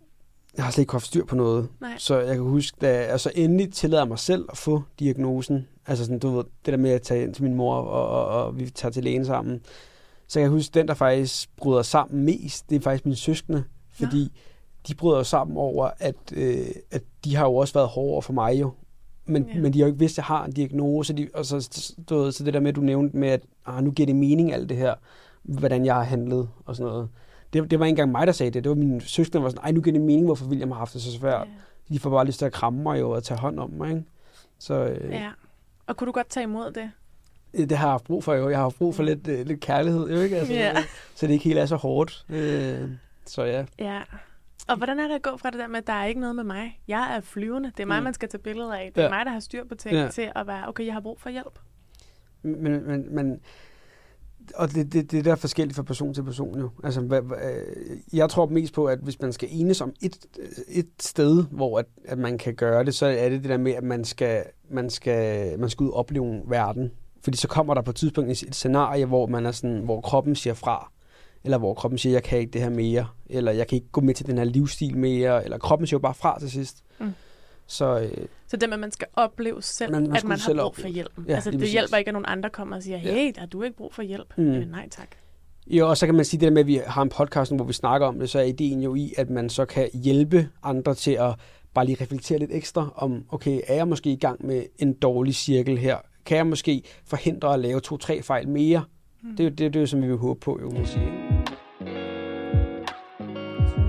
jeg 0.57 0.65
har 0.65 0.71
slet 0.71 0.81
ikke 0.81 0.91
haft 0.91 1.05
styr 1.05 1.25
på 1.25 1.35
noget. 1.35 1.67
Nej. 1.81 1.93
Så 1.97 2.19
jeg 2.19 2.35
kan 2.35 2.43
huske, 2.43 2.77
da 2.81 3.09
jeg 3.09 3.19
så 3.19 3.31
endelig 3.35 3.73
tillader 3.73 4.05
mig 4.05 4.19
selv 4.19 4.45
at 4.51 4.57
få 4.57 4.83
diagnosen, 4.99 5.67
altså 5.87 6.05
sådan, 6.05 6.19
du 6.19 6.29
ved, 6.29 6.43
det 6.65 6.71
der 6.71 6.77
med 6.77 6.91
at 6.91 7.01
tage 7.01 7.23
ind 7.23 7.33
til 7.33 7.43
min 7.43 7.55
mor, 7.55 7.75
og, 7.75 8.07
og, 8.09 8.45
og 8.45 8.59
vi 8.59 8.69
tager 8.69 8.91
til 8.91 9.03
lægen 9.03 9.25
sammen, 9.25 9.61
så 10.27 10.39
jeg 10.39 10.45
kan 10.45 10.53
huske, 10.53 10.73
den, 10.73 10.87
der 10.87 10.93
faktisk 10.93 11.49
bryder 11.57 11.81
sammen 11.81 12.25
mest, 12.25 12.69
det 12.69 12.75
er 12.75 12.79
faktisk 12.79 13.05
min 13.05 13.15
søskende, 13.15 13.63
fordi 13.91 14.31
de 14.87 14.95
bryder 14.95 15.17
jo 15.17 15.23
sammen 15.23 15.57
over, 15.57 15.89
at, 15.99 16.15
øh, 16.33 16.67
at 16.91 17.03
de 17.25 17.35
har 17.35 17.45
jo 17.45 17.55
også 17.55 17.73
været 17.73 17.87
hårdere 17.87 18.21
for 18.21 18.33
mig 18.33 18.59
jo. 18.59 18.71
Men, 19.25 19.49
ja. 19.53 19.61
men 19.61 19.73
de 19.73 19.79
har 19.79 19.85
jo 19.85 19.87
ikke 19.87 19.99
vidst, 19.99 20.13
at 20.13 20.17
jeg 20.17 20.25
har 20.25 20.45
en 20.45 20.51
diagnose. 20.51 21.13
De, 21.13 21.29
og 21.33 21.45
så, 21.45 21.61
så, 21.61 22.31
så 22.31 22.43
det 22.43 22.53
der 22.53 22.59
med, 22.59 22.73
du 22.73 22.81
nævnte 22.81 23.17
med, 23.17 23.29
at 23.29 23.41
ah, 23.65 23.83
nu 23.83 23.91
giver 23.91 24.05
det 24.05 24.15
mening 24.15 24.53
alt 24.53 24.69
det 24.69 24.77
her, 24.77 24.95
hvordan 25.43 25.85
jeg 25.85 25.95
har 25.95 26.03
handlet 26.03 26.49
og 26.65 26.75
sådan 26.75 26.91
noget. 26.91 27.09
Det, 27.55 27.71
det 27.71 27.79
var 27.79 27.85
ikke 27.85 27.91
engang 27.91 28.11
mig, 28.11 28.27
der 28.27 28.33
sagde 28.33 28.51
det. 28.51 28.63
Det 28.63 28.69
var 28.69 28.75
min 28.75 29.01
søster, 29.01 29.39
der 29.39 29.43
var 29.43 29.49
sådan, 29.49 29.63
ej, 29.63 29.71
nu 29.71 29.81
giver 29.81 29.93
det 29.93 30.01
mening, 30.01 30.25
hvorfor 30.25 30.45
William 30.45 30.71
har 30.71 30.77
haft 30.77 30.93
det 30.93 31.01
så 31.01 31.11
svært. 31.11 31.47
Ja. 31.47 31.93
De 31.93 31.99
får 31.99 32.09
bare 32.09 32.25
lyst 32.25 32.39
til 32.39 32.45
at 32.45 32.51
kramme 32.51 32.83
mig 32.83 32.99
jo 32.99 33.09
og 33.11 33.23
tage 33.23 33.39
hånd 33.39 33.59
om 33.59 33.69
mig. 33.69 33.89
Ikke? 33.89 34.03
Så, 34.59 34.73
øh, 34.73 35.11
ja. 35.11 35.29
Og 35.87 35.97
kunne 35.97 36.05
du 36.05 36.11
godt 36.11 36.29
tage 36.29 36.43
imod 36.43 36.71
det? 36.71 36.91
Det 37.69 37.77
har 37.77 37.87
jeg 37.87 37.91
haft 37.91 38.03
brug 38.03 38.23
for 38.23 38.33
jo. 38.33 38.49
Jeg 38.49 38.57
har 38.57 38.63
haft 38.63 38.77
brug 38.77 38.95
for 38.95 39.03
lidt, 39.03 39.27
øh, 39.27 39.45
lidt 39.45 39.59
kærlighed, 39.59 40.09
jo 40.09 40.19
ikke? 40.19 40.37
Altså, 40.37 40.53
ja. 40.53 40.75
Så 41.15 41.27
det 41.27 41.33
ikke 41.33 41.45
helt 41.45 41.59
er 41.59 41.65
så 41.65 41.75
hårdt. 41.75 42.25
Øh, 42.29 42.89
så 43.25 43.43
ja. 43.43 43.65
Ja. 43.79 44.01
Og 44.67 44.77
hvordan 44.77 44.99
er 44.99 45.07
det 45.07 45.15
at 45.15 45.21
gå 45.21 45.37
fra 45.37 45.49
det 45.49 45.59
der 45.59 45.67
med, 45.67 45.77
at 45.77 45.87
der 45.87 45.93
er 45.93 46.05
ikke 46.05 46.21
noget 46.21 46.35
med 46.35 46.43
mig? 46.43 46.79
Jeg 46.87 47.15
er 47.15 47.21
flyvende. 47.21 47.71
Det 47.77 47.83
er 47.83 47.87
mig, 47.87 47.99
mm. 47.99 48.03
man 48.03 48.13
skal 48.13 48.29
tage 48.29 48.41
billeder 48.41 48.73
af. 48.73 48.91
Det 48.95 49.01
er 49.01 49.05
ja. 49.05 49.09
mig, 49.09 49.25
der 49.25 49.31
har 49.31 49.39
styr 49.39 49.63
på 49.65 49.75
ting 49.75 49.95
ja. 49.95 50.07
til 50.07 50.31
at 50.35 50.47
være, 50.47 50.67
okay, 50.67 50.85
jeg 50.85 50.93
har 50.93 51.01
brug 51.01 51.21
for 51.21 51.29
hjælp. 51.29 51.59
Men, 52.41 52.87
men, 52.87 53.15
men 53.15 53.39
og 54.55 54.71
det, 54.71 54.93
det, 54.93 55.11
det 55.11 55.19
er 55.19 55.23
der 55.23 55.35
forskelligt 55.35 55.75
fra 55.75 55.83
person 55.83 56.13
til 56.13 56.23
person 56.23 56.59
jo. 56.59 56.69
Altså, 56.83 57.01
hvad, 57.01 57.21
hvad, 57.21 57.37
øh, 57.37 57.97
jeg 58.13 58.29
tror 58.29 58.45
mest 58.45 58.73
på, 58.73 58.85
at 58.85 58.99
hvis 58.99 59.21
man 59.21 59.33
skal 59.33 59.49
enes 59.51 59.81
om 59.81 59.93
et, 60.01 60.17
øh, 60.39 60.47
et 60.67 60.89
sted, 60.99 61.43
hvor 61.51 61.79
at, 61.79 61.85
at 62.05 62.17
man 62.17 62.37
kan 62.37 62.55
gøre 62.55 62.85
det, 62.85 62.95
så 62.95 63.05
er 63.05 63.29
det 63.29 63.41
det 63.41 63.49
der 63.49 63.57
med, 63.57 63.71
at 63.71 63.83
man 63.83 64.05
skal, 64.05 64.43
man 64.69 64.89
skal, 64.89 65.59
man 65.59 65.69
skal 65.69 65.83
ud 65.83 65.89
og 65.89 65.95
opleve 65.95 66.41
verden. 66.47 66.91
Fordi 67.23 67.37
så 67.37 67.47
kommer 67.47 67.73
der 67.73 67.81
på 67.81 67.91
et 67.91 67.95
tidspunkt 67.95 68.31
et 68.31 68.55
scenarie, 68.55 69.05
hvor, 69.05 69.27
man 69.27 69.45
er 69.45 69.51
sådan, 69.51 69.79
hvor 69.79 70.01
kroppen 70.01 70.35
siger 70.35 70.53
fra 70.53 70.91
eller 71.45 71.57
hvor 71.57 71.73
kroppen 71.73 71.97
siger, 71.97 72.13
jeg 72.13 72.23
kan 72.23 72.39
ikke 72.39 72.51
det 72.51 72.61
her 72.61 72.69
mere, 72.69 73.07
eller 73.29 73.51
jeg 73.51 73.67
kan 73.67 73.75
ikke 73.75 73.91
gå 73.91 74.01
med 74.01 74.13
til 74.13 74.25
den 74.25 74.37
her 74.37 74.45
livsstil 74.45 74.97
mere, 74.97 75.43
eller 75.43 75.57
kroppen 75.57 75.87
siger 75.87 75.97
jo 75.97 76.01
bare 76.01 76.13
fra 76.13 76.39
til 76.39 76.51
sidst. 76.51 76.83
Mm. 76.99 77.13
Så, 77.67 77.99
øh, 77.99 78.27
så 78.47 78.57
det 78.57 78.69
med, 78.69 78.73
at 78.73 78.79
man 78.79 78.91
skal 78.91 79.07
opleve 79.13 79.61
selv, 79.61 79.91
man, 79.91 80.03
man 80.03 80.15
at 80.17 80.23
man 80.23 80.39
har 80.39 80.53
brug 80.53 80.61
opleve. 80.61 80.83
for 80.83 80.93
hjælp. 80.93 81.11
Ja, 81.27 81.35
altså, 81.35 81.51
det 81.51 81.59
præcis. 81.59 81.73
hjælper 81.73 81.97
ikke, 81.97 82.09
at 82.09 82.13
nogen 82.13 82.25
andre 82.27 82.49
kommer 82.49 82.75
og 82.75 82.83
siger, 82.83 82.97
hey, 82.97 83.25
ja. 83.25 83.31
har 83.37 83.45
du 83.45 83.63
ikke 83.63 83.77
brug 83.77 83.93
for 83.93 84.01
hjælp? 84.01 84.37
Mm. 84.37 84.51
Øh, 84.51 84.71
nej 84.71 84.89
tak. 84.89 85.07
Jo, 85.67 85.89
og 85.89 85.97
så 85.97 86.05
kan 86.05 86.15
man 86.15 86.25
sige 86.25 86.39
det 86.39 86.45
der 86.47 86.53
med, 86.53 86.61
at 86.61 86.67
vi 86.67 86.81
har 86.87 87.01
en 87.01 87.09
podcast, 87.09 87.55
hvor 87.55 87.65
vi 87.65 87.73
snakker 87.73 88.07
om 88.07 88.19
det, 88.19 88.29
så 88.29 88.39
er 88.39 88.43
ideen 88.43 88.81
jo 88.81 88.95
i, 88.95 89.13
at 89.17 89.29
man 89.29 89.49
så 89.49 89.65
kan 89.65 89.89
hjælpe 89.93 90.49
andre 90.63 90.93
til 90.93 91.11
at 91.11 91.35
bare 91.73 91.85
lige 91.85 91.97
reflektere 92.01 92.39
lidt 92.39 92.51
ekstra 92.53 92.93
om, 92.95 93.25
okay, 93.29 93.61
er 93.67 93.75
jeg 93.75 93.87
måske 93.87 94.09
i 94.09 94.15
gang 94.15 94.45
med 94.45 94.63
en 94.77 94.93
dårlig 94.93 95.35
cirkel 95.35 95.77
her? 95.77 95.97
Kan 96.25 96.37
jeg 96.37 96.47
måske 96.47 96.83
forhindre 97.05 97.53
at 97.53 97.59
lave 97.59 97.79
to-tre 97.79 98.21
fejl 98.21 98.47
mere? 98.47 98.83
Mm. 99.23 99.35
Det, 99.35 99.45
er 99.45 99.49
det, 99.49 99.59
det 99.59 99.75
er 99.75 99.79
jo, 99.79 99.87
som 99.87 100.01
vi 100.01 100.07
vil 100.07 100.17
håbe 100.17 100.39
på, 100.39 100.59
jo, 100.61 100.69
man 100.69 100.85
sige. 100.85 101.24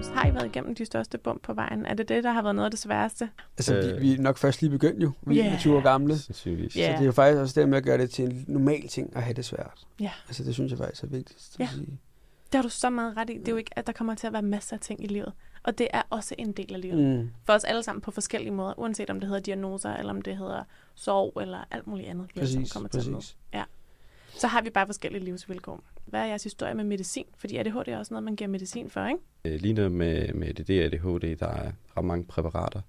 Har 0.05 0.27
I 0.27 0.35
været 0.35 0.47
igennem 0.47 0.75
de 0.75 0.85
største 0.85 1.19
bump 1.19 1.43
på 1.43 1.55
vejen? 1.55 1.87
Er 1.87 1.95
det 1.95 2.09
det, 2.09 2.25
der 2.25 2.33
har 2.33 2.43
været 2.43 2.55
noget 2.55 2.65
af 2.65 2.71
det 2.71 2.81
sværeste? 2.81 3.31
Altså, 3.59 3.77
øh, 3.77 4.01
vi, 4.01 4.01
vi 4.01 4.15
er 4.15 4.19
nok 4.23 4.39
først 4.39 4.61
lige 4.61 4.71
begyndt 4.71 5.03
jo. 5.03 5.13
Vi 5.23 5.37
yeah. 5.39 5.55
er 5.55 5.59
20 5.59 5.77
år 5.77 5.81
gamle. 5.81 6.13
Yeah. 6.13 6.21
Så 6.21 6.41
det 6.45 6.83
er 6.83 7.05
jo 7.05 7.13
faktisk 7.13 7.41
også 7.41 7.61
det 7.61 7.69
med 7.69 7.79
at 7.79 7.85
gøre 7.85 7.99
det 7.99 8.11
til 8.11 8.25
en 8.25 8.45
normal 8.49 8.89
ting 8.89 9.17
at 9.17 9.23
have 9.23 9.35
det 9.35 9.45
svært. 9.45 9.87
Ja. 10.01 10.05
Yeah. 10.05 10.15
Altså, 10.29 10.45
det 10.45 10.55
synes 10.55 10.71
jeg 10.71 10.79
faktisk 10.79 11.03
er 11.03 11.09
vigtigt 11.09 11.57
at 11.61 11.69
sige. 11.69 11.99
Det 12.53 12.55
har 12.55 12.63
du 12.63 12.69
så 12.69 12.91
meget 12.91 13.17
ret 13.17 13.31
i. 13.31 13.39
Det 13.39 13.49
er 13.49 13.53
jo 13.53 13.59
ikke, 13.59 13.79
at 13.79 13.87
der 13.87 13.93
kommer 13.93 14.15
til 14.15 14.27
at 14.27 14.33
være 14.33 14.43
masser 14.43 14.77
af 14.77 14.81
ting 14.81 15.05
i 15.05 15.07
livet. 15.07 15.33
Og 15.63 15.79
det 15.79 15.89
er 15.91 16.03
også 16.11 16.35
en 16.39 16.53
del 16.53 16.75
af 16.75 16.81
livet. 16.81 17.19
Mm. 17.19 17.31
For 17.45 17.53
os 17.53 17.65
alle 17.65 17.83
sammen 17.83 18.01
på 18.01 18.11
forskellige 18.11 18.53
måder, 18.53 18.79
uanset 18.79 19.11
om 19.11 19.21
det 19.21 19.29
hedder 19.29 19.43
diagnoser, 19.43 19.95
eller 19.97 20.13
om 20.13 20.23
det 20.23 20.37
hedder 20.37 20.63
sorg, 20.95 21.41
eller 21.41 21.59
alt 21.71 21.87
muligt 21.87 22.09
andet. 22.09 22.27
Præcis, 22.39 22.73
kommer 22.73 22.89
præcis. 22.89 23.05
Til 23.05 23.37
ja. 23.55 23.65
Så 24.37 24.47
har 24.47 24.63
vi 24.63 24.71
bare 24.71 24.87
forskellige 24.87 25.25
livsvilkår. 25.25 25.81
Hvad 26.07 26.21
er 26.21 26.25
jeres 26.25 26.45
historie 26.45 26.75
med 26.75 26.85
medicin? 26.85 27.25
Fordi 27.37 27.57
ADHD 27.57 27.89
er 27.89 27.99
også 27.99 28.15
noget, 28.15 28.25
man 28.25 28.37
giver 28.37 28.49
medicin 28.49 28.91
for, 28.91 29.07
ikke? 29.07 29.21
Øh, 29.45 29.61
lige 29.61 29.75
nu 29.75 29.89
med, 29.89 30.33
med 30.33 30.49
ADD 30.49 30.71
og 30.71 30.85
ADHD, 30.85 31.37
der 31.37 31.47
er 31.47 31.73
ret 31.97 32.05
mange 32.05 32.25
præparater. 32.25 32.81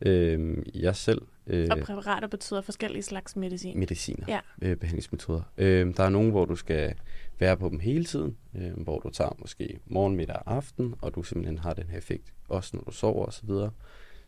Øh, 0.00 0.56
jeg 0.74 0.96
selv... 0.96 1.22
Øh, 1.46 1.68
og 1.70 1.78
præparater 1.78 2.28
betyder 2.28 2.60
forskellige 2.60 3.02
slags 3.02 3.36
medicin? 3.36 3.78
Mediciner, 3.78 4.26
ja. 4.28 4.40
øh, 4.62 4.76
behandlingsmetoder. 4.76 5.42
Øh, 5.58 5.96
der 5.96 6.04
er 6.04 6.08
nogle, 6.08 6.30
hvor 6.30 6.44
du 6.44 6.56
skal 6.56 6.94
være 7.38 7.56
på 7.56 7.68
dem 7.68 7.78
hele 7.78 8.04
tiden, 8.04 8.36
øh, 8.54 8.72
hvor 8.76 8.98
du 8.98 9.10
tager 9.10 9.36
måske 9.38 9.78
morgen, 9.86 10.16
middag 10.16 10.36
og 10.36 10.54
aften, 10.54 10.94
og 11.00 11.14
du 11.14 11.22
simpelthen 11.22 11.58
har 11.58 11.74
den 11.74 11.86
her 11.90 11.98
effekt, 11.98 12.32
også 12.48 12.76
når 12.76 12.82
du 12.82 12.90
sover 12.90 13.26
osv. 13.26 13.48
Så, 13.48 13.70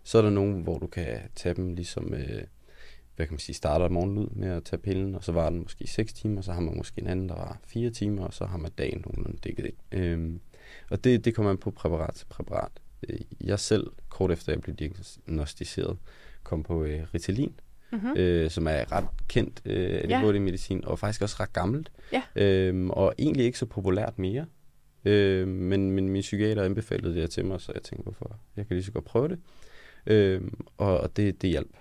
så 0.02 0.18
er 0.18 0.22
der 0.22 0.30
nogle, 0.30 0.62
hvor 0.62 0.78
du 0.78 0.86
kan 0.86 1.20
tage 1.34 1.54
dem 1.54 1.74
ligesom... 1.74 2.14
Øh, 2.14 2.42
hvad 3.16 3.26
kan 3.26 3.32
man 3.32 3.38
sige, 3.38 3.56
starter 3.56 3.88
morgenen 3.88 4.18
ud 4.18 4.28
med 4.30 4.48
at 4.48 4.64
tage 4.64 4.80
pillen, 4.80 5.14
og 5.14 5.24
så 5.24 5.32
var 5.32 5.50
den 5.50 5.60
måske 5.60 5.86
6 5.86 6.12
timer, 6.12 6.40
så 6.40 6.52
har 6.52 6.60
man 6.60 6.76
måske 6.76 7.00
en 7.00 7.06
anden, 7.06 7.28
der 7.28 7.34
var 7.34 7.58
4 7.66 7.90
timer, 7.90 8.24
og 8.24 8.34
så 8.34 8.44
har 8.44 8.58
man 8.58 8.70
dagen 8.78 9.02
nogenlunde 9.06 9.38
dækket 9.44 9.66
ind. 9.66 9.76
Øhm, 9.92 10.40
og 10.90 11.04
det, 11.04 11.24
det 11.24 11.34
kommer 11.34 11.52
man 11.52 11.58
på 11.58 11.70
præparat 11.70 12.14
til 12.14 12.26
præparat. 12.26 12.72
Øh, 13.08 13.18
jeg 13.40 13.60
selv, 13.60 13.86
kort 14.08 14.30
efter 14.30 14.52
jeg 14.52 14.60
blev 14.60 14.76
diagnostiseret, 14.76 15.98
kom 16.42 16.62
på 16.62 16.84
øh, 16.84 17.02
Ritalin, 17.14 17.60
mm-hmm. 17.92 18.16
øh, 18.16 18.50
som 18.50 18.66
er 18.66 18.92
ret 18.92 19.06
kendt 19.28 19.62
øh, 19.64 20.00
ADHD-medicin, 20.04 20.80
ja. 20.80 20.88
og 20.88 20.98
faktisk 20.98 21.22
også 21.22 21.36
ret 21.40 21.52
gammelt, 21.52 21.92
ja. 22.12 22.22
øhm, 22.36 22.90
og 22.90 23.14
egentlig 23.18 23.46
ikke 23.46 23.58
så 23.58 23.66
populært 23.66 24.18
mere. 24.18 24.46
Øh, 25.04 25.48
men, 25.48 25.90
men 25.90 26.08
min 26.08 26.20
psykiater 26.20 26.62
anbefalede 26.62 27.14
det 27.14 27.30
til 27.30 27.44
mig, 27.44 27.60
så 27.60 27.72
jeg 27.74 27.82
tænkte, 27.82 28.02
hvorfor? 28.02 28.38
Jeg 28.56 28.66
kan 28.66 28.76
lige 28.76 28.84
så 28.84 28.92
godt 28.92 29.04
prøve 29.04 29.28
det. 29.28 29.38
Øh, 30.06 30.42
og, 30.76 31.00
og 31.00 31.16
det, 31.16 31.42
det 31.42 31.50
hjalp 31.50 31.76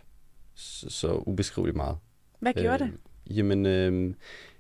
så, 0.56 0.89
så 0.89 1.24
ubeskriveligt 1.26 1.78
meget. 1.78 1.98
Hvad 2.39 2.54
gjorde 2.54 2.84
øh, 2.84 2.89
det? 2.89 3.38
Jamen, 3.38 3.66
øh, 3.66 4.13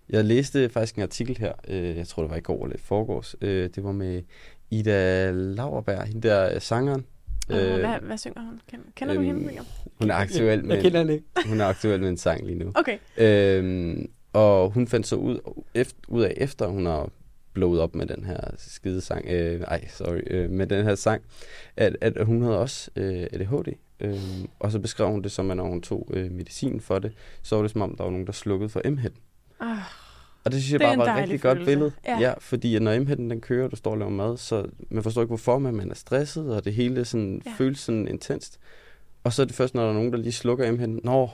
jeg 0.09 0.25
læste 0.25 0.69
faktisk 0.69 0.95
en 0.95 1.01
artikel 1.01 1.37
her, 1.37 1.53
øh, 1.67 1.97
jeg 1.97 2.07
tror 2.07 2.23
det 2.23 2.29
var 2.31 2.37
i 2.37 2.41
går 2.41 2.65
eller 2.65 2.77
forgårs, 2.79 3.35
øh, 3.41 3.69
det 3.75 3.83
var 3.83 3.91
med 3.91 4.21
Ida 4.69 5.31
Lauerberg, 5.31 6.07
hende 6.07 6.27
der 6.27 6.59
sangeren. 6.59 7.05
Uh, 7.49 7.55
øh, 7.55 7.79
hvad, 7.79 7.99
hvad 8.01 8.17
synger 8.17 8.41
hun? 8.41 8.61
Kender, 8.69 8.85
kender 8.95 9.15
øh, 9.15 9.21
du 9.21 9.25
hende, 9.25 9.45
William? 9.45 9.65
Hun 10.01 10.09
er 10.09 10.15
aktuel 10.15 10.65
med, 10.65 10.75
jeg 10.75 10.83
kender 10.83 11.09
ikke. 11.09 11.25
hun 11.45 11.61
er 11.61 11.65
aktuel 11.65 12.01
med 12.01 12.09
en 12.09 12.17
sang 12.17 12.45
lige 12.45 12.59
nu. 12.59 12.71
Okay. 12.75 12.97
Øh, 13.17 13.97
og 14.33 14.69
hun 14.69 14.87
fandt 14.87 15.07
så 15.07 15.15
ud, 15.15 15.39
efter, 15.73 15.99
ud 16.07 16.23
af, 16.23 16.33
efter 16.37 16.67
hun 16.67 16.85
har 16.85 17.09
blowet 17.53 17.81
op 17.81 17.95
med 17.95 18.05
den 18.05 18.25
her 18.25 18.39
skide 18.57 19.01
sang, 19.01 19.25
øh, 19.27 19.61
ej, 19.61 19.87
sorry, 19.87 20.21
øh, 20.27 20.49
med 20.49 20.67
den 20.67 20.85
her 20.85 20.95
sang, 20.95 21.23
at, 21.77 21.97
at 22.01 22.25
hun 22.25 22.41
havde 22.41 22.59
også 22.59 22.91
øh, 22.95 23.27
ADHD. 23.33 23.73
Øh, 23.99 24.45
og 24.59 24.71
så 24.71 24.79
beskrev 24.79 25.07
hun 25.09 25.21
det 25.21 25.31
som, 25.31 25.51
at 25.51 25.57
når 25.57 25.63
hun 25.67 25.81
tog 25.81 26.09
øh, 26.13 26.31
medicin 26.31 26.81
for 26.81 26.99
det, 26.99 27.11
så 27.41 27.55
var 27.55 27.61
det 27.61 27.71
som 27.71 27.81
om, 27.81 27.95
der 27.95 28.03
var 28.03 28.11
nogen, 28.11 28.25
der 28.27 28.33
slukkede 28.33 28.69
for 28.69 28.81
m 28.85 28.99
Oh, 29.59 29.67
og 30.43 30.51
det 30.51 30.61
synes 30.61 30.71
jeg 30.71 30.79
bare 30.79 30.97
var 30.97 31.03
et 31.05 31.17
rigtig 31.17 31.41
følelse. 31.41 31.47
godt 31.47 31.65
billede. 31.65 31.91
Ja. 32.05 32.19
ja, 32.19 32.33
fordi 32.39 32.79
når 32.79 32.99
m 32.99 33.05
den 33.05 33.41
kører, 33.41 33.65
og 33.65 33.71
du 33.71 33.75
står 33.75 33.91
og 33.91 33.97
laver 33.97 34.11
mad, 34.11 34.37
så 34.37 34.65
man 34.89 35.03
forstår 35.03 35.21
ikke, 35.21 35.29
hvorfor, 35.29 35.59
men 35.59 35.75
man 35.75 35.91
er 35.91 35.95
stresset, 35.95 36.55
og 36.55 36.65
det 36.65 36.73
hele 36.73 37.05
sådan, 37.05 37.41
ja. 37.45 37.51
føles 37.57 37.79
sådan 37.79 38.07
intenst. 38.07 38.59
Og 39.23 39.33
så 39.33 39.41
er 39.41 39.45
det 39.45 39.55
først, 39.55 39.75
når 39.75 39.81
der 39.83 39.89
er 39.89 39.93
nogen, 39.93 40.11
der 40.11 40.17
lige 40.17 40.31
slukker 40.31 40.71
m 40.71 40.99
Nå, 41.03 41.29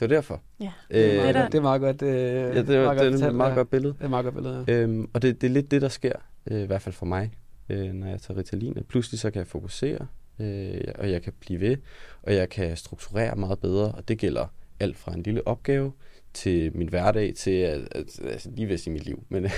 det 0.00 0.10
var 0.10 0.16
derfor. 0.16 0.42
Ja, 0.60 0.72
øh, 0.90 1.00
det, 1.00 1.28
er 1.28 1.32
meget, 1.32 1.52
det 1.52 1.58
er 1.58 1.62
meget 1.62 1.80
godt. 1.80 2.02
Øh, 2.02 2.08
ja, 2.08 2.18
det, 2.62 2.76
er, 2.76 2.84
meget 2.84 3.12
det 3.12 3.22
er 3.22 3.28
et 3.28 3.34
meget 3.34 3.54
godt 3.54 3.70
billede. 3.70 3.92
Det 3.92 4.00
er 4.00 4.04
et 4.04 4.10
meget 4.10 4.24
godt 4.24 4.34
billede, 4.34 4.64
ja. 4.68 4.72
øhm, 4.72 5.10
Og 5.12 5.22
det, 5.22 5.40
det 5.40 5.46
er 5.46 5.52
lidt 5.52 5.70
det, 5.70 5.82
der 5.82 5.88
sker, 5.88 6.12
øh, 6.50 6.60
i 6.60 6.66
hvert 6.66 6.82
fald 6.82 6.94
for 6.94 7.06
mig, 7.06 7.32
øh, 7.68 7.92
når 7.92 8.06
jeg 8.06 8.20
tager 8.20 8.38
Ritalin. 8.38 8.76
Pludselig 8.88 9.20
så 9.20 9.30
kan 9.30 9.38
jeg 9.38 9.46
fokusere, 9.46 10.06
øh, 10.38 10.80
og 10.98 11.10
jeg 11.10 11.22
kan 11.22 11.32
blive 11.40 11.60
ved, 11.60 11.76
og 12.22 12.34
jeg 12.34 12.48
kan 12.48 12.76
strukturere 12.76 13.36
meget 13.36 13.58
bedre, 13.58 13.92
og 13.92 14.08
det 14.08 14.18
gælder 14.18 14.46
alt 14.80 14.96
fra 14.96 15.14
en 15.14 15.22
lille 15.22 15.46
opgave 15.46 15.92
til 16.34 16.76
min 16.76 16.88
hverdag, 16.88 17.34
til 17.34 17.50
at, 17.50 17.88
at, 17.90 18.20
altså 18.24 18.50
lige 18.50 18.68
ved 18.68 18.78
sige 18.78 18.92
mit 18.92 19.04
liv. 19.04 19.24
Men 19.28 19.44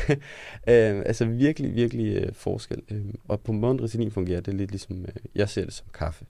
øh, 0.69 1.03
altså 1.07 1.25
virkelig, 1.25 1.75
virkelig 1.75 2.17
øh, 2.17 2.33
forskel. 2.33 2.83
Øh, 2.91 3.05
og 3.29 3.41
på 3.41 3.53
måden 3.53 3.83
Ritalin 3.83 4.11
fungerer, 4.11 4.41
det 4.41 4.53
er 4.53 4.57
lidt 4.57 4.71
ligesom, 4.71 5.03
øh, 5.03 5.15
jeg 5.35 5.49
ser 5.49 5.65
det 5.65 5.73
som 5.73 5.87
kaffe. 5.95 6.27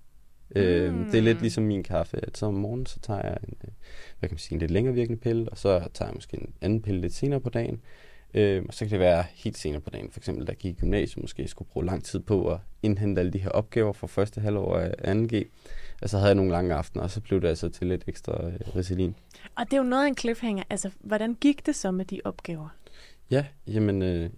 Øh, 0.56 0.94
mm. 0.94 1.04
Det 1.04 1.18
er 1.18 1.22
lidt 1.22 1.40
ligesom 1.40 1.64
min 1.64 1.82
kaffe, 1.82 2.26
at 2.26 2.38
så 2.38 2.46
om 2.46 2.54
morgenen, 2.54 2.86
så 2.86 3.00
tager 3.00 3.20
jeg 3.22 3.36
en, 3.48 3.54
øh, 3.64 3.70
hvad 4.18 4.28
kan 4.28 4.34
man 4.34 4.38
sige, 4.38 4.54
en 4.54 4.60
lidt 4.60 4.70
længere 4.70 4.94
virkende 4.94 5.20
pille, 5.20 5.48
og 5.48 5.58
så 5.58 5.88
tager 5.94 6.08
jeg 6.08 6.14
måske 6.14 6.36
en 6.36 6.54
anden 6.60 6.82
pille 6.82 7.00
lidt 7.00 7.14
senere 7.14 7.40
på 7.40 7.50
dagen. 7.50 7.80
Øh, 8.36 8.64
og 8.68 8.74
så 8.74 8.84
kan 8.84 8.90
det 8.90 9.00
være 9.00 9.24
helt 9.34 9.58
senere 9.58 9.80
på 9.80 9.90
dagen, 9.90 10.10
for 10.10 10.20
eksempel, 10.20 10.46
der 10.46 10.54
gik 10.54 10.76
i 10.76 10.80
gymnasiet, 10.80 11.22
måske 11.22 11.48
skulle 11.48 11.68
bruge 11.72 11.86
lang 11.86 12.04
tid 12.04 12.20
på 12.20 12.52
at 12.52 12.58
indhente 12.82 13.20
alle 13.20 13.32
de 13.32 13.38
her 13.38 13.50
opgaver 13.50 13.92
fra 13.92 14.06
første 14.06 14.40
halvår 14.40 14.76
af 14.78 15.14
2G. 15.14 15.44
Og 16.02 16.08
så 16.10 16.16
havde 16.16 16.28
jeg 16.28 16.34
nogle 16.34 16.50
lange 16.50 16.74
aftener, 16.74 17.04
og 17.04 17.10
så 17.10 17.20
blev 17.20 17.40
det 17.40 17.48
altså 17.48 17.68
til 17.68 17.86
lidt 17.86 18.04
ekstra 18.06 18.46
øh, 18.46 18.76
Ritalin. 18.76 19.14
Og 19.56 19.64
det 19.64 19.72
er 19.72 19.76
jo 19.76 19.82
noget 19.82 20.04
af 20.04 20.08
en 20.08 20.16
cliffhanger. 20.16 20.62
Altså, 20.70 20.90
hvordan 21.00 21.34
gik 21.34 21.66
det 21.66 21.76
så 21.76 21.90
med 21.90 22.04
de 22.04 22.20
opgaver? 22.24 22.68
Ja, 23.30 23.44
jamen, 23.66 24.02
øh, 24.02 24.30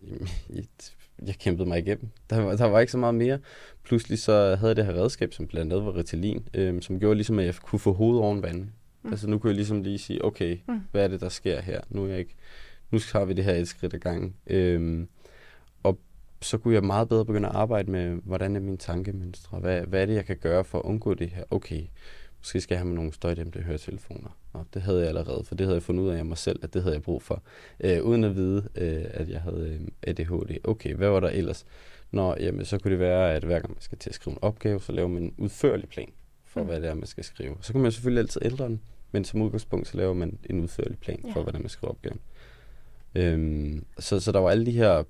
jeg 1.26 1.34
kæmpede 1.34 1.68
mig 1.68 1.78
igennem. 1.78 2.08
Der 2.30 2.40
var, 2.40 2.56
der 2.56 2.64
var 2.64 2.80
ikke 2.80 2.92
så 2.92 2.98
meget 2.98 3.14
mere. 3.14 3.38
Pludselig 3.84 4.18
så 4.18 4.32
havde 4.32 4.68
jeg 4.68 4.76
det 4.76 4.87
her 4.87 4.94
redskab, 4.94 5.32
som 5.32 5.46
blandt 5.46 5.72
andet 5.72 5.87
var 5.87 5.96
Ritalin, 5.96 6.48
øh, 6.54 6.82
som 6.82 7.00
gjorde 7.00 7.14
ligesom, 7.14 7.38
at 7.38 7.46
jeg 7.46 7.54
kunne 7.54 7.78
få 7.78 7.92
hovedet 7.92 8.22
oven 8.22 8.42
vandet. 8.42 8.68
Mm. 9.02 9.11
Altså 9.11 9.28
nu 9.28 9.38
kunne 9.38 9.50
jeg 9.50 9.56
ligesom 9.56 9.82
lige 9.82 9.98
sige, 9.98 10.24
okay, 10.24 10.58
mm. 10.68 10.80
hvad 10.90 11.04
er 11.04 11.08
det, 11.08 11.20
der 11.20 11.28
sker 11.28 11.61
her? 11.61 11.80
Nu 11.88 12.04
er 12.04 12.08
jeg 12.08 12.18
ikke 12.18 12.34
nu 12.90 12.98
har 13.12 13.24
vi 13.24 13.33
det 13.33 13.44
her 13.44 13.55
et 13.55 13.68
skridt 13.68 13.94
ad 13.94 13.98
gangen. 13.98 14.35
Øhm, 14.46 15.09
og 15.83 15.98
så 16.42 16.59
kunne 16.59 16.74
jeg 16.74 16.85
meget 16.85 17.09
bedre 17.09 17.24
begynde 17.24 17.48
at 17.48 17.55
arbejde 17.55 17.90
med, 17.90 18.20
hvordan 18.24 18.57
er 18.57 18.61
mine 18.61 18.77
tankemønstre? 18.77 19.59
Hvad, 19.59 19.81
hvad 19.81 20.03
er 20.03 20.07
det, 20.07 20.14
jeg 20.14 20.24
kan 20.24 20.37
gøre 20.37 20.64
for 20.64 20.79
at 20.79 20.85
undgå 20.85 21.14
det 21.14 21.31
her? 21.31 21.44
Okay, 21.51 21.83
måske 22.38 22.61
skal 22.61 22.74
jeg 22.74 22.83
have 22.83 22.94
nogle 22.94 23.12
støjdæmpende 23.12 23.66
høretelefoner. 23.66 24.38
Og 24.53 24.66
det 24.74 24.83
havde 24.83 24.98
jeg 25.01 25.09
allerede, 25.09 25.44
for 25.44 25.55
det 25.55 25.66
havde 25.66 25.74
jeg 25.74 25.83
fundet 25.83 26.03
ud 26.03 26.09
af 26.09 26.24
mig 26.24 26.38
selv, 26.38 26.61
at 26.62 26.74
det 26.74 26.83
havde 26.83 26.94
jeg 26.94 27.03
brug 27.03 27.22
for, 27.22 27.42
øh, 27.81 28.03
uden 28.03 28.24
at 28.24 28.37
vide, 28.37 28.68
øh, 28.74 29.05
at 29.11 29.29
jeg 29.29 29.40
havde 29.40 29.79
øh, 29.81 29.88
ADHD. 30.03 30.59
Okay, 30.64 30.94
hvad 30.94 31.09
var 31.09 31.20
der 31.20 31.29
ellers? 31.29 31.66
Nå, 32.11 32.35
jamen, 32.40 32.64
så 32.64 32.79
kunne 32.79 32.90
det 32.90 33.01
være, 33.01 33.35
at 33.35 33.44
hver 33.44 33.61
gang 33.61 33.70
man 33.70 33.81
skal 33.81 33.98
til 33.98 34.11
at 34.11 34.14
skrive 34.14 34.33
en 34.33 34.38
opgave, 34.42 34.81
så 34.81 34.92
laver 34.92 35.09
man 35.09 35.22
en 35.22 35.35
udførlig 35.38 35.88
plan 35.88 36.09
for, 36.44 36.61
mm. 36.61 36.66
hvad 36.66 36.81
det 36.81 36.88
er, 36.88 36.94
man 36.94 37.07
skal 37.07 37.24
skrive. 37.24 37.57
Så 37.61 37.72
kan 37.72 37.83
man 37.83 37.92
selvfølgelig 37.92 38.20
altid 38.20 38.40
ændre 38.44 38.64
den, 38.64 38.81
men 39.12 39.24
som 39.24 39.42
udgangspunkt, 39.42 39.88
så 39.88 39.96
laver 39.96 40.12
man 40.12 40.38
en 40.51 40.61
udførlig 40.61 40.98
plan 40.98 41.20
ja. 41.24 41.33
for, 41.33 41.42
hvordan 41.42 41.61
man 41.61 41.68
skriver 41.68 41.90
opgaven. 41.90 42.20
Øhm, 43.14 43.85
så, 43.99 44.21
så 44.21 44.33
der 44.33 44.38
var 44.38 44.51
alle 44.51 44.66
de 44.66 44.73
her 44.73 45.03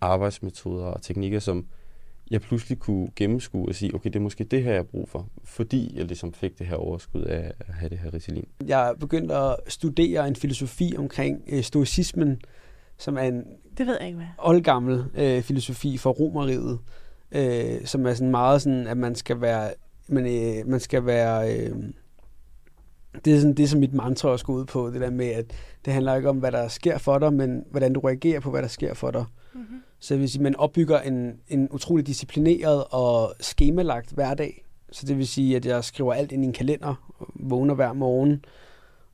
arbejdsmetoder 0.00 0.86
og 0.86 1.02
teknikker, 1.02 1.38
som 1.38 1.66
jeg 2.30 2.40
pludselig 2.40 2.78
kunne 2.78 3.08
gennemskue 3.16 3.68
og 3.68 3.74
sige, 3.74 3.94
okay, 3.94 4.10
det 4.10 4.16
er 4.16 4.20
måske 4.20 4.44
det 4.44 4.62
her, 4.62 4.70
jeg 4.70 4.78
har 4.78 4.84
brug 4.84 5.08
for, 5.08 5.28
fordi 5.44 5.92
jeg 5.96 6.04
ligesom 6.04 6.32
fik 6.32 6.58
det 6.58 6.66
her 6.66 6.76
overskud 6.76 7.22
af 7.22 7.52
at 7.60 7.74
have 7.74 7.88
det 7.88 7.98
her 7.98 8.14
ritalin. 8.14 8.48
Jeg 8.66 8.94
begyndte 9.00 9.34
at 9.34 9.56
studere 9.68 10.28
en 10.28 10.36
filosofi 10.36 10.94
omkring 10.98 11.42
øh, 11.48 11.62
stoicismen, 11.62 12.40
som 12.98 13.16
er 13.16 13.22
en 13.22 13.44
det 13.78 13.86
ved 13.86 13.96
jeg 14.00 14.06
ikke, 14.06 14.16
hvad. 14.16 14.26
oldgammel 14.38 15.04
øh, 15.14 15.42
filosofi 15.42 15.96
for 15.98 16.10
romeriet, 16.10 16.78
øh, 17.32 17.84
som 17.86 18.06
er 18.06 18.14
sådan 18.14 18.30
meget 18.30 18.62
sådan, 18.62 18.86
at 18.86 18.96
man 18.96 19.14
skal 19.14 19.40
være, 19.40 19.70
man, 20.08 20.26
øh, 20.26 20.68
man 20.68 20.80
skal 20.80 21.06
være, 21.06 21.56
øh, 21.56 21.76
det 23.24 23.34
er 23.34 23.40
sådan 23.40 23.54
det, 23.54 23.70
som 23.70 23.80
mit 23.80 23.94
mantra 23.94 24.28
også 24.28 24.44
går 24.44 24.52
ud 24.52 24.64
på, 24.64 24.90
det 24.90 25.00
der 25.00 25.10
med, 25.10 25.26
at 25.26 25.44
det 25.84 25.92
handler 25.92 26.14
ikke 26.14 26.28
om, 26.28 26.36
hvad 26.36 26.52
der 26.52 26.68
sker 26.68 26.98
for 26.98 27.18
dig, 27.18 27.32
men 27.32 27.64
hvordan 27.70 27.92
du 27.92 28.00
reagerer 28.00 28.40
på, 28.40 28.50
hvad 28.50 28.62
der 28.62 28.68
sker 28.68 28.94
for 28.94 29.10
dig. 29.10 29.24
Mm-hmm. 29.54 29.82
Så 30.00 30.14
det 30.14 30.20
vil 30.20 30.30
sige, 30.30 30.42
man 30.42 30.56
opbygger 30.56 31.00
en, 31.00 31.32
en 31.48 31.68
utrolig 31.70 32.06
disciplineret 32.06 32.84
og 32.90 33.34
skemalagt 33.40 34.10
hverdag. 34.10 34.64
Så 34.92 35.06
det 35.06 35.18
vil 35.18 35.28
sige, 35.28 35.56
at 35.56 35.66
jeg 35.66 35.84
skriver 35.84 36.14
alt 36.14 36.32
ind 36.32 36.44
i 36.44 36.46
en 36.46 36.52
kalender, 36.52 36.94
vågner 37.34 37.74
hver 37.74 37.92
morgen, 37.92 38.44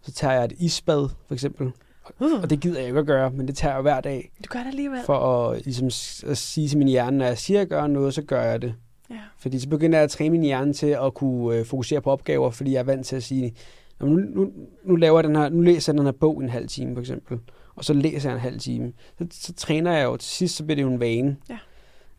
så 0.03 0.13
tager 0.13 0.35
jeg 0.35 0.45
et 0.45 0.53
isbad, 0.59 1.09
for 1.27 1.35
eksempel. 1.35 1.73
Uh. 2.21 2.43
Og 2.43 2.51
det 2.51 2.61
gider 2.61 2.79
jeg 2.79 2.89
ikke 2.89 3.01
at 3.01 3.07
gøre, 3.07 3.31
men 3.31 3.49
det 3.49 3.57
tager 3.57 3.75
jeg 3.75 3.83
hver 3.83 4.01
dag. 4.01 4.33
Du 4.45 4.49
gør 4.49 4.59
det 4.59 4.67
alligevel. 4.67 4.99
For 5.07 5.49
at, 5.51 5.65
ligesom, 5.65 5.87
at 6.31 6.39
sige 6.39 6.69
til 6.69 6.79
min 6.79 6.89
hjerne, 6.89 7.19
når 7.19 7.27
jeg 7.27 7.39
siger, 7.39 7.59
at 7.59 7.61
jeg 7.61 7.69
gør 7.69 7.87
noget, 7.87 8.15
så 8.15 8.23
gør 8.23 8.43
jeg 8.43 8.63
det. 8.63 8.75
Ja. 9.11 9.17
Fordi 9.39 9.59
så 9.59 9.69
begynder 9.69 9.99
jeg 9.99 10.05
at 10.05 10.11
træne 10.11 10.31
min 10.31 10.43
hjerne 10.43 10.73
til 10.73 10.87
at 10.87 11.15
kunne 11.15 11.57
øh, 11.59 11.67
fokusere 11.67 12.01
på 12.01 12.11
opgaver, 12.11 12.51
fordi 12.51 12.73
jeg 12.73 12.79
er 12.79 12.85
vant 12.85 13.07
til 13.07 13.17
at 13.17 13.23
sige, 13.23 13.55
nu, 14.01 14.07
nu, 14.07 14.53
nu, 14.85 14.97
laver 14.97 15.19
jeg 15.19 15.25
den 15.25 15.37
her, 15.37 15.49
nu 15.49 15.61
læser 15.61 15.93
jeg 15.93 15.99
den 15.99 16.07
her 16.07 16.13
bog 16.13 16.43
en 16.43 16.49
halv 16.49 16.69
time, 16.69 16.95
for 16.95 17.01
eksempel 17.01 17.39
og 17.77 17.85
så 17.85 17.93
læser 17.93 18.29
jeg 18.29 18.35
en 18.35 18.41
halv 18.41 18.59
time. 18.59 18.93
Så, 19.19 19.27
så 19.31 19.53
træner 19.53 19.93
jeg 19.93 20.05
jo, 20.05 20.17
til 20.17 20.31
sidst 20.31 20.57
så 20.57 20.65
bliver 20.65 20.77
det 20.77 20.83
jo 20.83 20.89
en 20.89 21.01
vane. 21.01 21.37
Ja. 21.49 21.59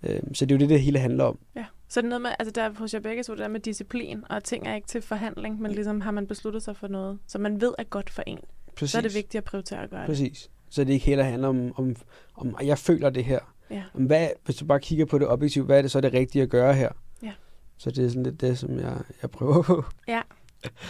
Øhm, 0.03 0.33
så 0.33 0.45
det 0.45 0.55
er 0.55 0.55
jo 0.55 0.59
det, 0.59 0.69
det 0.69 0.81
hele 0.81 0.99
handler 0.99 1.23
om. 1.23 1.39
Ja. 1.55 1.65
Så 1.89 2.01
det 2.01 2.05
er 2.05 2.09
noget 2.09 2.21
med, 2.21 2.31
altså 2.39 2.51
der 2.51 2.69
hos 2.69 2.93
jer 2.93 2.99
begge 2.99 3.23
så 3.23 3.31
det 3.31 3.39
der 3.39 3.47
med 3.47 3.59
disciplin, 3.59 4.23
og 4.29 4.43
ting 4.43 4.67
er 4.67 4.75
ikke 4.75 4.87
til 4.87 5.01
forhandling, 5.01 5.61
men 5.61 5.71
ligesom 5.71 6.01
har 6.01 6.11
man 6.11 6.27
besluttet 6.27 6.63
sig 6.63 6.77
for 6.77 6.87
noget, 6.87 7.19
så 7.27 7.39
man 7.39 7.61
ved 7.61 7.73
er 7.77 7.83
godt 7.83 8.09
for 8.09 8.23
en. 8.27 8.39
Præcis. 8.75 8.91
Så 8.91 8.97
er 8.97 9.01
det 9.01 9.15
vigtigt 9.15 9.35
at 9.35 9.43
prioritere 9.43 9.83
at 9.83 9.89
gøre 9.89 10.05
Præcis. 10.05 10.41
det. 10.41 10.51
Så 10.69 10.83
det 10.83 10.93
ikke 10.93 11.05
heller 11.05 11.23
handler 11.23 11.47
om, 11.47 11.71
om, 11.75 11.95
om, 12.35 12.55
jeg 12.63 12.77
føler 12.77 13.09
det 13.09 13.25
her. 13.25 13.39
Ja. 13.69 13.83
Om 13.93 14.05
hvad, 14.05 14.27
hvis 14.45 14.55
du 14.55 14.65
bare 14.65 14.79
kigger 14.79 15.05
på 15.05 15.17
det 15.17 15.27
objektivt, 15.27 15.65
hvad 15.65 15.77
er 15.77 15.81
det 15.81 15.91
så 15.91 16.01
det 16.01 16.13
rigtige 16.13 16.41
at 16.41 16.49
gøre 16.49 16.73
her? 16.73 16.89
Ja. 17.23 17.31
Så 17.77 17.91
det 17.91 18.05
er 18.05 18.09
sådan 18.09 18.23
lidt 18.23 18.41
det, 18.41 18.57
som 18.57 18.79
jeg, 18.79 18.97
jeg 19.21 19.31
prøver 19.31 19.61
på. 19.61 19.83
Ja. 20.07 20.21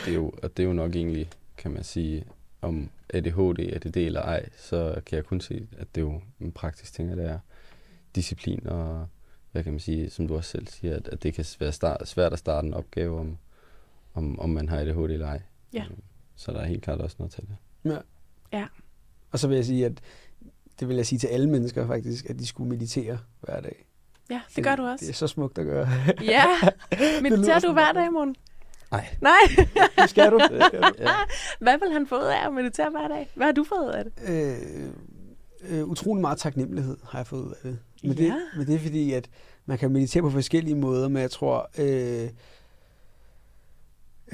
Det 0.06 0.12
er 0.12 0.16
jo, 0.16 0.32
og 0.44 0.58
det 0.58 0.64
er 0.64 0.68
jo 0.68 0.74
nok 0.74 0.96
egentlig, 0.96 1.30
kan 1.58 1.72
man 1.72 1.84
sige, 1.84 2.26
om 2.62 2.90
ADHD, 3.10 3.60
ADD 3.74 3.98
eller 3.98 4.22
ej, 4.22 4.50
så 4.58 5.02
kan 5.06 5.16
jeg 5.16 5.26
kun 5.26 5.42
se, 5.42 5.68
at 5.78 5.96
det 5.96 6.02
er 6.02 6.06
jo 6.06 6.22
en 6.40 6.52
praktisk 6.52 6.94
ting, 6.94 7.12
at 7.12 7.18
det 7.18 7.26
er 7.26 7.40
disciplin 8.16 8.68
og, 8.68 9.08
hvad 9.52 9.64
kan 9.64 9.74
man 9.74 9.80
sige, 9.80 10.10
som 10.10 10.28
du 10.28 10.36
også 10.36 10.50
selv 10.50 10.68
siger, 10.68 10.96
at, 10.96 11.08
at 11.08 11.24
det 11.24 11.34
kan 11.34 11.46
være 11.60 11.72
start, 11.72 12.08
svært 12.08 12.34
at 12.34 12.40
starte 12.40 12.68
en 12.68 12.74
opgave, 12.74 13.20
om, 13.20 13.38
om, 14.14 14.40
om 14.40 14.50
man 14.50 14.70
har 14.70 14.78
ADHD 14.78 15.12
eller 15.12 15.28
ej. 15.28 15.42
Ja. 15.74 15.84
Øhm, 15.86 16.02
så 16.36 16.52
der 16.52 16.60
er 16.60 16.66
helt 16.66 16.84
klart 16.84 17.02
også 17.02 17.16
noget 17.20 17.32
til 17.32 17.44
det. 17.44 17.56
Ja. 17.92 17.98
ja. 18.58 18.66
Og 19.32 19.40
så 19.40 19.48
vil 19.48 19.56
jeg 19.56 19.66
sige, 19.66 19.86
at 19.86 20.02
det 20.80 20.88
vil 20.88 20.96
jeg 20.96 21.06
sige 21.06 21.20
til 21.20 21.28
alle 21.28 21.50
mennesker 21.50 21.88
faktisk, 21.88 22.30
at 22.30 22.40
de 22.40 22.48
skulle 22.48 22.70
meditere 22.70 23.18
hver 23.42 23.62
dag. 23.62 23.86
Ja, 24.30 24.42
det 24.56 24.64
gør 24.64 24.76
du 24.76 24.84
også. 24.84 25.06
Det 25.06 25.10
er 25.10 25.16
så 25.16 25.28
smukt 25.28 25.58
at 25.58 25.66
gøre. 25.66 25.88
ja. 26.22 26.46
Mediterer 27.22 27.60
du 27.60 27.74
hver 27.74 27.92
dag, 27.92 28.14
morgen? 28.14 28.36
Nej. 28.95 29.15
Nej. 29.21 29.65
det 29.99 30.10
skal 30.10 30.31
du. 30.31 30.38
Det 30.38 30.63
skal 30.67 30.81
du. 30.81 30.91
Ja. 30.99 31.10
Hvad 31.60 31.77
vil 31.79 31.91
han 31.93 32.08
få 32.08 32.15
ud 32.15 32.25
af 32.25 32.47
at 32.47 32.53
meditere 32.53 32.89
hver 32.89 33.08
dag? 33.08 33.29
Hvad 33.36 33.45
har 33.45 33.53
du 33.53 33.63
fået 33.63 33.88
ud 33.88 33.91
af 33.91 34.03
det? 34.03 34.13
Øh, 34.27 35.79
øh, 35.79 35.86
utrolig 35.86 36.21
meget 36.21 36.38
taknemmelighed 36.38 36.97
har 37.10 37.19
jeg 37.19 37.27
fået 37.27 37.41
ud 37.41 37.51
af 37.51 37.58
det. 37.63 37.79
Men, 38.03 38.13
ja. 38.13 38.23
det. 38.23 38.36
men 38.58 38.67
det 38.67 38.75
er 38.75 38.79
fordi, 38.79 39.13
at 39.13 39.29
man 39.65 39.77
kan 39.77 39.91
meditere 39.91 40.23
på 40.23 40.29
forskellige 40.29 40.75
måder, 40.75 41.08
men 41.08 41.21
jeg 41.21 41.31
tror, 41.31 41.69
øh, 41.79 42.29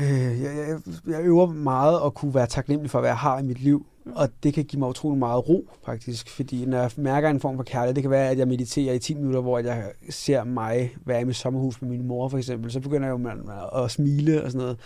øh, 0.02 0.42
jeg, 0.42 0.56
jeg, 0.68 0.80
jeg 1.08 1.22
øver 1.24 1.48
meget 1.48 2.00
at 2.06 2.14
kunne 2.14 2.34
være 2.34 2.48
taknemmelig 2.48 2.92
for, 2.92 3.00
hvad 3.00 3.10
jeg 3.10 3.18
har 3.18 3.40
i 3.40 3.44
mit 3.44 3.60
liv. 3.60 3.86
Mm. 4.06 4.12
Og 4.16 4.30
det 4.44 4.54
kan 4.54 4.66
give 4.66 4.80
mig 4.80 4.90
utrolig 4.90 5.20
meget 5.20 5.50
ro, 5.50 5.70
faktisk. 5.86 6.30
Fordi 6.30 6.66
når 6.66 6.78
jeg 6.78 6.92
mærker 6.96 7.30
en 7.30 7.40
form 7.40 7.56
for 7.56 7.64
kærlighed, 7.64 7.96
det 7.96 8.04
kan 8.04 8.12
være, 8.12 8.30
at 8.30 8.38
jeg 8.38 8.48
mediterer 8.48 8.94
i 8.94 9.00
10 9.00 9.14
minutter, 9.14 9.42
hvor 9.42 9.60
jeg 9.60 9.92
ser 10.10 10.44
mig 10.44 10.96
være 11.06 11.22
i 11.22 11.24
mit 11.24 11.36
sommerhus 11.36 11.82
med 11.82 11.90
min 11.90 12.08
mor, 12.08 12.30
for 12.30 12.38
eksempel. 12.38 12.72
Så 12.72 12.80
begynder 12.80 13.08
jeg 13.08 13.12
jo 13.12 13.18
med 13.18 13.32
at 13.76 13.92
smile 13.92 14.44
og 14.44 14.52
sådan 14.52 14.62
noget. 14.62 14.80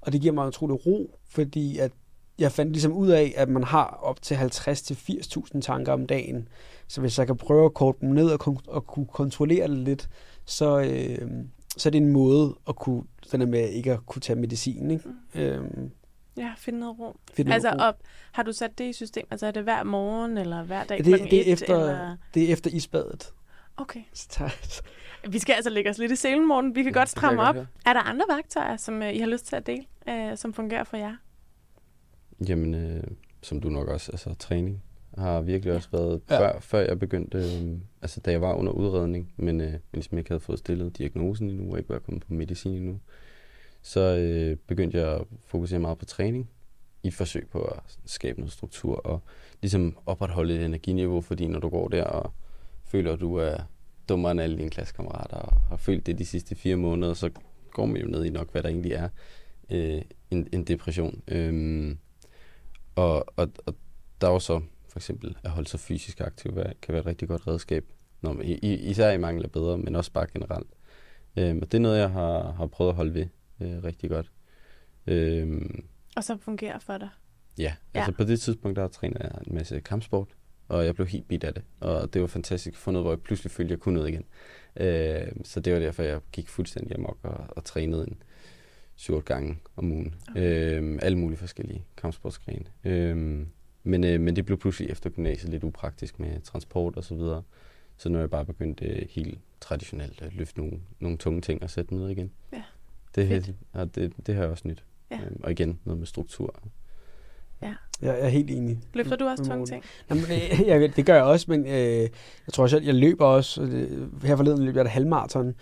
Og 0.00 0.12
det 0.12 0.20
giver 0.20 0.34
mig 0.34 0.46
utrolig 0.46 0.86
ro, 0.86 1.10
fordi 1.28 1.78
at 1.78 1.92
jeg 2.38 2.52
fandt 2.52 2.72
ligesom 2.72 2.92
ud 2.92 3.08
af, 3.08 3.34
at 3.36 3.48
man 3.48 3.64
har 3.64 3.98
op 4.02 4.22
til 4.22 4.34
50-80.000 4.34 5.60
tanker 5.60 5.92
om 5.92 6.06
dagen. 6.06 6.48
Så 6.88 7.00
hvis 7.00 7.18
jeg 7.18 7.26
kan 7.26 7.36
prøve 7.36 7.64
at 7.64 7.74
korte 7.74 7.98
dem 8.00 8.08
ned 8.08 8.30
og, 8.30 8.48
kon- 8.48 8.68
og 8.68 8.86
kunne 8.86 9.06
kontrollere 9.06 9.68
det 9.68 9.78
lidt, 9.78 10.08
så, 10.44 10.80
øh, 10.80 11.28
så 11.80 11.88
er 11.88 11.90
det 11.90 11.98
en 11.98 12.12
måde 12.12 12.56
at 12.68 12.76
kunne, 12.76 13.02
den 13.32 13.50
med 13.50 13.68
ikke 13.68 13.92
at 13.92 14.06
kunne 14.06 14.22
tage 14.22 14.40
medicin. 14.40 14.90
Ikke? 14.90 15.08
Mm. 15.34 15.40
Øhm, 15.40 15.90
Ja, 16.36 16.52
finde 16.56 16.80
noget 16.80 16.98
ro. 16.98 17.16
Find 17.32 17.48
noget 17.48 17.54
altså, 17.54 17.70
ro. 17.70 17.88
Op, 17.88 17.94
har 18.32 18.42
du 18.42 18.52
sat 18.52 18.78
det 18.78 18.84
i 18.84 18.92
system? 18.92 19.26
Altså, 19.30 19.46
er 19.46 19.50
det 19.50 19.62
hver 19.62 19.84
morgen, 19.84 20.38
eller 20.38 20.64
hver 20.64 20.84
dag 20.84 20.98
det, 20.98 21.06
det, 21.06 21.34
er 21.34 21.40
et, 21.40 21.52
efter, 21.52 21.80
eller? 21.80 22.16
det 22.34 22.48
er 22.48 22.52
efter 22.52 22.70
isbadet. 22.70 23.32
Okay. 23.76 24.00
Så 24.12 24.50
vi 25.28 25.38
skal 25.38 25.52
altså 25.52 25.70
lægge 25.70 25.90
os 25.90 25.98
lidt 25.98 26.12
i 26.12 26.16
selen, 26.16 26.48
morgen. 26.48 26.74
Vi 26.74 26.82
kan 26.82 26.92
ja, 26.92 26.98
godt 26.98 27.08
stramme 27.08 27.42
op. 27.42 27.54
Godt, 27.54 27.68
ja. 27.86 27.90
Er 27.90 27.94
der 27.94 28.00
andre 28.00 28.24
værktøjer, 28.28 28.76
som 28.76 28.98
uh, 28.98 29.14
I 29.14 29.18
har 29.18 29.26
lyst 29.26 29.46
til 29.46 29.56
at 29.56 29.66
dele, 29.66 29.84
uh, 30.08 30.36
som 30.36 30.52
fungerer 30.52 30.84
for 30.84 30.96
jer? 30.96 31.16
Jamen, 32.48 32.74
øh, 32.74 33.02
som 33.42 33.60
du 33.60 33.68
nok 33.68 33.88
også, 33.88 34.12
altså 34.12 34.34
træning 34.34 34.82
har 35.20 35.40
virkelig 35.40 35.74
også 35.74 35.88
været, 35.92 36.20
ja. 36.30 36.38
før, 36.38 36.60
før 36.60 36.80
jeg 36.80 36.98
begyndte, 36.98 37.38
øh, 37.38 37.78
altså 38.02 38.20
da 38.20 38.30
jeg 38.30 38.40
var 38.40 38.54
under 38.54 38.72
udredning, 38.72 39.32
men, 39.36 39.60
øh, 39.60 39.74
ligesom 39.92 40.18
ikke 40.18 40.30
havde 40.30 40.40
fået 40.40 40.58
stillet 40.58 40.98
diagnosen 40.98 41.50
endnu, 41.50 41.72
og 41.72 41.78
ikke 41.78 41.90
var 41.90 41.98
kommet 41.98 42.24
på 42.26 42.32
medicin 42.32 42.74
endnu, 42.74 43.00
så 43.82 44.00
øh, 44.00 44.56
begyndte 44.56 44.98
jeg 44.98 45.08
at 45.08 45.22
fokusere 45.44 45.80
meget 45.80 45.98
på 45.98 46.04
træning, 46.04 46.50
i 47.02 47.08
et 47.08 47.14
forsøg 47.14 47.48
på 47.52 47.62
at 47.62 47.98
skabe 48.06 48.40
noget 48.40 48.52
struktur, 48.52 48.96
og 48.96 49.20
ligesom 49.62 49.98
opretholde 50.06 50.54
et 50.54 50.64
energiniveau, 50.64 51.20
fordi 51.20 51.46
når 51.46 51.60
du 51.60 51.68
går 51.68 51.88
der 51.88 52.04
og 52.04 52.32
føler, 52.84 53.12
at 53.12 53.20
du 53.20 53.34
er 53.34 53.56
dummere 54.08 54.32
end 54.32 54.40
alle 54.40 54.58
dine 54.58 54.70
klassekammerater, 54.70 55.36
og 55.36 55.60
har 55.60 55.76
følt 55.76 56.06
det 56.06 56.18
de 56.18 56.26
sidste 56.26 56.54
fire 56.54 56.76
måneder, 56.76 57.14
så 57.14 57.30
går 57.70 57.86
man 57.86 58.00
jo 58.00 58.06
ned 58.06 58.24
i 58.24 58.30
nok, 58.30 58.52
hvad 58.52 58.62
der 58.62 58.68
egentlig 58.68 58.92
er, 58.92 59.08
øh, 59.70 60.02
en, 60.30 60.48
en 60.52 60.64
depression. 60.64 61.22
Øhm, 61.28 61.98
og, 62.94 63.26
og, 63.36 63.48
og 63.66 63.74
der 64.20 64.28
er 64.28 64.32
jo 64.32 64.38
så 64.38 64.60
for 64.90 64.98
eksempel 64.98 65.36
at 65.44 65.50
holde 65.50 65.68
sig 65.68 65.80
fysisk 65.80 66.20
aktiv 66.20 66.52
kan 66.82 66.92
være 66.92 67.00
et 67.00 67.06
rigtig 67.06 67.28
godt 67.28 67.46
redskab, 67.46 67.84
når 68.20 68.32
man, 68.32 68.46
især 68.62 69.10
i 69.10 69.18
mangel 69.18 69.44
af 69.44 69.52
bedre, 69.52 69.78
men 69.78 69.96
også 69.96 70.12
bare 70.12 70.26
generelt. 70.32 70.70
Øhm, 71.36 71.58
og 71.62 71.72
det 71.72 71.78
er 71.78 71.82
noget, 71.82 71.98
jeg 71.98 72.10
har, 72.10 72.52
har 72.52 72.66
prøvet 72.66 72.90
at 72.90 72.96
holde 72.96 73.14
ved 73.14 73.26
øh, 73.60 73.84
rigtig 73.84 74.10
godt. 74.10 74.30
Øhm, 75.06 75.84
og 76.16 76.24
så 76.24 76.36
fungerer 76.36 76.78
for 76.78 76.98
dig? 76.98 77.08
Ja, 77.58 77.74
ja, 77.94 77.98
altså 77.98 78.12
på 78.12 78.24
det 78.24 78.40
tidspunkt, 78.40 78.76
der 78.76 78.88
trænede 78.88 79.22
jeg 79.22 79.32
en 79.46 79.54
masse 79.54 79.80
kampsport, 79.80 80.28
og 80.68 80.84
jeg 80.84 80.94
blev 80.94 81.06
helt 81.06 81.28
bit 81.28 81.44
af 81.44 81.54
det. 81.54 81.62
Og 81.80 82.14
det 82.14 82.20
var 82.20 82.26
fantastisk 82.26 82.74
at 82.74 82.78
få 82.78 82.90
noget, 82.90 83.04
hvor 83.04 83.12
jeg 83.12 83.20
pludselig 83.20 83.50
følte, 83.50 83.68
at 83.68 83.70
jeg 83.70 83.78
kunne 83.78 83.94
noget 83.94 84.08
igen. 84.08 84.24
Øh, 84.76 85.32
så 85.44 85.60
det 85.60 85.72
var 85.72 85.78
derfor, 85.78 86.02
jeg 86.02 86.20
gik 86.32 86.48
fuldstændig 86.48 86.96
amok 86.96 87.18
og, 87.22 87.44
og 87.48 87.64
trænede 87.64 88.02
en 88.08 88.22
syv 88.96 89.20
gange 89.20 89.58
om 89.76 89.92
ugen. 89.92 90.14
Okay. 90.30 90.80
Øh, 90.80 90.98
alle 91.02 91.18
mulige 91.18 91.38
forskellige 91.38 91.84
kampsportsgrene. 91.96 92.64
Øh, 92.84 93.46
men, 93.82 94.04
øh, 94.04 94.20
men 94.20 94.36
det 94.36 94.46
blev 94.46 94.58
pludselig 94.58 94.90
efter 94.90 95.10
gymnasiet 95.10 95.50
lidt 95.50 95.64
upraktisk 95.64 96.20
med 96.20 96.40
transport 96.40 96.96
og 96.96 97.04
så 97.04 97.14
videre. 97.14 97.42
Så 97.96 98.08
nu 98.08 98.18
er 98.18 98.22
jeg 98.22 98.30
bare 98.30 98.44
begyndt 98.44 98.82
øh, 98.82 99.06
helt 99.10 99.38
traditionelt 99.60 100.22
at 100.22 100.34
løfte 100.34 100.58
nogle, 100.58 100.80
nogle 100.98 101.18
tunge 101.18 101.40
ting 101.40 101.62
og 101.62 101.70
sætte 101.70 101.90
dem 101.90 101.98
ned 101.98 102.08
igen. 102.08 102.30
Ja. 102.52 102.62
Det, 103.14 103.54
ja, 103.74 103.84
det, 103.84 104.12
det 104.26 104.34
har 104.34 104.42
jeg 104.42 104.50
også 104.50 104.68
nyt. 104.68 104.84
Ja. 105.10 105.20
Øhm, 105.20 105.40
og 105.42 105.50
igen, 105.50 105.80
noget 105.84 105.98
med 105.98 106.06
struktur. 106.06 106.62
Ja. 107.62 107.72
Jeg 108.02 108.20
er 108.20 108.28
helt 108.28 108.50
enig. 108.50 108.78
Løfter 108.94 109.16
du 109.16 109.24
også 109.24 109.44
tunge 109.44 109.66
ting? 109.66 109.84
Jamen, 110.10 110.24
øh, 110.24 110.60
jeg, 110.68 110.80
jeg, 110.80 110.96
det 110.96 111.06
gør 111.06 111.14
jeg 111.14 111.24
også, 111.24 111.46
men 111.48 111.66
øh, 111.66 112.00
jeg 112.46 112.52
tror 112.52 112.66
selv, 112.66 112.84
jeg 112.84 112.94
løber 112.94 113.26
også. 113.26 113.62
Det, 113.62 114.08
her 114.22 114.36
forleden 114.36 114.64
løb 114.64 114.76
jeg 114.76 114.82
et 114.82 114.90
halvmarathon. 114.90 115.54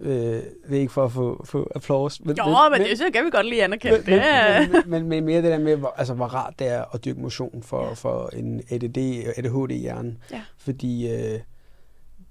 Øh, 0.00 0.12
det 0.12 0.42
er 0.70 0.80
ikke 0.80 0.92
for 0.92 1.04
at 1.04 1.12
få, 1.12 1.44
få 1.44 1.70
applaus. 1.74 2.20
Men, 2.20 2.36
jo, 2.36 2.44
men, 2.44 2.54
men 2.72 2.80
det 2.80 2.98
så 2.98 3.04
kan 3.14 3.24
vi 3.24 3.30
godt 3.30 3.46
lige 3.46 3.64
anerkende. 3.64 4.02
Men, 4.06 4.18
det. 4.18 4.70
Men, 4.72 4.90
men, 4.90 5.08
men, 5.08 5.24
mere 5.24 5.42
det 5.42 5.50
der 5.50 5.58
med, 5.58 5.76
hvor, 5.76 5.94
altså, 5.96 6.14
hvor 6.14 6.26
rart 6.26 6.54
det 6.58 6.68
er 6.68 6.84
at 6.94 7.04
dyrke 7.04 7.20
motion 7.20 7.62
for, 7.62 7.84
ja. 7.84 7.92
for 7.92 8.30
en 8.32 8.62
ADD, 8.70 8.98
ADHD-hjerne. 9.36 10.16
Ja. 10.32 10.40
Fordi 10.58 11.10
øh, 11.12 11.40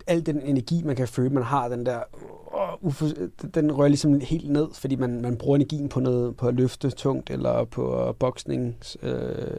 al 0.08 0.26
den 0.26 0.42
energi, 0.42 0.84
man 0.84 0.96
kan 0.96 1.08
føle, 1.08 1.30
man 1.30 1.44
har, 1.44 1.70
den 1.70 1.86
der, 1.86 2.02
uh, 2.82 3.10
den 3.56 3.72
rører 3.72 3.88
ligesom 3.88 4.20
helt 4.20 4.50
ned, 4.50 4.68
fordi 4.74 4.96
man, 4.96 5.22
man 5.22 5.38
bruger 5.38 5.56
energien 5.56 5.90
på 5.90 6.00
noget, 6.00 6.38
på 6.38 6.48
at 6.48 6.54
løfte 6.54 6.90
tungt, 6.90 7.30
eller 7.30 7.64
på 7.64 8.16
boksning, 8.20 8.78
øh, 9.02 9.12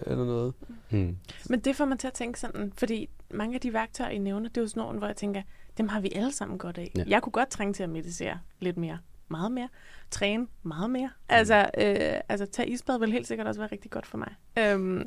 eller 0.06 0.24
noget. 0.24 0.54
Hmm. 0.90 1.16
Men 1.50 1.60
det 1.60 1.76
får 1.76 1.84
man 1.84 1.98
til 1.98 2.06
at 2.06 2.12
tænke 2.12 2.40
sådan, 2.40 2.72
fordi 2.76 3.08
mange 3.30 3.54
af 3.54 3.60
de 3.60 3.72
værktøjer, 3.72 4.10
I 4.10 4.18
nævner, 4.18 4.48
det 4.48 4.56
er 4.56 4.60
jo 4.60 4.68
sådan 4.68 4.80
nogle, 4.80 4.98
hvor 4.98 5.06
jeg 5.06 5.16
tænker, 5.16 5.42
dem 5.78 5.88
har 5.88 6.00
vi 6.00 6.12
alle 6.14 6.32
sammen 6.32 6.58
godt 6.58 6.78
af. 6.78 6.92
Ja. 6.96 7.04
Jeg 7.06 7.22
kunne 7.22 7.32
godt 7.32 7.50
trænge 7.50 7.74
til 7.74 7.82
at 7.82 7.90
meditere 7.90 8.38
lidt 8.60 8.76
mere. 8.76 8.98
Meget 9.28 9.52
mere. 9.52 9.68
Træne 10.10 10.46
meget 10.62 10.90
mere. 10.90 11.06
Mm. 11.06 11.24
Altså, 11.28 11.70
øh, 11.78 12.20
altså 12.28 12.46
tage 12.46 12.68
isbad 12.68 12.98
vil 12.98 13.12
helt 13.12 13.26
sikkert 13.26 13.46
også 13.46 13.60
være 13.60 13.72
rigtig 13.72 13.90
godt 13.90 14.06
for 14.06 14.18
mig. 14.18 14.34
Øhm, 14.58 15.06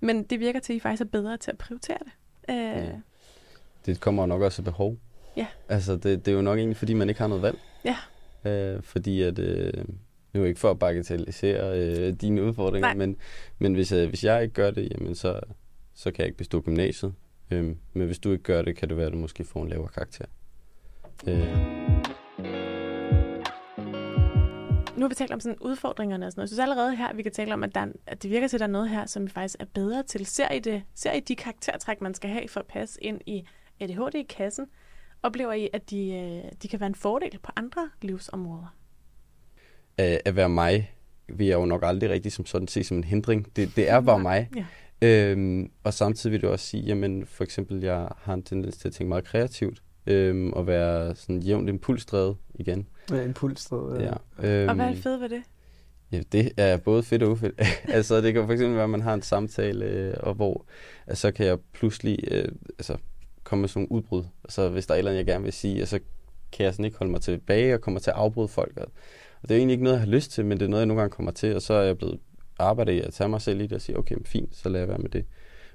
men 0.00 0.22
det 0.22 0.40
virker 0.40 0.60
til, 0.60 0.72
at 0.72 0.76
I 0.76 0.80
faktisk 0.80 1.00
er 1.00 1.04
bedre 1.04 1.36
til 1.36 1.50
at 1.50 1.58
prioritere 1.58 1.98
det. 2.04 2.12
Øh, 2.50 2.56
ja. 2.56 2.90
Det 3.88 4.00
kommer 4.00 4.26
nok 4.26 4.42
også 4.42 4.62
af 4.62 4.64
behov. 4.64 4.96
Ja. 5.36 5.46
Altså, 5.68 5.96
det, 5.96 6.26
det 6.26 6.28
er 6.28 6.36
jo 6.36 6.42
nok 6.42 6.58
egentlig, 6.58 6.76
fordi 6.76 6.94
man 6.94 7.08
ikke 7.08 7.20
har 7.20 7.28
noget 7.28 7.42
valg. 7.42 7.58
Ja. 7.84 7.96
Øh, 8.50 8.82
fordi 8.82 9.22
at... 9.22 9.38
Øh, 9.38 9.84
nu 10.32 10.42
er 10.42 10.46
ikke 10.46 10.60
for 10.60 10.70
at 10.70 10.78
bagatellisere 10.78 11.78
øh, 11.78 12.12
dine 12.12 12.42
udfordringer, 12.42 12.94
men, 12.94 13.16
men 13.58 13.74
hvis, 13.74 13.92
øh, 13.92 14.08
hvis 14.08 14.24
jeg 14.24 14.42
ikke 14.42 14.54
gør 14.54 14.70
det, 14.70 14.88
jamen 14.90 15.14
så, 15.14 15.40
så 15.94 16.10
kan 16.10 16.18
jeg 16.18 16.26
ikke 16.26 16.38
bestå 16.38 16.60
gymnasiet. 16.60 17.14
Øh, 17.50 17.76
men 17.92 18.06
hvis 18.06 18.18
du 18.18 18.32
ikke 18.32 18.44
gør 18.44 18.62
det, 18.62 18.76
kan 18.76 18.88
det 18.88 18.96
være, 18.96 19.06
at 19.06 19.12
du 19.12 19.18
måske 19.18 19.44
får 19.44 19.62
en 19.62 19.68
lavere 19.68 19.88
karakter. 19.88 20.24
Øh. 21.26 21.48
Nu 24.96 25.04
har 25.04 25.08
vi 25.08 25.14
talt 25.14 25.32
om 25.32 25.40
sådan 25.40 25.58
udfordringerne 25.60 26.26
og 26.26 26.32
sådan 26.32 26.40
noget. 26.40 26.44
Jeg 26.44 26.48
synes 26.48 26.62
allerede 26.62 26.96
her, 26.96 27.14
vi 27.14 27.22
kan 27.22 27.32
tale 27.32 27.54
om, 27.54 27.64
at, 27.64 27.74
der, 27.74 27.86
at 28.06 28.22
det 28.22 28.30
virker 28.30 28.48
til, 28.48 28.56
at 28.56 28.60
der 28.60 28.66
er 28.66 28.70
noget 28.70 28.88
her, 28.88 29.06
som 29.06 29.24
vi 29.24 29.30
faktisk 29.30 29.56
er 29.60 29.66
bedre 29.74 30.02
til. 30.02 30.26
Ser 30.26 30.52
I, 30.52 30.58
det, 30.58 30.82
ser 30.94 31.12
I 31.12 31.20
de 31.20 31.36
karaktertræk, 31.36 32.00
man 32.00 32.14
skal 32.14 32.30
have 32.30 32.48
for 32.48 32.60
at 32.60 32.66
passe 32.66 33.04
ind 33.04 33.20
i 33.26 33.44
ADHD-kassen? 33.80 34.66
Oplever 35.22 35.52
I, 35.52 35.68
at 35.72 35.90
de, 35.90 36.10
øh, 36.12 36.52
de 36.62 36.68
kan 36.68 36.80
være 36.80 36.86
en 36.86 36.94
fordel 36.94 37.38
på 37.42 37.52
andre 37.56 37.90
livsområder? 38.02 38.74
at 39.98 40.36
være 40.36 40.48
mig, 40.48 40.92
vil 41.28 41.46
jeg 41.46 41.54
jo 41.54 41.64
nok 41.64 41.82
aldrig 41.84 42.10
rigtig 42.10 42.32
som 42.32 42.46
sådan 42.46 42.68
se 42.68 42.84
som 42.84 42.96
en 42.96 43.04
hindring. 43.04 43.56
Det, 43.56 43.76
det 43.76 43.90
er 43.90 44.00
bare 44.00 44.18
mig. 44.18 44.50
Ja. 44.56 44.64
Øhm, 45.02 45.70
og 45.84 45.94
samtidig 45.94 46.32
vil 46.32 46.42
du 46.42 46.48
også 46.48 46.66
sige, 46.66 46.82
jamen 46.82 47.26
for 47.26 47.44
eksempel, 47.44 47.82
jeg 47.82 48.08
har 48.16 48.34
en 48.34 48.42
tendens 48.42 48.76
til 48.76 48.88
at 48.88 48.94
tænke 48.94 49.08
meget 49.08 49.24
kreativt, 49.24 49.82
øhm, 50.06 50.52
og 50.52 50.66
være 50.66 51.14
sådan 51.14 51.42
jævnt 51.42 51.68
impulsdrevet 51.68 52.36
igen. 52.54 52.86
Ja, 53.10 53.24
impulsdrevet, 53.24 54.00
ja. 54.00 54.12
ja 54.42 54.60
øhm, 54.60 54.68
og 54.68 54.74
hvad 54.74 54.86
er 54.86 54.90
det 54.90 55.02
fedt 55.02 55.20
ved 55.20 55.28
det? 55.28 55.42
Ja, 56.12 56.22
det 56.32 56.52
er 56.56 56.76
både 56.76 57.02
fedt 57.02 57.22
og 57.22 57.30
ufedt. 57.30 57.60
altså, 57.96 58.20
det 58.20 58.34
kan 58.34 58.46
for 58.46 58.52
eksempel 58.52 58.74
være, 58.74 58.84
at 58.84 58.90
man 58.90 59.00
har 59.00 59.14
en 59.14 59.22
samtale, 59.22 59.84
øh, 59.84 60.14
og 60.20 60.34
hvor 60.34 60.66
altså, 61.06 61.20
så 61.22 61.32
kan 61.32 61.46
jeg 61.46 61.58
pludselig 61.72 62.18
øh, 62.30 62.48
altså, 62.78 62.96
komme 63.48 63.60
med 63.60 63.68
sådan 63.68 63.80
nogle 63.80 63.92
udbrud. 63.92 64.24
Altså, 64.44 64.68
hvis 64.68 64.86
der 64.86 64.94
er 64.94 64.96
et 64.96 64.98
eller 64.98 65.10
andet, 65.10 65.18
jeg 65.18 65.26
gerne 65.26 65.44
vil 65.44 65.52
sige, 65.52 65.86
så 65.86 65.98
kan 66.52 66.64
jeg 66.64 66.74
sådan 66.74 66.84
ikke 66.84 66.98
holde 66.98 67.10
mig 67.10 67.20
tilbage 67.20 67.74
og 67.74 67.80
kommer 67.80 68.00
til 68.00 68.10
at 68.10 68.16
afbryde 68.16 68.48
folk. 68.48 68.76
Og, 68.76 68.86
og 69.42 69.48
det 69.48 69.50
er 69.50 69.58
egentlig 69.58 69.72
ikke 69.72 69.84
noget, 69.84 69.96
jeg 69.96 70.04
har 70.04 70.12
lyst 70.12 70.30
til, 70.30 70.44
men 70.44 70.58
det 70.58 70.64
er 70.64 70.68
noget, 70.68 70.80
jeg 70.80 70.86
nogle 70.86 71.00
gange 71.00 71.14
kommer 71.14 71.32
til, 71.32 71.54
og 71.54 71.62
så 71.62 71.74
er 71.74 71.82
jeg 71.82 71.98
blevet 71.98 72.20
arbejdet 72.58 72.92
i 72.92 73.00
at 73.00 73.12
tage 73.12 73.28
mig 73.28 73.40
selv 73.40 73.60
i 73.60 73.62
det 73.62 73.72
og 73.72 73.80
sige, 73.80 73.98
okay, 73.98 74.16
fint, 74.24 74.56
så 74.56 74.68
lader 74.68 74.82
jeg 74.84 74.88
være 74.88 74.98
med 74.98 75.10
det. 75.10 75.24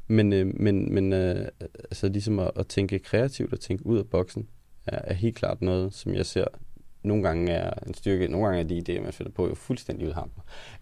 Men, 0.07 0.33
øh, 0.33 0.59
men, 0.59 0.93
men 0.93 1.13
øh, 1.13 1.47
altså 1.61 2.07
ligesom 2.07 2.39
at, 2.39 2.51
at 2.55 2.67
tænke 2.67 2.99
kreativt 2.99 3.53
og 3.53 3.59
tænke 3.59 3.85
ud 3.85 3.97
af 3.97 4.07
boksen, 4.09 4.47
er, 4.85 4.99
er 5.03 5.13
helt 5.13 5.35
klart 5.35 5.61
noget, 5.61 5.93
som 5.93 6.15
jeg 6.15 6.25
ser 6.25 6.45
nogle 7.03 7.23
gange 7.23 7.51
er 7.51 7.73
en 7.87 7.93
styrke, 7.93 8.27
nogle 8.27 8.47
gange 8.47 8.59
er 8.59 8.81
de 8.81 8.97
idéer, 8.97 9.03
man 9.03 9.13
finder 9.13 9.31
på, 9.31 9.47
jo 9.47 9.55
fuldstændig 9.55 10.07
ud 10.07 10.13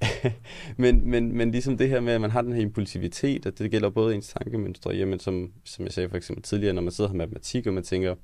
men, 0.78 1.10
men, 1.10 1.38
men 1.38 1.52
ligesom 1.52 1.78
det 1.78 1.90
her 1.90 2.00
med, 2.00 2.14
at 2.14 2.22
man 2.22 2.32
har 2.32 2.42
den 2.42 2.54
her 2.54 2.62
impulsivitet, 2.62 3.46
og 3.46 3.60
det 3.60 3.72
gælder 3.72 3.90
både 3.90 4.16
ens 4.16 4.36
tankemønstre, 4.40 4.92
jamen 4.92 5.20
som, 5.20 5.52
som 5.66 5.86
jeg 5.86 5.94
sagde 5.94 6.10
for 6.10 6.18
eksempel 6.18 6.44
tidligere, 6.44 6.74
når 6.74 6.82
man 6.82 6.92
sidder 6.92 7.10
her 7.10 7.18
med 7.18 7.26
matematik, 7.26 7.68
og 7.68 7.74
man 7.74 7.84
tænker, 7.84 8.16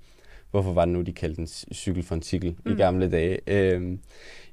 hvorfor 0.51 0.73
var 0.73 0.85
det 0.85 0.93
nu, 0.93 1.01
de 1.01 1.13
kaldte 1.13 1.41
en 1.41 1.47
cykel 1.73 2.03
for 2.03 2.15
en 2.15 2.21
cykel 2.21 2.55
mm. 2.65 2.71
i 2.71 2.75
gamle 2.75 3.11
dage? 3.11 3.39
Øhm, 3.47 3.99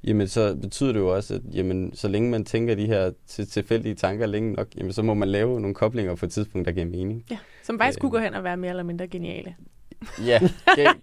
jamen 0.03 0.27
så 0.27 0.55
betyder 0.61 0.91
det 0.91 0.99
jo 0.99 1.15
også, 1.15 1.35
at 1.35 1.41
jamen, 1.53 1.95
så 1.95 2.07
længe 2.07 2.29
man 2.29 2.45
tænker 2.45 2.75
de 2.75 2.85
her 2.85 3.11
til 3.27 3.47
tilfældige 3.47 3.95
tanker 3.95 4.25
længe 4.25 4.53
nok, 4.53 4.67
jamen, 4.77 4.93
så 4.93 5.01
må 5.01 5.13
man 5.13 5.29
lave 5.29 5.61
nogle 5.61 5.75
koblinger 5.75 6.15
på 6.15 6.25
et 6.25 6.31
tidspunkt, 6.31 6.65
der 6.65 6.71
giver 6.71 6.85
mening. 6.85 7.25
Ja, 7.31 7.37
som 7.63 7.79
faktisk 7.79 7.99
øh, 7.99 8.01
kunne 8.01 8.11
gå 8.11 8.17
hen 8.17 8.33
og 8.33 8.43
være 8.43 8.57
mere 8.57 8.69
eller 8.69 8.83
mindre 8.83 9.07
geniale. 9.07 9.55
ja, 10.29 10.39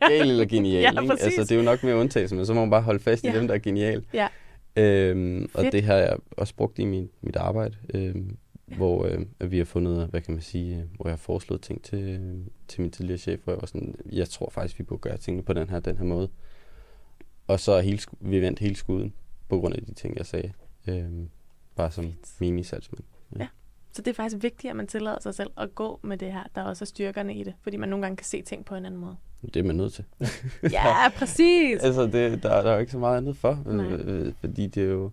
gal 0.01 0.31
eller 0.31 0.45
genial. 0.45 0.83
ja, 0.83 1.01
ikke? 1.01 1.13
Altså, 1.13 1.43
det 1.43 1.53
er 1.53 1.57
jo 1.57 1.63
nok 1.63 1.83
mere 1.83 1.97
undtagelse, 1.97 2.35
men 2.35 2.47
så 2.47 2.55
må 2.55 2.61
man 2.61 2.71
bare 2.71 2.83
holde 2.83 3.01
fast 3.01 3.25
ja. 3.25 3.33
i 3.33 3.39
dem, 3.39 3.47
der 3.47 3.55
er 3.55 3.59
genial. 3.59 4.05
Ja. 4.15 4.29
Øhm, 4.77 5.51
og 5.55 5.65
det 5.73 5.83
har 5.83 5.95
jeg 5.95 6.17
også 6.31 6.55
brugt 6.55 6.79
i 6.79 6.85
min, 6.85 7.11
mit 7.23 7.37
arbejde. 7.37 7.77
Øhm, 7.95 8.37
hvor 8.77 9.07
øh, 9.07 9.51
vi 9.53 9.59
har 9.59 9.65
fundet, 9.65 10.07
hvad 10.07 10.21
kan 10.21 10.35
man 10.35 10.43
sige, 10.43 10.77
øh, 10.77 10.83
hvor 10.97 11.07
jeg 11.07 11.13
har 11.13 11.17
foreslået 11.17 11.61
ting 11.61 11.83
til, 11.83 12.21
til 12.69 12.81
min 12.81 12.91
tidligere 12.91 13.19
chef, 13.19 13.41
hvor 13.45 13.53
jeg 13.53 13.61
var 13.61 13.67
sådan, 13.67 13.95
jeg 14.13 14.29
tror 14.29 14.51
faktisk, 14.51 14.79
vi 14.79 14.85
burde 14.85 15.01
gøre 15.01 15.17
tingene 15.17 15.43
på 15.43 15.53
den 15.53 15.71
her, 15.71 15.81
den 15.81 15.97
her 15.97 16.05
måde. 16.05 16.29
Og 17.47 17.61
så 17.61 17.73
er 17.73 17.81
hele, 17.81 17.99
vi 18.21 18.41
vendt 18.41 18.59
hele 18.59 18.77
skuden 18.77 19.15
på 19.49 19.61
grund 19.61 19.75
af 19.75 19.83
de 19.83 19.95
ting, 19.95 20.17
jeg 20.17 20.27
sagde. 20.27 20.53
Øh, 20.89 21.05
bare 21.77 21.91
som 21.91 22.13
mini-salgsmand. 22.41 23.05
Ja. 23.37 23.41
ja. 23.43 23.49
Så 23.93 24.03
det 24.03 24.11
er 24.11 24.15
faktisk 24.15 24.43
vigtigt, 24.43 24.71
at 24.71 24.77
man 24.77 24.87
tillader 24.87 25.21
sig 25.21 25.35
selv 25.35 25.51
at 25.57 25.75
gå 25.75 26.01
med 26.03 26.17
det 26.17 26.33
her, 26.33 26.45
der 26.55 26.63
også 26.63 26.85
er 26.85 26.87
styrkerne 26.87 27.35
i 27.35 27.45
det, 27.45 27.55
fordi 27.63 27.77
man 27.77 27.89
nogle 27.89 28.03
gange 28.03 28.17
kan 28.17 28.25
se 28.25 28.43
ting 28.43 28.65
på 28.65 28.75
en 28.75 28.87
anden 28.87 29.01
måde. 29.01 29.17
Det 29.43 29.57
er 29.57 29.63
man 29.63 29.77
nødt 29.77 29.93
til. 29.93 30.05
ja, 30.63 31.09
præcis. 31.19 31.83
altså, 31.83 32.03
det, 32.03 32.43
der, 32.43 32.63
der 32.63 32.71
er 32.71 32.75
jo 32.75 32.81
ikke 32.81 32.93
så 32.93 32.99
meget 32.99 33.17
andet 33.17 33.37
for, 33.37 33.63
øh, 33.67 33.93
øh, 34.05 34.33
fordi 34.41 34.67
det 34.67 34.83
er 34.83 34.89
jo, 34.89 35.11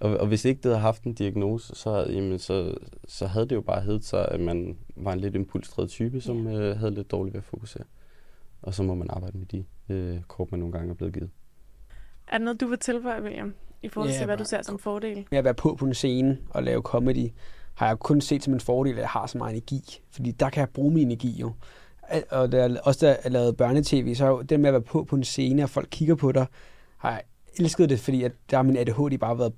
og, 0.00 0.16
og 0.16 0.26
hvis 0.26 0.44
ikke 0.44 0.58
det 0.58 0.64
havde 0.64 0.80
haft 0.80 1.02
en 1.02 1.14
diagnose, 1.14 1.74
så, 1.74 2.06
jamen, 2.08 2.38
så, 2.38 2.74
så 3.08 3.26
havde 3.26 3.48
det 3.48 3.56
jo 3.56 3.60
bare 3.60 3.80
heddet 3.80 4.04
sig, 4.04 4.28
at 4.28 4.40
man 4.40 4.78
var 4.96 5.12
en 5.12 5.20
lidt 5.20 5.34
impulsdrevet 5.34 5.90
type, 5.90 6.20
som 6.20 6.48
ja. 6.48 6.60
øh, 6.60 6.78
havde 6.78 6.94
lidt 6.94 7.10
dårligt 7.10 7.34
ved 7.34 7.40
at 7.40 7.44
fokusere. 7.44 7.84
Og 8.62 8.74
så 8.74 8.82
må 8.82 8.94
man 8.94 9.10
arbejde 9.10 9.38
med 9.38 9.46
de 9.46 9.64
øh, 9.88 10.20
kort, 10.28 10.50
man 10.50 10.60
nogle 10.60 10.72
gange 10.72 10.90
er 10.90 10.94
blevet 10.94 11.14
givet. 11.14 11.30
Er 12.28 12.38
der 12.38 12.44
noget, 12.44 12.60
du 12.60 12.66
vil 12.66 12.78
tilføje, 12.78 13.22
William, 13.22 13.54
i 13.82 13.88
forhold 13.88 14.10
til, 14.10 14.18
ja, 14.18 14.24
hvad 14.24 14.36
du 14.36 14.44
ser 14.44 14.62
som 14.62 14.78
fordel? 14.78 15.26
Med 15.30 15.38
at 15.38 15.44
være 15.44 15.54
på 15.54 15.74
på 15.74 15.84
en 15.84 15.94
scene 15.94 16.38
og 16.50 16.62
lave 16.62 16.82
comedy, 16.82 17.28
har 17.78 17.86
jeg 17.86 17.98
kun 17.98 18.20
set 18.20 18.44
som 18.44 18.54
en 18.54 18.60
fordel, 18.60 18.92
at 18.92 19.00
jeg 19.00 19.08
har 19.08 19.26
så 19.26 19.38
meget 19.38 19.52
energi. 19.52 20.00
Fordi 20.10 20.30
der 20.30 20.50
kan 20.50 20.60
jeg 20.60 20.68
bruge 20.68 20.94
min 20.94 21.06
energi 21.06 21.40
jo. 21.40 21.52
Og 22.30 22.52
der, 22.52 22.80
også 22.80 23.06
da 23.06 23.16
jeg 23.24 23.32
lavede 23.32 23.52
børnetv, 23.52 24.14
så 24.14 24.26
er 24.26 24.42
det 24.42 24.60
med 24.60 24.68
at 24.68 24.72
være 24.72 24.82
på 24.82 25.04
på 25.04 25.16
en 25.16 25.24
scene, 25.24 25.62
og 25.62 25.70
folk 25.70 25.88
kigger 25.90 26.14
på 26.14 26.32
dig, 26.32 26.46
har 26.96 27.10
jeg 27.10 27.22
elsket 27.58 27.90
det, 27.90 28.00
fordi 28.00 28.22
at 28.22 28.32
der 28.50 28.56
har 28.56 28.62
min 28.62 28.76
ADHD 28.76 29.18
bare 29.18 29.38
været 29.38 29.52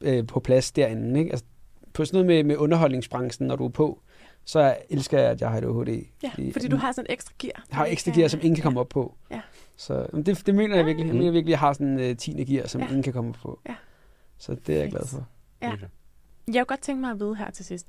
øh, 0.00 0.26
på 0.26 0.40
plads 0.40 0.72
derinde. 0.72 1.20
Ikke? 1.20 1.30
Altså, 1.30 1.46
på 1.92 2.04
sådan 2.04 2.16
noget 2.16 2.26
med, 2.26 2.44
med 2.44 2.56
underholdningsbranchen, 2.56 3.48
når 3.48 3.56
du 3.56 3.64
er 3.64 3.68
på, 3.68 4.00
så 4.44 4.76
elsker 4.90 5.18
jeg, 5.18 5.30
at 5.30 5.40
jeg 5.40 5.50
har 5.50 5.56
ADHD. 5.56 6.04
Ja, 6.22 6.30
fordi, 6.30 6.52
fordi 6.52 6.68
du 6.68 6.76
har 6.76 6.92
sådan 6.92 7.06
et 7.10 7.12
ekstra 7.12 7.34
gear. 7.38 7.64
Jeg 7.70 7.76
har 7.76 7.86
ekstra 7.86 8.12
gear, 8.14 8.28
som 8.28 8.40
ingen 8.42 8.54
kan 8.54 8.62
komme 8.62 8.80
op 8.80 8.88
på. 8.88 9.16
Ja. 9.30 9.40
Så 9.76 10.06
det, 10.26 10.46
det 10.46 10.54
mener 10.54 10.76
jeg 10.76 10.86
virkelig. 10.86 11.06
Jeg 11.06 11.16
mener 11.16 11.30
virkelig, 11.30 11.48
at 11.48 11.50
jeg 11.50 11.58
har 11.58 11.72
sådan 11.72 11.98
en 11.98 12.10
uh, 12.10 12.16
10. 12.16 12.44
gear, 12.44 12.66
som 12.66 12.80
ja. 12.80 12.86
ingen 12.86 13.02
kan 13.02 13.12
komme 13.12 13.30
op 13.30 13.36
på. 13.42 13.60
Ja. 13.68 13.74
Så 14.38 14.56
det 14.66 14.76
er 14.76 14.80
jeg 14.80 14.90
glad 14.90 15.06
for. 15.06 15.26
Ja. 15.62 15.72
Jeg 16.54 16.66
kunne 16.66 16.76
godt 16.76 16.80
tænke 16.80 17.00
mig 17.00 17.10
at 17.10 17.20
vide 17.20 17.36
her 17.36 17.50
til 17.50 17.64
sidst. 17.64 17.86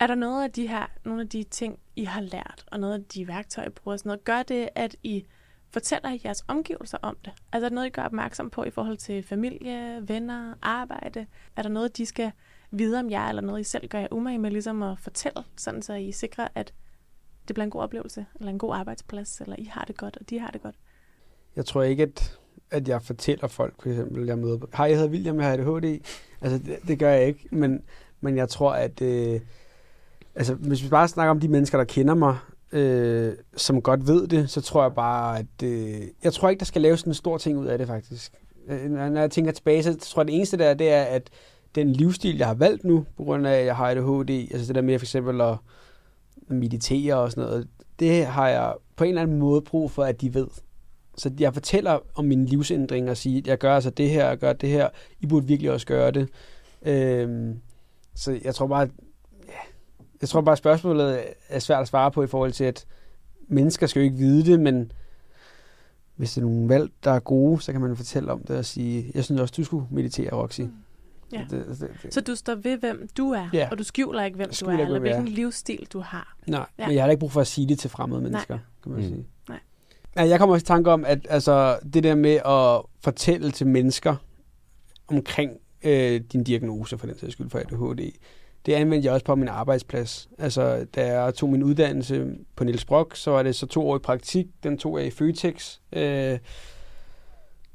Er 0.00 0.06
der 0.06 0.14
noget 0.14 0.44
af 0.44 0.52
de 0.52 0.68
her, 0.68 0.86
nogle 1.04 1.22
af 1.22 1.28
de 1.28 1.42
ting, 1.42 1.78
I 1.96 2.04
har 2.04 2.20
lært, 2.20 2.64
og 2.72 2.80
noget 2.80 2.94
af 2.94 3.04
de 3.04 3.28
værktøjer, 3.28 3.68
I 3.68 3.70
bruger, 3.70 3.96
sådan 3.96 4.08
noget, 4.08 4.24
gør 4.24 4.42
det, 4.42 4.68
at 4.74 4.96
I 5.02 5.24
fortæller 5.70 6.18
jeres 6.24 6.44
omgivelser 6.48 6.98
om 7.02 7.16
det? 7.24 7.32
Altså 7.52 7.66
er 7.66 7.68
der 7.68 7.74
noget, 7.74 7.86
I 7.86 7.90
gør 7.90 8.02
opmærksom 8.02 8.50
på 8.50 8.64
i 8.64 8.70
forhold 8.70 8.96
til 8.96 9.22
familie, 9.22 10.08
venner, 10.08 10.54
arbejde? 10.62 11.26
Er 11.56 11.62
der 11.62 11.68
noget, 11.68 11.96
de 11.96 12.06
skal 12.06 12.32
vide 12.70 12.98
om 12.98 13.10
jer, 13.10 13.28
eller 13.28 13.42
noget, 13.42 13.60
I 13.60 13.64
selv 13.64 13.88
gør 13.88 13.98
jer 13.98 14.08
umage 14.10 14.38
med 14.38 14.50
ligesom 14.50 14.82
at 14.82 14.98
fortælle, 14.98 15.44
sådan 15.56 15.82
så 15.82 15.94
I 15.94 16.12
sikrer, 16.12 16.48
at 16.54 16.74
det 17.48 17.54
bliver 17.54 17.64
en 17.64 17.70
god 17.70 17.82
oplevelse, 17.82 18.26
eller 18.34 18.50
en 18.50 18.58
god 18.58 18.74
arbejdsplads, 18.74 19.40
eller 19.40 19.56
I 19.58 19.64
har 19.64 19.84
det 19.84 19.96
godt, 19.96 20.16
og 20.16 20.30
de 20.30 20.38
har 20.38 20.50
det 20.50 20.62
godt? 20.62 20.74
Jeg 21.56 21.66
tror 21.66 21.82
ikke, 21.82 22.02
at, 22.02 22.38
at 22.70 22.88
jeg 22.88 23.02
fortæller 23.02 23.48
folk, 23.48 23.74
for 23.82 23.90
eksempel, 23.90 24.26
jeg 24.26 24.38
møder 24.38 24.58
Hej, 24.76 24.86
jeg 24.86 24.96
hedder 24.96 25.10
William, 25.10 25.36
jeg 25.36 25.46
har 25.46 25.52
ADHD. 25.52 26.00
Altså, 26.40 26.58
det, 26.58 26.76
det 26.88 26.98
gør 26.98 27.10
jeg 27.10 27.26
ikke, 27.26 27.48
men, 27.50 27.82
men 28.20 28.36
jeg 28.36 28.48
tror, 28.48 28.72
at... 28.72 29.02
Øh, 29.02 29.40
altså, 30.34 30.54
hvis 30.54 30.84
vi 30.84 30.88
bare 30.88 31.08
snakker 31.08 31.30
om 31.30 31.40
de 31.40 31.48
mennesker, 31.48 31.78
der 31.78 31.84
kender 31.84 32.14
mig, 32.14 32.36
øh, 32.72 33.32
som 33.56 33.82
godt 33.82 34.06
ved 34.06 34.26
det, 34.26 34.50
så 34.50 34.60
tror 34.60 34.82
jeg 34.82 34.94
bare, 34.94 35.38
at 35.38 35.62
øh, 35.64 36.02
jeg 36.24 36.32
tror 36.32 36.48
ikke, 36.48 36.60
der 36.60 36.64
skal 36.64 36.82
laves 36.82 37.02
en 37.02 37.14
stor 37.14 37.38
ting 37.38 37.58
ud 37.58 37.66
af 37.66 37.78
det 37.78 37.86
faktisk. 37.86 38.32
Øh, 38.68 38.90
når 38.90 39.20
jeg 39.20 39.30
tænker 39.30 39.52
tilbage, 39.52 39.82
så 39.82 39.96
tror 39.96 40.22
jeg, 40.22 40.26
det 40.26 40.36
eneste 40.36 40.56
der, 40.56 40.74
det 40.74 40.92
er, 40.92 41.02
at 41.02 41.30
den 41.74 41.92
livsstil, 41.92 42.36
jeg 42.36 42.46
har 42.46 42.54
valgt 42.54 42.84
nu, 42.84 43.06
på 43.16 43.24
grund 43.24 43.46
af, 43.46 43.58
at 43.58 43.66
jeg 43.66 43.76
har 43.76 43.90
ADHD, 43.90 44.30
altså 44.30 44.66
det 44.66 44.74
der 44.74 44.82
med 44.82 44.98
for 44.98 45.04
eksempel 45.04 45.40
at 45.40 45.56
meditere 46.48 47.14
og 47.14 47.30
sådan 47.30 47.44
noget, 47.44 47.68
det 47.98 48.26
har 48.26 48.48
jeg 48.48 48.74
på 48.96 49.04
en 49.04 49.08
eller 49.08 49.22
anden 49.22 49.38
måde 49.38 49.62
brug 49.62 49.90
for, 49.90 50.04
at 50.04 50.20
de 50.20 50.34
ved. 50.34 50.46
Så 51.16 51.30
jeg 51.38 51.54
fortæller 51.54 51.98
om 52.14 52.24
min 52.24 52.46
livsændring 52.46 53.10
og 53.10 53.16
siger, 53.16 53.40
at 53.40 53.46
jeg 53.46 53.58
gør 53.58 53.74
altså 53.74 53.90
det 53.90 54.10
her, 54.10 54.28
jeg 54.28 54.38
gør 54.38 54.52
det 54.52 54.68
her, 54.68 54.88
I 55.20 55.26
burde 55.26 55.46
virkelig 55.46 55.70
også 55.72 55.86
gøre 55.86 56.10
det. 56.10 56.28
Øhm, 56.82 57.60
så 58.14 58.40
jeg 58.44 58.54
tror 58.54 58.66
bare, 58.66 58.88
jeg 60.20 60.28
tror 60.28 60.40
bare, 60.40 60.52
at 60.52 60.58
spørgsmålet 60.58 61.24
er 61.48 61.58
svært 61.58 61.82
at 61.82 61.88
svare 61.88 62.10
på 62.10 62.22
i 62.22 62.26
forhold 62.26 62.52
til, 62.52 62.64
at 62.64 62.86
mennesker 63.48 63.86
skal 63.86 64.00
jo 64.00 64.04
ikke 64.04 64.16
vide 64.16 64.52
det, 64.52 64.60
men 64.60 64.92
hvis 66.16 66.34
det 66.34 66.40
er 66.40 66.46
nogle 66.46 66.68
valg, 66.68 66.90
der 67.04 67.10
er 67.10 67.20
gode, 67.20 67.60
så 67.60 67.72
kan 67.72 67.80
man 67.80 67.96
fortælle 67.96 68.32
om 68.32 68.42
det 68.42 68.56
og 68.56 68.64
sige, 68.64 69.10
jeg 69.14 69.24
synes 69.24 69.40
også, 69.40 69.54
du 69.56 69.64
skulle 69.64 69.86
meditere, 69.90 70.30
Roxy. 70.32 70.60
Mm. 70.60 70.72
Ja. 71.32 71.46
Det, 71.50 71.66
det, 71.66 71.90
det. 72.02 72.14
Så 72.14 72.20
du 72.20 72.34
står 72.34 72.54
ved, 72.54 72.78
hvem 72.78 73.08
du 73.16 73.30
er, 73.30 73.48
ja. 73.52 73.68
og 73.70 73.78
du 73.78 73.84
skjuler 73.84 74.24
ikke, 74.24 74.36
hvem 74.36 74.50
du 74.60 74.66
er, 74.66 74.78
eller 74.78 74.98
hvilken 74.98 75.28
livsstil 75.28 75.86
du 75.92 76.00
har. 76.00 76.36
Nej, 76.46 76.66
ja. 76.78 76.86
men 76.86 76.96
jeg 76.96 77.04
har 77.04 77.10
ikke 77.10 77.20
brug 77.20 77.32
for 77.32 77.40
at 77.40 77.46
sige 77.46 77.68
det 77.68 77.78
til 77.78 77.90
fremmede 77.90 78.20
mennesker, 78.20 78.54
Nej. 78.54 78.62
kan 78.82 78.92
man 78.92 79.00
mm. 79.00 79.06
sige. 79.08 79.26
Nej. 79.48 79.58
Ja, 80.16 80.28
jeg 80.28 80.38
kommer 80.38 80.54
også 80.54 80.64
i 80.64 80.66
tanke 80.66 80.90
om, 80.90 81.04
at 81.04 81.26
altså, 81.30 81.78
det 81.94 82.04
der 82.04 82.14
med 82.14 82.34
at 82.34 82.82
fortælle 83.04 83.50
til 83.50 83.66
mennesker 83.66 84.16
omkring 85.08 85.52
øh, 85.84 86.20
din 86.32 86.44
diagnose 86.44 86.98
for 86.98 87.06
den 87.06 87.18
sags 87.18 87.32
skyld 87.32 87.50
for 87.50 87.58
ADHD. 87.58 88.12
Det 88.66 88.72
anvendte 88.72 89.06
jeg 89.06 89.14
også 89.14 89.26
på 89.26 89.34
min 89.34 89.48
arbejdsplads. 89.48 90.28
Altså, 90.38 90.86
da 90.94 91.20
jeg 91.20 91.34
tog 91.34 91.48
min 91.48 91.62
uddannelse 91.62 92.26
på 92.56 92.64
Niels 92.64 92.84
Brock, 92.84 93.16
så 93.16 93.30
var 93.30 93.42
det 93.42 93.54
så 93.54 93.66
to 93.66 93.88
år 93.88 93.96
i 93.96 93.98
praktik. 93.98 94.46
Den 94.62 94.78
tog 94.78 94.98
jeg 94.98 95.06
i 95.06 95.10
Føtex. 95.10 95.78
Øh, 95.92 96.38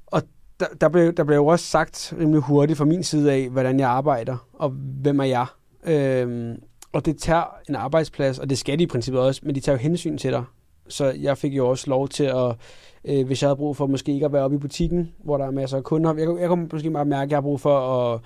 og 0.08 0.22
der, 0.60 0.66
der, 0.82 0.90
blev, 0.90 1.14
der 1.14 1.24
blev 1.24 1.36
jo 1.38 1.48
også 1.48 1.66
sagt 1.66 2.14
rimelig 2.20 2.42
hurtigt 2.42 2.78
fra 2.78 2.86
min 2.86 3.04
side 3.04 3.32
af, 3.32 3.50
hvordan 3.50 3.80
jeg 3.80 3.90
arbejder, 3.90 4.38
og 4.54 4.70
hvem 5.02 5.20
er 5.20 5.24
jeg. 5.24 5.46
Øh, 5.84 6.56
og 6.92 7.06
det 7.06 7.18
tager 7.18 7.60
en 7.70 7.76
arbejdsplads, 7.76 8.40
og 8.40 8.50
det 8.50 8.58
skal 8.58 8.80
de 8.80 8.84
i 8.84 8.88
princippet 8.88 9.22
også, 9.22 9.42
men 9.44 9.56
de 9.56 9.60
tager 9.60 9.78
jo 9.78 9.82
hensyn 9.82 10.18
til 10.18 10.32
dig. 10.32 10.44
Så 10.88 11.06
jeg 11.06 11.38
fik 11.38 11.54
jo 11.58 11.70
også 11.70 11.90
lov 11.90 12.08
til 12.08 12.24
at, 12.24 12.56
øh, 13.06 13.26
hvis 13.26 13.42
jeg 13.42 13.48
havde 13.48 13.58
brug 13.58 13.78
for 13.78 13.88
måske 13.88 14.14
ikke 14.14 14.26
at 14.26 14.34
være 14.34 14.44
oppe 14.44 14.56
i 14.56 14.60
butikken, 14.60 15.14
hvor 15.24 15.38
der 15.38 15.46
er 15.46 15.52
masser 15.52 15.78
af 15.78 15.84
kunder, 15.84 16.14
jeg, 16.14 16.40
jeg 16.40 16.50
kunne 16.50 16.70
måske 16.72 16.92
bare 16.92 17.06
mærke, 17.06 17.24
at 17.24 17.32
jeg 17.32 17.38
har 17.38 17.42
brug 17.42 17.60
for 17.60 17.80
at 17.80 18.20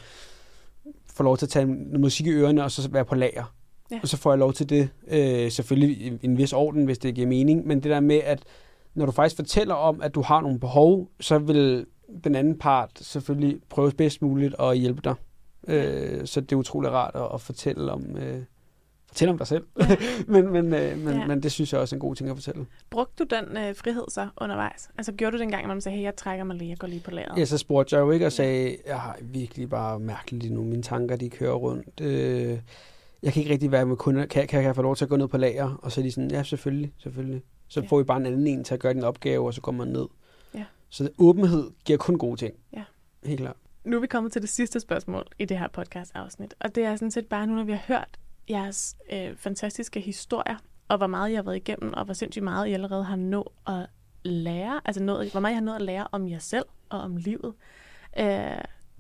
få 1.16 1.24
lov 1.24 1.38
til 1.38 1.46
at 1.46 1.50
tage 1.50 1.66
noget 1.66 2.00
musik 2.00 2.28
i 2.28 2.32
ørerne, 2.32 2.64
og 2.64 2.72
så 2.72 2.90
være 2.90 3.06
på 3.06 3.16
lager. 3.16 3.54
Ja. 3.92 4.00
Og 4.02 4.08
så 4.08 4.18
får 4.18 4.32
jeg 4.32 4.40
lov 4.40 4.54
til 4.54 4.70
det, 4.70 4.90
øh, 5.08 5.52
selvfølgelig 5.52 5.98
i 5.98 6.20
en 6.22 6.38
vis 6.38 6.54
orden, 6.54 6.86
hvis 6.86 6.98
det 6.98 7.16
giver 7.16 7.28
mening, 7.28 7.68
men 7.68 7.78
det 7.84 7.92
der 7.92 8.00
med, 8.00 8.22
at 8.24 8.44
når 8.94 9.06
du 9.06 9.12
faktisk 9.12 9.36
fortæller 9.36 9.76
om, 9.76 10.02
at 10.02 10.16
du 10.16 10.22
har 10.22 10.42
nogle 10.42 10.60
behov, 10.60 11.10
så 11.20 11.38
vil 11.38 11.86
den 12.24 12.36
anden 12.36 12.58
part 12.58 12.92
selvfølgelig 12.96 13.60
prøve 13.70 13.92
bedst 13.92 14.22
muligt 14.22 14.56
at 14.60 14.78
hjælpe 14.78 15.02
dig. 15.04 15.16
Øh, 15.68 16.26
så 16.26 16.42
det 16.42 16.52
er 16.52 16.56
utrolig 16.56 16.92
rart 16.92 17.16
at, 17.16 17.28
at 17.34 17.42
fortælle 17.42 17.92
om, 17.92 18.18
øh, 18.18 18.42
fortælle 19.16 19.32
om 19.32 19.38
dig 19.38 19.48
selv. 19.48 19.66
Ja. 19.80 19.98
men, 20.34 20.52
men, 20.52 20.74
øh, 20.74 20.98
men, 20.98 21.14
ja. 21.14 21.28
men 21.28 21.44
det 21.44 21.52
synes 21.52 21.74
jeg 21.74 21.82
også 21.82 21.96
er 21.96 21.98
en 21.98 22.02
god 22.02 22.16
ting 22.16 22.30
at 22.30 22.36
fortælle. 22.36 22.66
Brugte 22.90 23.26
du 23.26 23.36
den 23.36 23.58
øh, 23.58 23.76
frihed 23.76 24.04
så 24.10 24.28
undervejs? 24.38 24.90
Altså 24.98 25.12
gjorde 25.12 25.32
du 25.32 25.38
det 25.38 25.44
en 25.44 25.52
gang, 25.52 25.68
når 25.68 25.74
man 25.74 25.82
sagde, 25.82 25.98
hey, 25.98 26.04
jeg 26.04 26.16
trækker 26.16 26.44
mig 26.44 26.56
lige, 26.56 26.70
jeg 26.70 26.78
går 26.78 26.88
lige 26.88 27.00
på 27.00 27.12
lageret? 27.12 27.38
Ja, 27.38 27.46
så 27.46 27.58
spurgte 27.58 27.96
jeg 27.96 28.02
jo 28.02 28.12
ikke 28.12 28.26
og 28.26 28.32
sagde, 28.32 28.78
jeg 28.88 29.00
har 29.00 29.18
virkelig 29.22 29.70
bare 29.70 30.00
mærkeligt 30.00 30.44
lige 30.44 30.54
nu, 30.54 30.64
mine 30.64 30.84
tanker 30.84 31.16
de 31.16 31.30
kører 31.30 31.54
rundt. 31.54 32.02
Øh, 32.02 32.60
jeg 33.24 33.34
kan 33.34 33.42
ikke 33.42 33.54
rigtig 33.54 33.72
være 33.72 33.86
med 33.86 33.96
kunder. 33.96 34.26
Kan, 34.26 34.48
kan, 34.48 34.64
jeg 34.64 34.76
få 34.76 34.82
lov 34.82 34.96
til 34.96 35.06
at 35.06 35.10
gå 35.10 35.16
ned 35.16 35.28
på 35.28 35.38
lager? 35.38 35.80
Og 35.82 35.92
så 35.92 36.02
er 36.02 36.04
de 36.04 36.12
sådan, 36.12 36.32
ja, 36.32 36.44
selvfølgelig, 36.44 36.94
selvfølgelig. 36.98 37.42
Så 37.68 37.82
ja. 37.82 37.88
får 37.88 37.98
vi 37.98 38.04
bare 38.04 38.18
en 38.18 38.26
anden 38.26 38.48
en 38.48 38.64
til 38.64 38.74
at 38.74 38.80
gøre 38.80 38.94
din 38.94 39.04
opgave, 39.04 39.46
og 39.46 39.54
så 39.54 39.62
kommer 39.62 39.86
man 39.86 39.94
ned. 39.94 40.08
Ja. 40.54 40.64
Så 40.90 41.10
åbenhed 41.18 41.72
giver 41.86 41.98
kun 41.98 42.18
gode 42.18 42.38
ting. 42.38 42.54
Ja. 42.74 42.84
Helt 43.24 43.40
klart. 43.40 43.56
Nu 43.84 43.98
er 43.98 44.02
vi 44.02 44.08
kommet 44.08 44.32
til 44.32 44.42
det 44.42 44.50
sidste 44.50 44.80
spørgsmål 44.80 45.26
i 45.40 45.46
det 45.46 45.60
her 45.60 45.68
podcast-afsnit, 45.68 46.54
og 46.60 46.76
det 46.76 46.84
er 46.84 46.96
sådan 46.96 47.12
set 47.12 47.26
bare 47.26 47.48
nu, 47.48 47.56
når 47.56 47.64
vi 47.64 47.72
har 47.72 47.82
hørt 47.88 48.20
jeres 48.50 48.96
øh, 49.12 49.36
fantastiske 49.36 50.00
historier, 50.00 50.58
og 50.88 50.98
hvor 50.98 51.08
meget 51.08 51.32
I 51.32 51.34
har 51.34 51.44
været 51.44 51.56
igennem, 51.56 51.94
og 51.94 52.06
hvor 52.06 52.14
sindssygt 52.14 52.44
meget 52.44 52.68
I 52.68 52.74
allerede 52.74 53.04
har 53.04 53.16
nået 53.16 53.48
at 53.68 53.88
lære, 54.24 54.82
altså 54.86 55.04
nået, 55.04 55.32
hvor 55.32 55.40
meget 55.40 55.52
I 55.52 55.56
har 55.56 55.62
nået 55.62 55.76
at 55.76 55.82
lære 55.82 56.08
om 56.12 56.30
jer 56.30 56.40
selv 56.40 56.66
og 56.90 57.00
om 57.00 57.18
livet. 57.18 57.54
Øh, 58.20 58.58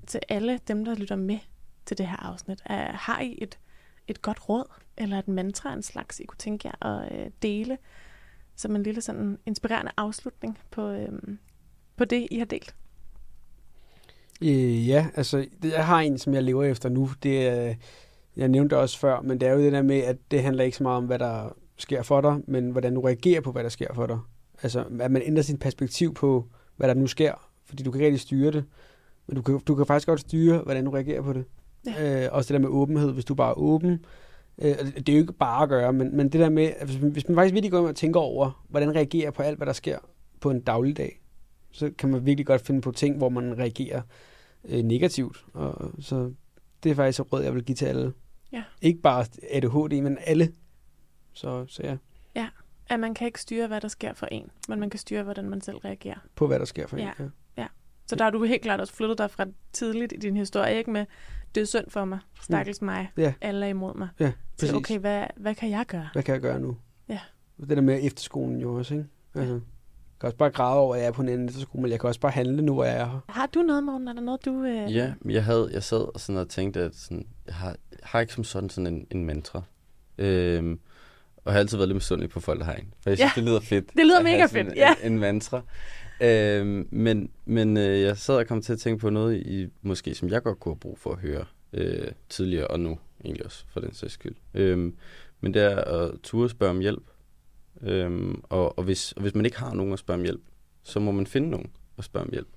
til 0.08 0.20
alle 0.30 0.60
dem, 0.68 0.86
der 0.86 0.96
lytter 0.96 1.16
med 1.16 1.40
til 1.86 1.98
det 1.98 2.08
her 2.08 2.18
afsnit. 2.18 2.62
Øh, 2.72 2.78
har 2.78 3.22
I 3.22 3.38
et, 3.42 3.60
et 4.08 4.22
godt 4.22 4.50
råd, 4.50 4.66
eller 4.98 5.20
et 5.20 5.28
mantra, 5.28 5.74
en 5.74 5.84
slags, 5.84 6.20
I 6.20 6.24
kunne 6.24 6.38
tænke 6.38 6.68
jer 6.68 6.86
at 6.88 7.20
øh, 7.20 7.32
dele, 7.42 7.78
som 8.56 8.76
en 8.76 8.84
lille 8.84 9.02
sådan 9.02 9.38
inspirerende 9.46 9.92
afslutning 9.98 10.60
på, 10.72 10.90
øh, 10.90 11.10
på 11.96 12.06
det, 12.06 12.28
I 12.32 12.38
har 12.38 12.46
delt? 12.46 12.76
Øh, 14.42 14.88
ja, 14.88 15.08
altså 15.16 15.46
jeg 15.64 15.86
har 15.86 16.00
en, 16.00 16.18
som 16.18 16.34
jeg 16.34 16.44
lever 16.44 16.64
efter 16.64 16.90
nu. 16.90 17.10
Det 17.24 17.48
er 17.48 17.76
jeg 18.38 18.48
nævnte 18.48 18.76
det 18.76 18.82
også 18.82 19.00
før, 19.00 19.22
men 19.22 19.40
det 19.40 19.48
er 19.48 19.54
jo 19.54 19.60
det 19.60 19.72
der 19.72 19.82
med, 19.82 20.00
at 20.00 20.18
det 20.32 20.44
handler 20.44 20.64
ikke 20.64 20.78
så 20.78 20.84
meget 20.84 20.98
om, 20.98 21.06
hvad 21.06 21.20
der 21.20 21.56
sker 21.78 22.02
for 22.02 22.22
dig, 22.22 22.42
men 22.48 22.70
hvordan 22.70 22.96
du 22.96 23.02
reagerer 23.02 23.42
på, 23.42 23.52
hvad 23.52 23.64
der 23.64 23.70
sker 23.70 23.94
for 23.94 24.08
dig. 24.08 24.20
Altså, 24.64 24.86
at 25.00 25.12
man 25.12 25.22
ændrer 25.26 25.44
sin 25.44 25.58
perspektiv 25.58 26.14
på, 26.14 26.46
hvad 26.76 26.88
der 26.88 26.94
nu 26.94 27.08
sker, 27.08 27.50
fordi 27.66 27.84
du 27.84 27.92
kan 27.92 28.02
ikke 28.02 28.06
rigtig 28.06 28.22
styre 28.22 28.52
det, 28.52 28.66
men 29.28 29.36
du 29.36 29.42
kan, 29.42 29.60
du 29.60 29.76
kan 29.76 29.86
faktisk 29.86 30.08
godt 30.08 30.20
styre, 30.20 30.58
hvordan 30.58 30.86
du 30.86 30.92
reagerer 30.92 31.22
på 31.22 31.34
det. 31.34 31.46
Ja. 31.86 32.26
Øh, 32.26 32.30
også 32.32 32.54
det 32.54 32.62
der 32.62 32.68
med 32.68 32.78
åbenhed, 32.78 33.12
hvis 33.12 33.26
du 33.26 33.36
bare 33.36 33.50
er 33.50 33.60
åben. 33.60 34.06
Øh, 34.62 34.78
det 34.78 35.10
er 35.10 35.14
jo 35.14 35.20
ikke 35.20 35.34
bare 35.34 35.64
at 35.64 35.70
gøre, 35.70 35.94
men, 35.94 36.18
men 36.18 36.30
det 36.30 36.42
der 36.42 36.50
med, 36.50 36.72
hvis 36.86 37.02
man, 37.02 37.12
hvis 37.12 37.28
man 37.28 37.36
faktisk 37.36 37.54
virkelig 37.54 37.72
går 37.72 37.80
ind 37.80 37.88
og 37.88 37.96
tænker 37.96 38.20
over, 38.20 38.66
hvordan 38.70 38.96
reagerer 38.96 39.32
på 39.32 39.44
alt, 39.44 39.58
hvad 39.58 39.68
der 39.68 39.74
sker 39.74 39.98
på 40.40 40.52
en 40.52 40.62
dagligdag, 40.62 41.22
så 41.72 41.92
kan 41.98 42.10
man 42.10 42.26
virkelig 42.26 42.46
godt 42.46 42.62
finde 42.62 42.82
på 42.82 42.92
ting, 42.92 43.18
hvor 43.18 43.30
man 43.30 43.58
reagerer 43.58 44.02
øh, 44.70 44.84
negativt. 44.84 45.46
Og, 45.54 45.92
så 46.00 46.32
det 46.84 46.92
er 46.92 46.96
faktisk 46.96 47.20
et 47.20 47.34
råd, 47.34 47.42
jeg 47.42 47.54
vil 47.54 47.64
give 47.64 47.76
til 47.76 47.86
alle. 47.86 48.14
Ja. 48.56 48.64
Ikke 48.82 49.02
bare 49.02 49.26
ADHD, 49.52 50.02
men 50.02 50.18
alle. 50.22 50.52
Så, 51.34 51.66
så 51.68 51.84
ja. 51.84 51.98
Ja, 52.36 52.50
at 52.90 53.00
man 53.00 53.14
kan 53.14 53.28
ikke 53.28 53.42
styre, 53.42 53.68
hvad 53.68 53.82
der 53.82 53.88
sker 53.88 54.14
for 54.14 54.26
en, 54.26 54.52
men 54.68 54.80
man 54.80 54.90
kan 54.90 55.00
styre, 55.00 55.24
hvordan 55.24 55.50
man 55.50 55.62
selv 55.62 55.78
reagerer. 55.78 56.18
På 56.36 56.48
hvad 56.48 56.60
der 56.60 56.66
sker 56.66 56.88
for 56.88 56.98
ja. 56.98 57.12
en, 57.20 57.32
ja. 57.58 57.62
ja. 57.62 57.68
Så 58.08 58.16
der 58.16 58.24
har 58.24 58.32
du 58.32 58.44
helt 58.44 58.62
klart 58.62 58.80
også 58.80 58.94
flyttet 58.94 59.18
dig 59.18 59.32
fra 59.32 59.46
tidligt 59.74 60.14
i 60.14 60.18
din 60.18 60.38
historie, 60.38 60.78
ikke 60.78 60.92
med, 60.92 61.06
det 61.56 61.62
er 61.62 61.66
synd 61.66 61.90
for 61.90 62.06
mig, 62.06 62.20
stakkels 62.42 62.82
mm. 62.82 62.86
mig, 62.86 63.12
ja. 63.18 63.34
alle 63.42 63.66
er 63.66 63.70
imod 63.70 63.96
mig. 63.96 64.08
Ja, 64.20 64.32
præcis. 64.58 64.70
Så 64.70 64.76
okay, 64.76 65.00
hvad, 65.00 65.28
hvad 65.36 65.56
kan 65.56 65.70
jeg 65.70 65.86
gøre? 65.86 66.10
Hvad 66.14 66.24
kan 66.24 66.34
jeg 66.34 66.42
gøre 66.42 66.60
nu? 66.60 66.78
Ja. 67.10 67.20
Det 67.60 67.70
der 67.70 67.82
med 67.82 68.00
efterskolen 68.04 68.60
jo 68.60 68.76
også, 68.76 68.94
ikke? 68.94 69.08
Altså 69.36 69.60
kan 70.20 70.28
også 70.28 70.38
bare 70.38 70.50
græde 70.50 70.80
over, 70.80 70.96
at 70.96 71.02
jeg 71.02 71.08
er 71.08 71.12
på 71.12 71.22
en 71.22 71.30
anden 71.30 71.50
skole, 71.50 71.82
men 71.82 71.92
jeg 71.92 72.00
kan 72.00 72.08
også 72.08 72.20
bare 72.20 72.32
handle 72.32 72.62
nu, 72.62 72.74
hvor 72.74 72.84
jeg 72.84 72.98
er 72.98 73.06
her. 73.06 73.20
Har 73.30 73.46
du 73.46 73.62
noget, 73.62 73.84
morgen? 73.84 74.08
Er 74.08 74.14
der 74.14 74.22
noget, 74.22 74.46
du... 74.46 74.64
Øh... 74.64 74.96
Ja, 74.96 75.14
jeg, 75.26 75.44
havde, 75.44 75.70
jeg 75.74 75.84
sad 75.84 76.14
og, 76.14 76.20
sådan 76.20 76.42
og 76.42 76.50
tænkte, 76.50 76.82
at 76.82 76.96
sådan, 76.96 77.28
jeg, 77.46 77.56
har, 77.56 77.68
jeg 77.68 77.76
har 78.06 78.20
ikke 78.20 78.34
som 78.34 78.44
sådan, 78.44 78.70
sådan 78.70 78.94
en, 78.94 79.08
en 79.12 79.26
mantra. 79.26 79.62
Øhm, 80.18 80.80
og 81.46 81.52
har 81.52 81.60
altid 81.60 81.78
været 81.78 81.88
lidt 81.88 81.96
misundelig 81.96 82.30
på 82.30 82.40
folk, 82.40 82.60
der 82.60 82.66
har 82.66 82.74
en. 82.74 82.94
For 83.02 83.10
jeg 83.10 83.18
synes, 83.18 83.32
ja. 83.36 83.42
det 83.42 83.50
lyder 83.50 83.60
fedt. 83.60 83.86
Det 83.98 84.06
lyder 84.06 84.24
mega 84.24 84.46
fedt, 84.46 84.68
en, 84.68 84.76
ja. 84.76 84.96
En, 85.04 85.12
en 85.12 85.20
mantra. 85.20 85.62
Øhm, 86.22 86.88
men 86.92 87.30
men 87.46 87.78
øh, 87.78 88.02
jeg 88.02 88.18
sad 88.18 88.36
og 88.36 88.48
kom 88.48 88.62
til 88.62 88.74
at 88.74 88.80
tænke 88.80 89.02
på 89.02 89.10
noget, 89.10 89.38
i, 89.38 89.68
måske 89.82 90.16
som 90.16 90.30
jeg 90.30 90.44
godt 90.44 90.60
kunne 90.60 90.74
have 90.74 90.80
brug 90.80 91.00
for 91.00 91.12
at 91.12 91.20
høre 91.20 91.46
øh, 91.74 92.12
tidligere, 92.30 92.68
og 92.68 92.80
nu 92.80 93.00
egentlig 93.26 93.46
også, 93.46 93.66
for 93.68 93.80
den 93.80 93.94
sags 93.94 94.14
skyld. 94.14 94.36
Øhm, 94.54 94.96
men 95.42 95.54
det 95.54 95.62
er 95.62 95.78
at 95.78 96.12
turde 96.24 96.50
spørge 96.50 96.70
om 96.70 96.80
hjælp. 96.80 97.04
Øhm, 97.82 98.42
og, 98.44 98.78
og, 98.78 98.84
hvis, 98.84 99.12
og 99.12 99.22
hvis 99.22 99.36
man 99.36 99.46
ikke 99.46 99.60
har 99.60 99.74
nogen 99.74 99.94
at 99.94 100.00
spørge 100.00 100.18
om 100.18 100.24
hjælp, 100.24 100.42
så 100.84 101.00
må 101.00 101.12
man 101.12 101.28
finde 101.28 101.50
nogen 101.50 101.70
at 101.98 102.04
spørge 102.04 102.26
om 102.26 102.32
hjælp, 102.32 102.50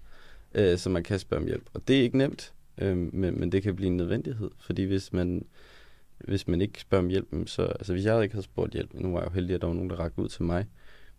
øh, 0.55 0.78
så 0.78 0.90
man 0.90 1.03
kan 1.03 1.18
spørge 1.18 1.40
om 1.40 1.46
hjælp. 1.46 1.64
Og 1.74 1.88
det 1.88 1.99
er 1.99 2.03
ikke 2.03 2.18
nemt, 2.18 2.53
øh, 2.81 2.97
men, 2.97 3.41
men 3.41 3.53
det 3.53 3.62
kan 3.62 3.76
blive 3.76 3.87
en 3.87 3.97
nødvendighed, 3.97 4.51
fordi 4.59 4.83
hvis 4.85 5.12
man, 5.12 5.47
hvis 6.18 6.49
man 6.49 6.61
ikke 6.61 6.81
spørger 6.81 7.05
om 7.05 7.09
hjælp, 7.09 7.29
så, 7.47 7.62
altså 7.62 7.93
hvis 7.93 8.05
jeg 8.05 8.22
ikke 8.22 8.35
havde 8.35 8.45
spurgt 8.45 8.72
hjælp, 8.72 8.95
nu 8.95 9.12
var 9.12 9.20
jeg 9.20 9.29
jo 9.29 9.35
heldig, 9.35 9.55
at 9.55 9.61
der 9.61 9.66
var 9.66 9.74
nogen, 9.74 9.91
der 9.91 9.97
rakte 9.97 10.22
ud 10.22 10.29
til 10.29 10.43
mig, 10.43 10.66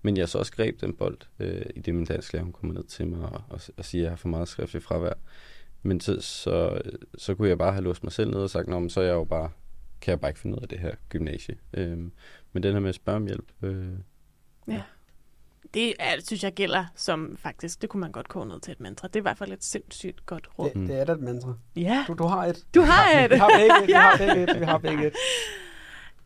men 0.01 0.17
jeg 0.17 0.29
så 0.29 0.37
også 0.37 0.51
greb 0.51 0.81
den 0.81 0.93
bold, 0.93 1.17
øh, 1.39 1.65
i 1.75 1.79
det 1.79 1.95
min 1.95 2.05
dansklærer, 2.05 2.43
hun 2.43 2.53
kommer 2.53 2.73
ned 2.73 2.83
til 2.83 3.07
mig 3.07 3.29
og, 3.29 3.43
og, 3.49 3.61
og 3.77 3.85
siger, 3.85 4.01
at 4.01 4.03
jeg 4.03 4.11
har 4.11 4.17
for 4.17 4.27
meget 4.27 4.47
skriftligt 4.47 4.85
fravær. 4.85 5.13
Men 5.81 5.99
så, 5.99 6.21
så, 6.21 6.81
så 7.17 7.35
kunne 7.35 7.49
jeg 7.49 7.57
bare 7.57 7.71
have 7.71 7.83
låst 7.83 8.03
mig 8.03 8.11
selv 8.11 8.31
ned 8.31 8.39
og 8.39 8.49
sagt, 8.49 8.67
men 8.67 8.89
så 8.89 9.01
er 9.01 9.05
jeg 9.05 9.13
jo 9.13 9.23
bare, 9.23 9.49
kan 10.01 10.11
jeg 10.11 10.19
bare 10.19 10.31
ikke 10.31 10.39
finde 10.39 10.57
ud 10.57 10.61
af 10.61 10.69
det 10.69 10.79
her 10.79 10.95
gymnasie. 11.09 11.55
Øhm, 11.73 12.11
men 12.53 12.63
den 12.63 12.73
her 12.73 12.79
med 12.79 12.89
at 12.89 12.95
spørge 12.95 13.15
om 13.15 13.25
hjælp. 13.25 13.51
Øh, 13.61 13.87
ja. 14.67 14.73
ja. 14.73 14.81
Det 15.73 15.93
er, 15.99 16.15
synes 16.23 16.43
jeg 16.43 16.53
gælder 16.53 16.85
som 16.95 17.37
faktisk, 17.39 17.81
det 17.81 17.89
kunne 17.89 18.01
man 18.01 18.11
godt 18.11 18.27
koge 18.27 18.47
ned 18.47 18.59
til 18.59 18.71
et 18.71 18.79
mantra. 18.79 19.07
Det 19.07 19.15
er 19.15 19.19
i 19.19 19.21
hvert 19.21 19.37
fald 19.37 19.53
et 19.53 19.63
sindssygt 19.63 20.25
godt 20.25 20.47
råd. 20.59 20.69
Det, 20.75 20.87
det 20.87 20.99
er 20.99 21.05
da 21.05 21.11
et 21.11 21.21
mantra. 21.21 21.53
Ja. 21.75 22.05
Du, 22.07 22.13
du 22.13 22.23
har 22.23 22.45
et. 22.45 22.65
Du 22.75 22.81
har 22.81 23.19
et. 23.19 23.31
Vi 23.31 23.35
har 23.35 23.47
begge 23.47 23.83
et. 23.83 23.87
Vi 23.87 23.91
har 24.01 24.17
begge 24.17 24.43
et. 24.53 24.59
Vi 24.59 24.65
har 24.65 24.77
begge 24.77 25.07
et. 25.07 25.13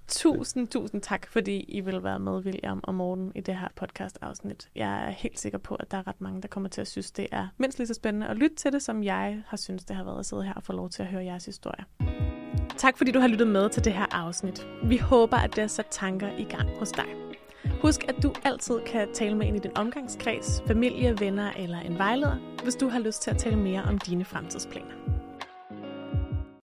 Tusind, 0.07 0.67
tusind 0.67 1.01
tak, 1.01 1.27
fordi 1.27 1.59
I 1.67 1.81
vil 1.81 2.03
være 2.03 2.19
med, 2.19 2.31
William 2.31 2.79
og 2.83 2.95
Morten, 2.95 3.31
i 3.35 3.41
det 3.41 3.55
her 3.57 3.67
podcast-afsnit. 3.75 4.69
Jeg 4.75 5.07
er 5.07 5.09
helt 5.09 5.39
sikker 5.39 5.57
på, 5.57 5.75
at 5.75 5.91
der 5.91 5.97
er 5.97 6.07
ret 6.07 6.21
mange, 6.21 6.41
der 6.41 6.47
kommer 6.47 6.69
til 6.69 6.81
at 6.81 6.87
synes, 6.87 7.11
det 7.11 7.27
er 7.31 7.47
mindst 7.57 7.77
lige 7.77 7.87
så 7.87 7.93
spændende 7.93 8.27
at 8.27 8.37
lytte 8.37 8.55
til 8.55 8.71
det, 8.73 8.81
som 8.81 9.03
jeg 9.03 9.43
har 9.47 9.57
synes, 9.57 9.85
det 9.85 9.95
har 9.95 10.03
været 10.03 10.19
at 10.19 10.25
sidde 10.25 10.43
her 10.43 10.53
og 10.53 10.63
få 10.63 10.73
lov 10.73 10.89
til 10.89 11.01
at 11.01 11.07
høre 11.07 11.25
jeres 11.25 11.45
historie. 11.45 11.85
Tak 12.77 12.97
fordi 12.97 13.11
du 13.11 13.19
har 13.19 13.27
lyttet 13.27 13.47
med 13.47 13.69
til 13.69 13.85
det 13.85 13.93
her 13.93 14.05
afsnit. 14.11 14.67
Vi 14.83 14.97
håber, 14.97 15.37
at 15.37 15.49
det 15.55 15.59
har 15.61 15.67
sat 15.67 15.87
tanker 15.91 16.37
i 16.37 16.43
gang 16.43 16.69
hos 16.79 16.91
dig. 16.91 17.05
Husk, 17.83 18.03
at 18.07 18.23
du 18.23 18.33
altid 18.43 18.79
kan 18.85 19.07
tale 19.13 19.35
med 19.35 19.47
en 19.47 19.55
i 19.55 19.59
din 19.59 19.77
omgangskreds, 19.77 20.63
familie, 20.67 21.19
venner 21.19 21.51
eller 21.57 21.79
en 21.79 21.97
vejleder, 21.97 22.35
hvis 22.63 22.75
du 22.75 22.87
har 22.87 22.99
lyst 22.99 23.21
til 23.21 23.31
at 23.31 23.37
tale 23.37 23.55
mere 23.55 23.83
om 23.83 23.97
dine 23.97 24.25
fremtidsplaner. 24.25 24.93